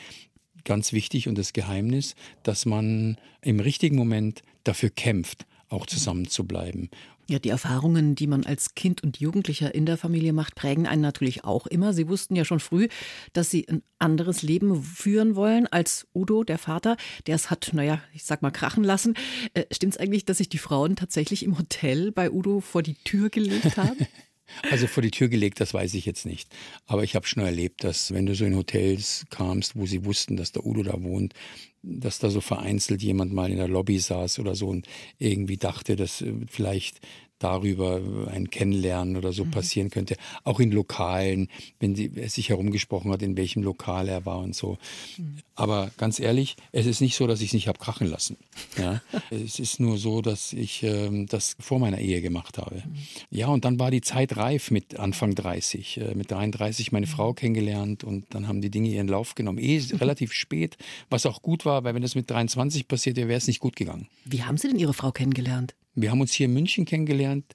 ganz 0.63 0.94
wichtig 0.94 1.28
und 1.28 1.38
das 1.38 1.54
Geheimnis, 1.54 2.15
dass 2.44 2.65
man 2.65 3.18
im 3.41 3.60
richtigen 3.60 3.96
Moment 3.96 4.41
dafür 4.63 4.89
kämpft, 4.89 5.46
auch 5.70 5.86
zusammen 5.86 6.28
zu 6.28 6.46
bleiben. 6.46 6.89
Ja, 7.28 7.40
die 7.40 7.50
Erfahrungen, 7.50 8.14
die 8.14 8.28
man 8.28 8.46
als 8.46 8.76
Kind 8.76 9.02
und 9.02 9.20
Jugendlicher 9.20 9.74
in 9.74 9.88
der 9.88 9.98
Familie 9.98 10.32
macht, 10.32 10.54
prägen 10.54 10.86
einen 10.86 11.02
natürlich 11.02 11.44
auch 11.44 11.66
immer. 11.66 11.92
Sie 11.92 12.08
wussten 12.08 12.36
ja 12.36 12.46
schon 12.46 12.60
früh, 12.60 12.88
dass 13.34 13.50
Sie 13.50 13.68
ein 13.68 13.82
anderes 13.98 14.44
Leben 14.44 14.84
führen 14.84 15.36
wollen 15.36 15.66
als 15.66 16.08
Udo, 16.14 16.44
der 16.44 16.60
Vater, 16.60 16.98
der 17.26 17.36
es 17.36 17.50
hat, 17.50 17.72
naja, 17.74 18.00
ich 18.14 18.26
sag 18.26 18.44
mal, 18.44 18.52
krachen 18.52 18.84
lassen. 18.84 19.16
Äh, 19.56 19.64
Stimmt 19.72 19.94
es 19.94 20.00
eigentlich, 20.00 20.26
dass 20.26 20.38
sich 20.38 20.50
die 20.50 20.60
Frauen 20.60 20.96
tatsächlich 20.96 21.44
im 21.44 21.58
Hotel 21.58 22.12
bei 22.12 22.30
Udo 22.30 22.60
vor 22.60 22.84
die 22.84 22.96
Tür 22.96 23.30
gelegt 23.30 23.78
haben? 23.78 23.98
Also 24.70 24.88
vor 24.88 25.02
die 25.04 25.12
Tür 25.12 25.28
gelegt, 25.28 25.60
das 25.60 25.74
weiß 25.74 25.94
ich 25.96 26.06
jetzt 26.06 26.26
nicht. 26.26 26.50
Aber 26.86 27.04
ich 27.04 27.16
habe 27.16 27.28
schon 27.28 27.44
erlebt, 27.44 27.84
dass 27.84 28.14
wenn 28.14 28.26
du 28.26 28.36
so 28.36 28.46
in 28.46 28.56
Hotels 28.56 29.26
kamst, 29.30 29.76
wo 29.76 29.86
sie 29.86 30.06
wussten, 30.06 30.38
dass 30.38 30.52
der 30.52 30.66
Udo 30.66 30.84
da 30.84 31.02
wohnt, 31.02 31.34
dass 31.82 32.20
da 32.20 32.30
so 32.30 32.42
vereinzelt 32.42 33.02
jemand 33.04 33.34
mal 33.34 33.52
in 33.52 33.58
der 33.58 33.68
Lobby 33.68 34.00
saß 34.00 34.40
oder 34.40 34.56
so 34.56 34.68
und 34.70 34.88
irgendwie 35.20 35.58
dachte, 35.58 35.96
dass 35.96 36.22
äh, 36.22 36.34
vielleicht 36.48 37.00
darüber 37.39 38.02
ein 38.32 38.50
Kennenlernen 38.50 39.17
oder 39.17 39.34
so 39.34 39.45
mhm. 39.45 39.52
passieren 39.52 39.89
könnte. 39.89 40.15
Auch 40.43 40.60
in 40.60 40.71
Lokalen, 40.71 41.50
wenn 41.80 41.95
sie, 41.95 42.12
er 42.15 42.30
sich 42.30 42.50
herumgesprochen 42.50 43.12
hat, 43.12 43.21
in 43.21 43.36
welchem 43.36 43.62
Lokal 43.62 44.08
er 44.08 44.26
war 44.26 44.39
und 44.39 44.56
so. 44.56 44.78
Mhm. 45.17 45.39
Aber 45.56 45.91
ganz 45.98 46.19
ehrlich, 46.19 46.56
es 46.71 46.86
ist 46.86 47.02
nicht 47.02 47.15
so, 47.15 47.28
dass 47.28 47.41
ich 47.41 47.48
es 47.48 47.54
nicht 47.54 47.67
habe 47.67 47.80
krachen 47.80 48.08
lassen. 48.08 48.38
Ja? 48.78 49.02
es 49.30 49.60
ist 49.60 49.80
nur 49.80 49.98
so, 49.98 50.21
dass 50.21 50.54
ich 50.54 50.84
ähm, 50.84 51.28
das 51.28 51.56
vor 51.60 51.80
meiner 51.80 52.00
Ehe 52.00 52.21
gemacht 52.21 52.58
habe. 52.58 52.76
Mhm. 52.76 52.95
Ja, 53.30 53.48
und 53.48 53.65
dann 53.65 53.80
war 53.80 53.91
die 53.91 54.02
Zeit 54.02 54.38
reif 54.38 54.71
mit 54.71 54.98
Anfang 54.98 55.36
30. 55.36 55.98
Äh, 55.98 56.15
mit 56.15 56.32
33 56.32 56.91
meine 56.91 57.08
Frau 57.08 57.32
mhm. 57.32 57.36
kennengelernt 57.36 58.04
und 58.04 58.34
dann 58.34 58.48
haben 58.48 58.62
die 58.62 58.69
Dinge 58.69 58.89
ihren 58.89 59.08
Lauf 59.08 59.36
genommen. 59.36 59.60
Eh 59.60 59.76
relativ 60.00 60.32
spät, 60.32 60.78
was 61.10 61.26
auch 61.26 61.41
gut 61.41 61.65
war, 61.65 61.84
weil 61.84 61.95
wenn 61.95 62.02
das 62.02 62.15
mit 62.15 62.30
23 62.30 62.88
passiert 62.88 63.17
wäre, 63.17 63.28
wäre 63.28 63.38
es 63.38 63.48
nicht 63.48 63.60
gut 63.60 63.76
gegangen. 63.76 64.08
Wie 64.24 64.43
haben 64.43 64.58
Sie 64.58 64.67
denn 64.67 64.80
Ihre 64.80 64.93
Frau 64.93 65.12
kennengelernt? 65.12 65.76
Wir 65.96 66.12
haben 66.12 66.22
uns 66.22 66.34
hier 66.34 66.46
in 66.46 66.54
München 66.54 66.86
kennengelernt 66.86 67.46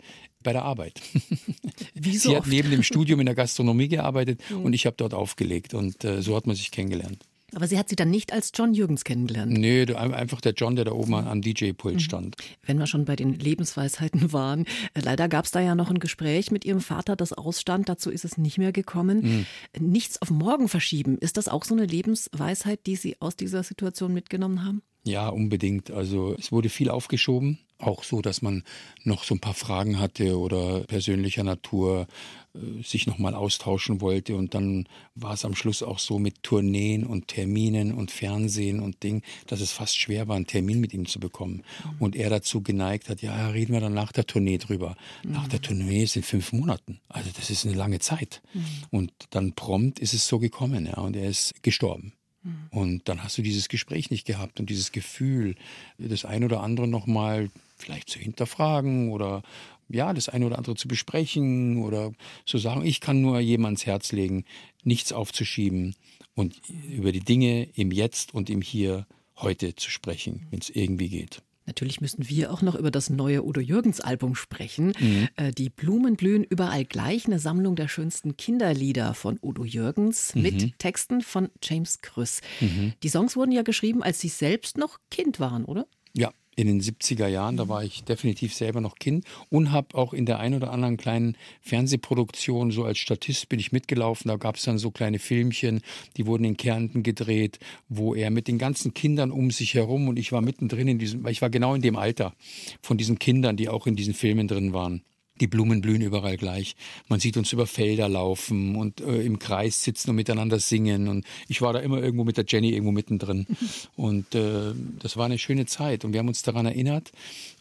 bei 0.43 0.53
der 0.53 0.63
Arbeit. 0.63 1.01
Wie 1.95 2.17
so 2.17 2.31
Sie 2.31 2.37
hat 2.37 2.47
neben 2.47 2.71
dem 2.71 2.83
Studium 2.83 3.21
in 3.21 3.27
der 3.27 3.35
Gastronomie 3.35 3.89
gearbeitet 3.89 4.41
mhm. 4.51 4.63
und 4.65 4.73
ich 4.73 4.87
habe 4.87 4.97
dort 4.97 5.15
aufgelegt 5.15 5.75
und 5.75 6.05
äh, 6.05 6.23
so 6.23 6.35
hat 6.35 6.47
man 6.47 6.57
sich 6.57 6.71
kennengelernt. 6.71 7.25
Aber 7.55 7.67
sie 7.67 7.79
hat 7.79 7.89
sie 7.89 7.97
dann 7.97 8.11
nicht 8.11 8.33
als 8.33 8.53
John 8.55 8.75
Jürgens 8.75 9.03
kennengelernt. 9.03 9.53
Nee, 9.53 9.93
einfach 9.93 10.41
der 10.41 10.53
John, 10.53 10.77
der 10.77 10.85
da 10.85 10.93
oben 10.93 11.15
am 11.15 11.43
DJ-Pult 11.43 11.97
mhm. 11.97 12.01
stand. 12.01 12.37
Wenn 12.63 12.79
wir 12.79 12.87
schon 12.87 13.05
bei 13.05 13.17
den 13.17 13.35
Lebensweisheiten 13.35 14.33
waren, 14.33 14.67
äh, 14.95 15.01
leider 15.01 15.29
gab 15.29 15.47
es 15.47 15.51
da 15.51 15.61
ja 15.61 15.75
noch 15.75 15.91
ein 15.91 15.99
Gespräch 15.99 16.51
mit 16.51 16.65
ihrem 16.65 16.81
Vater, 16.81 17.17
das 17.17 17.33
ausstand. 17.33 17.89
Dazu 17.89 18.11
ist 18.11 18.25
es 18.25 18.39
nicht 18.39 18.59
mehr 18.59 18.73
gekommen. 18.73 19.47
Mhm. 19.81 19.91
Nichts 19.91 20.23
auf 20.23 20.31
morgen 20.31 20.69
verschieben. 20.69 21.19
Ist 21.19 21.37
das 21.37 21.49
auch 21.49 21.65
so 21.65 21.75
eine 21.75 21.87
Lebensweisheit, 21.87 22.87
die 22.87 22.97
Sie 22.97 23.21
aus 23.21 23.37
dieser 23.37 23.65
Situation 23.65 24.15
mitgenommen 24.15 24.65
haben? 24.65 24.83
Ja, 25.05 25.29
unbedingt. 25.29 25.91
Also 25.91 26.37
es 26.39 26.53
wurde 26.53 26.69
viel 26.69 26.89
aufgeschoben. 26.89 27.59
Auch 27.81 28.05
so, 28.05 28.21
dass 28.21 28.43
man 28.43 28.65
noch 29.05 29.25
so 29.25 29.35
ein 29.35 29.41
paar 29.41 29.55
Fragen 29.55 29.99
hatte 29.99 30.39
oder 30.39 30.81
persönlicher 30.81 31.45
Natur 31.45 32.07
äh, 32.55 32.83
sich 32.83 33.07
nochmal 33.07 33.35
austauschen 33.35 34.01
wollte. 34.01 34.37
Und 34.37 34.55
dann 34.55 34.89
war 35.15 35.35
es 35.35 35.45
am 35.45 35.55
Schluss 35.55 35.83
auch 35.83 35.99
so 35.99 36.19
mit 36.19 36.43
Tourneen 36.43 37.05
und 37.05 37.29
Terminen 37.29 37.93
und 37.93 38.11
Fernsehen 38.11 38.81
und 38.81 39.03
Ding, 39.03 39.23
dass 39.47 39.61
es 39.61 39.73
fast 39.73 39.99
schwer 39.99 40.29
war, 40.29 40.37
einen 40.37 40.47
Termin 40.47 40.81
mit 40.81 40.93
ihm 40.93 41.07
zu 41.07 41.21
bekommen. 41.21 41.63
Mhm. 41.85 41.97
Und 42.01 42.17
er 42.17 42.31
dazu 42.31 42.63
geneigt 42.63 43.09
hat, 43.09 43.23
ja, 43.23 43.49
reden 43.49 43.73
wir 43.73 43.81
dann 43.81 43.95
nach 43.95 44.13
der 44.13 44.27
Tournee 44.27 44.59
drüber. 44.59 44.97
Mhm. 45.25 45.33
Nach 45.33 45.49
der 45.49 45.63
Tournee 45.63 46.05
sind 46.07 46.27
fünf 46.27 46.53
Monaten. 46.53 47.01
Also 47.09 47.31
das 47.35 47.51
ist 47.51 47.67
eine 47.67 47.77
lange 47.77 48.01
Zeit. 48.01 48.43
Mhm. 48.53 48.65
Und 48.91 49.13
dann 49.31 49.53
prompt 49.55 49.99
ist 50.01 50.15
es 50.15 50.27
so 50.27 50.39
gekommen, 50.39 50.87
ja, 50.87 50.99
und 50.99 51.17
er 51.17 51.29
ist 51.29 51.63
gestorben. 51.63 52.13
Mhm. 52.43 52.69
Und 52.71 53.09
dann 53.09 53.23
hast 53.23 53.39
du 53.39 53.43
dieses 53.43 53.69
Gespräch 53.69 54.11
nicht 54.11 54.27
gehabt 54.27 54.61
und 54.61 54.71
dieses 54.71 54.93
Gefühl, 54.93 55.55
das 55.99 56.25
ein 56.25 56.45
oder 56.45 56.63
andere 56.63 56.89
nochmal 56.89 57.51
vielleicht 57.81 58.11
zu 58.11 58.19
hinterfragen 58.19 59.11
oder 59.11 59.43
ja, 59.89 60.13
das 60.13 60.29
eine 60.29 60.47
oder 60.47 60.57
andere 60.57 60.77
zu 60.77 60.89
besprechen 60.89 61.83
oder 61.83 62.13
zu 62.47 62.59
sagen, 62.59 62.85
ich 62.85 63.01
kann 63.01 63.21
nur 63.21 63.41
jemands 63.41 63.87
Herz 63.87 64.13
legen, 64.13 64.45
nichts 64.85 65.13
aufzuschieben 65.13 65.95
und 66.35 66.61
über 66.89 67.13
die 67.13 67.21
Dinge 67.21 67.65
im 67.75 67.91
Jetzt 67.91 68.33
und 68.33 68.51
im 68.51 68.63
Hier 68.63 69.07
heute 69.37 69.75
zu 69.75 69.91
sprechen, 69.91 70.47
wenn 70.51 70.61
es 70.61 70.71
irgendwie 70.71 71.09
geht. 71.09 71.43
Natürlich 71.67 72.01
müssen 72.01 72.29
wir 72.29 72.53
auch 72.53 72.63
noch 72.63 72.75
über 72.75 72.91
das 72.91 73.11
neue 73.11 73.45
Udo 73.45 73.61
Jürgens 73.61 74.01
Album 74.01 74.35
sprechen. 74.35 74.93
Mhm. 74.99 75.29
Äh, 75.37 75.53
die 75.53 75.71
Blumen 75.71 76.17
blühen 76.17 76.43
überall 76.43 76.85
gleich, 76.85 77.27
eine 77.27 77.39
Sammlung 77.39 77.77
der 77.77 77.87
schönsten 77.87 78.37
Kinderlieder 78.37 79.15
von 79.15 79.39
Udo 79.41 79.65
Jürgens 79.65 80.35
mhm. 80.35 80.43
mit 80.43 80.79
Texten 80.79 81.21
von 81.21 81.49
James 81.63 82.01
Krüss. 82.01 82.41
Mhm. 82.61 82.95
Die 83.05 83.09
Songs 83.09 83.37
wurden 83.37 83.53
ja 83.53 83.63
geschrieben, 83.63 84.03
als 84.03 84.19
Sie 84.19 84.29
selbst 84.29 84.79
noch 84.79 84.99
Kind 85.11 85.39
waren, 85.39 85.65
oder? 85.65 85.87
Ja, 86.13 86.33
in 86.61 86.67
den 86.67 86.81
70er 86.81 87.27
Jahren. 87.27 87.57
Da 87.57 87.69
war 87.69 87.83
ich 87.83 88.05
definitiv 88.05 88.55
selber 88.55 88.81
noch 88.81 88.97
Kind 88.97 89.25
und 89.49 89.73
habe 89.73 89.97
auch 89.97 90.13
in 90.13 90.27
der 90.27 90.39
ein 90.39 90.55
oder 90.55 90.73
anderen 90.73 90.97
kleinen 90.97 91.37
Fernsehproduktion, 91.63 92.71
so 92.71 92.85
als 92.85 92.99
Statist 92.99 93.49
bin 93.49 93.59
ich 93.59 93.73
mitgelaufen. 93.73 94.29
Da 94.29 94.37
gab 94.37 94.57
es 94.57 94.63
dann 94.63 94.79
so 94.79 94.91
kleine 94.91 95.19
Filmchen, 95.19 95.81
die 96.17 96.27
wurden 96.27 96.45
in 96.45 96.57
Kärnten 96.57 97.03
gedreht, 97.03 97.59
wo 97.89 98.15
er 98.15 98.31
mit 98.31 98.49
den 98.49 98.59
ganzen 98.59 98.95
Kindern 98.95 99.31
um 99.31 99.51
sich 99.51 99.75
herum 99.75 100.09
und 100.09 100.19
ich 100.19 100.33
war 100.33 100.43
mittendrin 100.43 100.89
in 100.89 100.99
diesem, 100.99 101.27
ich 101.27 101.43
war 101.43 101.51
genau 101.51 101.75
in 101.75 101.83
dem 101.83 101.97
Alter 101.97 102.35
von 102.83 102.99
diesen 102.99 103.19
Kindern, 103.19 103.57
die 103.57 103.69
auch 103.69 103.87
in 103.87 103.97
diesen 103.97 104.15
Filmen 104.15 104.49
drin 104.49 104.73
waren. 104.73 105.03
Die 105.41 105.47
Blumen 105.47 105.81
blühen 105.81 106.03
überall 106.03 106.37
gleich. 106.37 106.77
Man 107.09 107.19
sieht 107.19 107.37
uns 107.37 107.53
über 107.53 107.67
Felder 107.67 108.09
laufen 108.09 108.77
und 108.77 109.01
äh, 109.01 109.23
im 109.23 109.39
Kreis 109.39 109.83
sitzen 109.83 110.11
und 110.11 110.17
miteinander 110.17 110.61
singen. 110.61 111.09
Und 111.09 111.25
ich 111.49 111.63
war 111.63 111.73
da 111.73 111.81
immer 111.81 112.03
irgendwo 112.03 112.25
mit 112.25 112.37
der 112.37 112.45
Jenny 112.47 112.71
irgendwo 112.71 112.93
mittendrin. 112.93 113.47
Und 113.97 114.35
äh, 114.35 114.73
das 114.99 115.17
war 115.17 115.27
eine 115.27 115.39
schöne 115.39 115.67
Zeit. 115.67 116.05
Und 116.05 116.13
wir 116.13 116.21
haben 116.21 116.29
uns 116.29 116.43
daran 116.43 116.67
erinnert. 116.67 117.13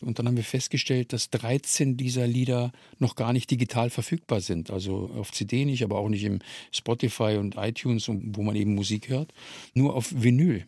Und 0.02 0.20
dann 0.20 0.28
haben 0.28 0.38
wir 0.38 0.44
festgestellt, 0.44 1.14
dass 1.14 1.30
13 1.30 1.98
dieser 1.98 2.28
Lieder 2.28 2.72
noch 3.00 3.16
gar 3.16 3.34
nicht 3.34 3.50
digital 3.50 3.90
verfügbar 3.90 4.42
sind. 4.42 4.72
Also 4.72 5.10
auf 5.18 5.32
CD 5.32 5.66
nicht, 5.66 5.84
aber 5.84 5.98
auch 5.98 6.10
nicht 6.10 6.24
im 6.24 6.40
Spotify 6.72 7.38
und 7.40 7.56
iTunes, 7.58 8.10
wo 8.10 8.44
man 8.44 8.56
eben 8.56 8.76
Musik 8.76 9.10
hört. 9.10 9.34
Nur 9.74 9.96
auf 9.96 10.14
Vinyl. 10.16 10.66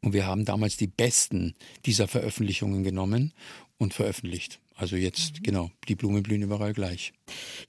Und 0.00 0.12
wir 0.12 0.26
haben 0.26 0.44
damals 0.44 0.76
die 0.76 0.88
besten 0.88 1.54
dieser 1.86 2.08
Veröffentlichungen 2.08 2.82
genommen 2.82 3.32
und 3.78 3.94
veröffentlicht. 3.94 4.61
Also 4.74 4.96
jetzt, 4.96 5.38
mhm. 5.38 5.42
genau, 5.42 5.70
die 5.88 5.94
Blumen 5.94 6.22
blühen 6.22 6.42
überall 6.42 6.72
gleich. 6.72 7.12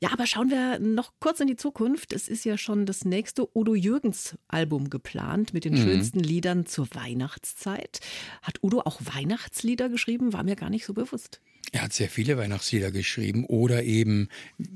Ja, 0.02 0.12
aber 0.12 0.28
schauen 0.28 0.50
wir 0.50 0.80
noch 0.80 1.14
kurz 1.20 1.40
in 1.40 1.48
die 1.48 1.56
Zukunft. 1.56 2.14
Es 2.14 2.28
ist 2.28 2.46
ja 2.46 2.58
schon 2.58 2.86
das 2.86 3.06
nächste 3.06 3.48
Udo 3.56 3.76
Jürgens 3.76 4.36
Album 4.48 4.90
geplant 4.90 5.54
mit 5.54 5.66
den 5.66 5.74
mhm. 5.74 5.84
schönsten 5.84 6.20
Liedern 6.20 6.66
zur 6.66 6.88
Weihnachtszeit. 6.94 8.00
Hat 8.42 8.64
Udo 8.64 8.82
auch 8.82 9.00
Weihnachtslieder 9.02 9.90
geschrieben? 9.90 10.34
War 10.34 10.44
mir 10.44 10.56
gar 10.56 10.70
nicht 10.70 10.86
so 10.86 10.94
bewusst. 10.94 11.42
Er 11.72 11.84
hat 11.84 11.94
sehr 11.94 12.10
viele 12.10 12.38
Weihnachtslieder 12.38 12.92
geschrieben 12.92 13.46
oder 13.46 13.84
eben, 13.84 14.30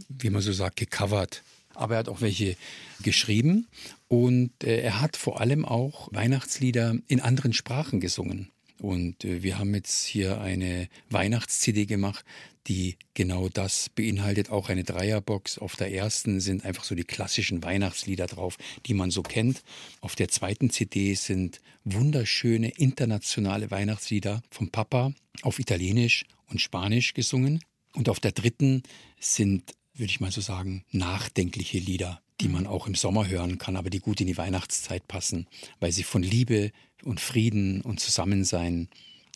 wie 0.10 0.30
man 0.30 0.42
so 0.42 0.52
sagt, 0.52 0.78
gecovert. 0.78 1.44
Aber 1.74 1.96
er 1.96 2.00
hat 2.00 2.10
auch 2.10 2.22
welche 2.22 2.56
geschrieben 3.04 3.68
und 4.08 4.52
äh, 4.64 4.82
er 4.82 5.00
hat 5.00 5.16
vor 5.16 5.40
allem 5.40 5.64
auch 5.64 6.10
Weihnachtslieder 6.12 6.96
in 7.08 7.22
anderen 7.22 7.54
Sprachen 7.54 8.00
gesungen. 8.00 8.50
Und 8.82 9.26
äh, 9.26 9.44
wir 9.44 9.58
haben 9.60 9.74
jetzt 9.74 10.06
hier 10.06 10.40
eine 10.40 10.88
Weihnachts-CD 11.10 11.86
gemacht, 11.86 12.26
die 12.68 12.98
genau 13.14 13.50
das 13.50 13.90
beinhaltet. 13.90 14.50
Auch 14.50 14.70
eine 14.70 14.84
Dreierbox. 14.84 15.58
Auf 15.58 15.76
der 15.76 15.92
ersten 15.92 16.40
sind 16.40 16.66
einfach 16.66 16.84
so 16.84 16.96
die 16.96 17.04
klassischen 17.04 17.64
Weihnachtslieder 17.64 18.28
drauf, 18.28 18.58
die 18.86 18.94
man 18.94 19.12
so 19.12 19.24
kennt. 19.24 19.64
Auf 20.02 20.16
der 20.16 20.28
zweiten 20.28 20.70
CD 20.70 21.14
sind 21.14 21.62
wunderschöne 21.86 22.70
internationale 22.70 23.72
Weihnachtslieder 23.72 24.44
vom 24.52 24.70
Papa 24.70 25.14
auf 25.42 25.60
Italienisch 25.60 26.26
und 26.50 26.62
Spanisch 26.62 27.14
gesungen. 27.14 27.64
Und 27.94 28.10
auf 28.10 28.20
der 28.20 28.32
dritten 28.32 28.84
sind, 29.20 29.74
würde 29.94 30.12
ich 30.12 30.20
mal 30.20 30.32
so 30.32 30.42
sagen, 30.42 30.84
nachdenkliche 30.92 31.80
Lieder 31.80 32.22
die 32.42 32.50
man 32.50 32.68
auch 32.68 32.88
im 32.88 32.96
Sommer 32.96 33.28
hören 33.28 33.58
kann, 33.58 33.76
aber 33.76 33.90
die 33.90 34.00
gut 34.00 34.22
in 34.22 34.28
die 34.28 34.38
Weihnachtszeit 34.38 35.08
passen, 35.08 35.48
weil 35.80 35.92
sie 35.92 36.04
von 36.04 36.22
Liebe 36.22 36.72
und 37.04 37.20
Frieden 37.20 37.82
und 37.82 38.00
Zusammensein 38.00 38.90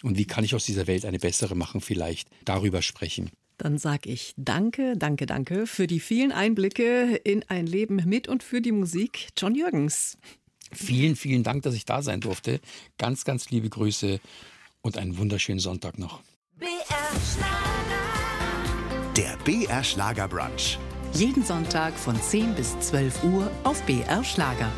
und 0.04 0.18
wie 0.18 0.26
kann 0.26 0.44
ich 0.44 0.56
aus 0.56 0.66
dieser 0.66 0.88
Welt 0.88 1.06
eine 1.06 1.20
bessere 1.20 1.56
machen, 1.56 1.82
vielleicht 1.82 2.30
darüber 2.46 2.82
sprechen. 2.82 3.30
Dann 3.58 3.78
sage 3.78 4.10
ich 4.10 4.34
danke, 4.38 4.98
danke, 4.98 5.28
danke 5.28 5.68
für 5.68 5.86
die 5.86 6.00
vielen 6.00 6.32
Einblicke 6.32 7.16
in 7.24 7.44
ein 7.48 7.68
Leben 7.68 8.02
mit 8.06 8.28
und 8.28 8.42
für 8.42 8.62
die 8.62 8.72
Musik. 8.72 9.30
John 9.38 9.54
Jürgens. 9.54 10.18
Vielen, 10.74 11.16
vielen 11.16 11.44
Dank, 11.44 11.64
dass 11.64 11.76
ich 11.76 11.86
da 11.86 12.02
sein 12.02 12.22
durfte. 12.22 12.60
Ganz, 12.98 13.24
ganz 13.24 13.52
liebe 13.52 13.70
Grüße 13.70 14.20
und 14.82 14.98
einen 14.98 15.18
wunderschönen 15.18 15.60
Sonntag 15.60 16.00
noch. 16.00 16.24
BR 16.58 16.70
Schlager. 17.34 18.02
Der 19.16 19.38
BR 19.44 19.84
Schlager 19.84 20.28
Brunch. 20.28 20.80
Jeden 21.14 21.44
Sonntag 21.44 21.94
von 22.00 22.20
10 22.20 22.56
bis 22.56 22.80
12 22.80 23.24
Uhr 23.26 23.52
auf 23.64 23.82
BR 23.84 24.24
Schlager. 24.24 24.72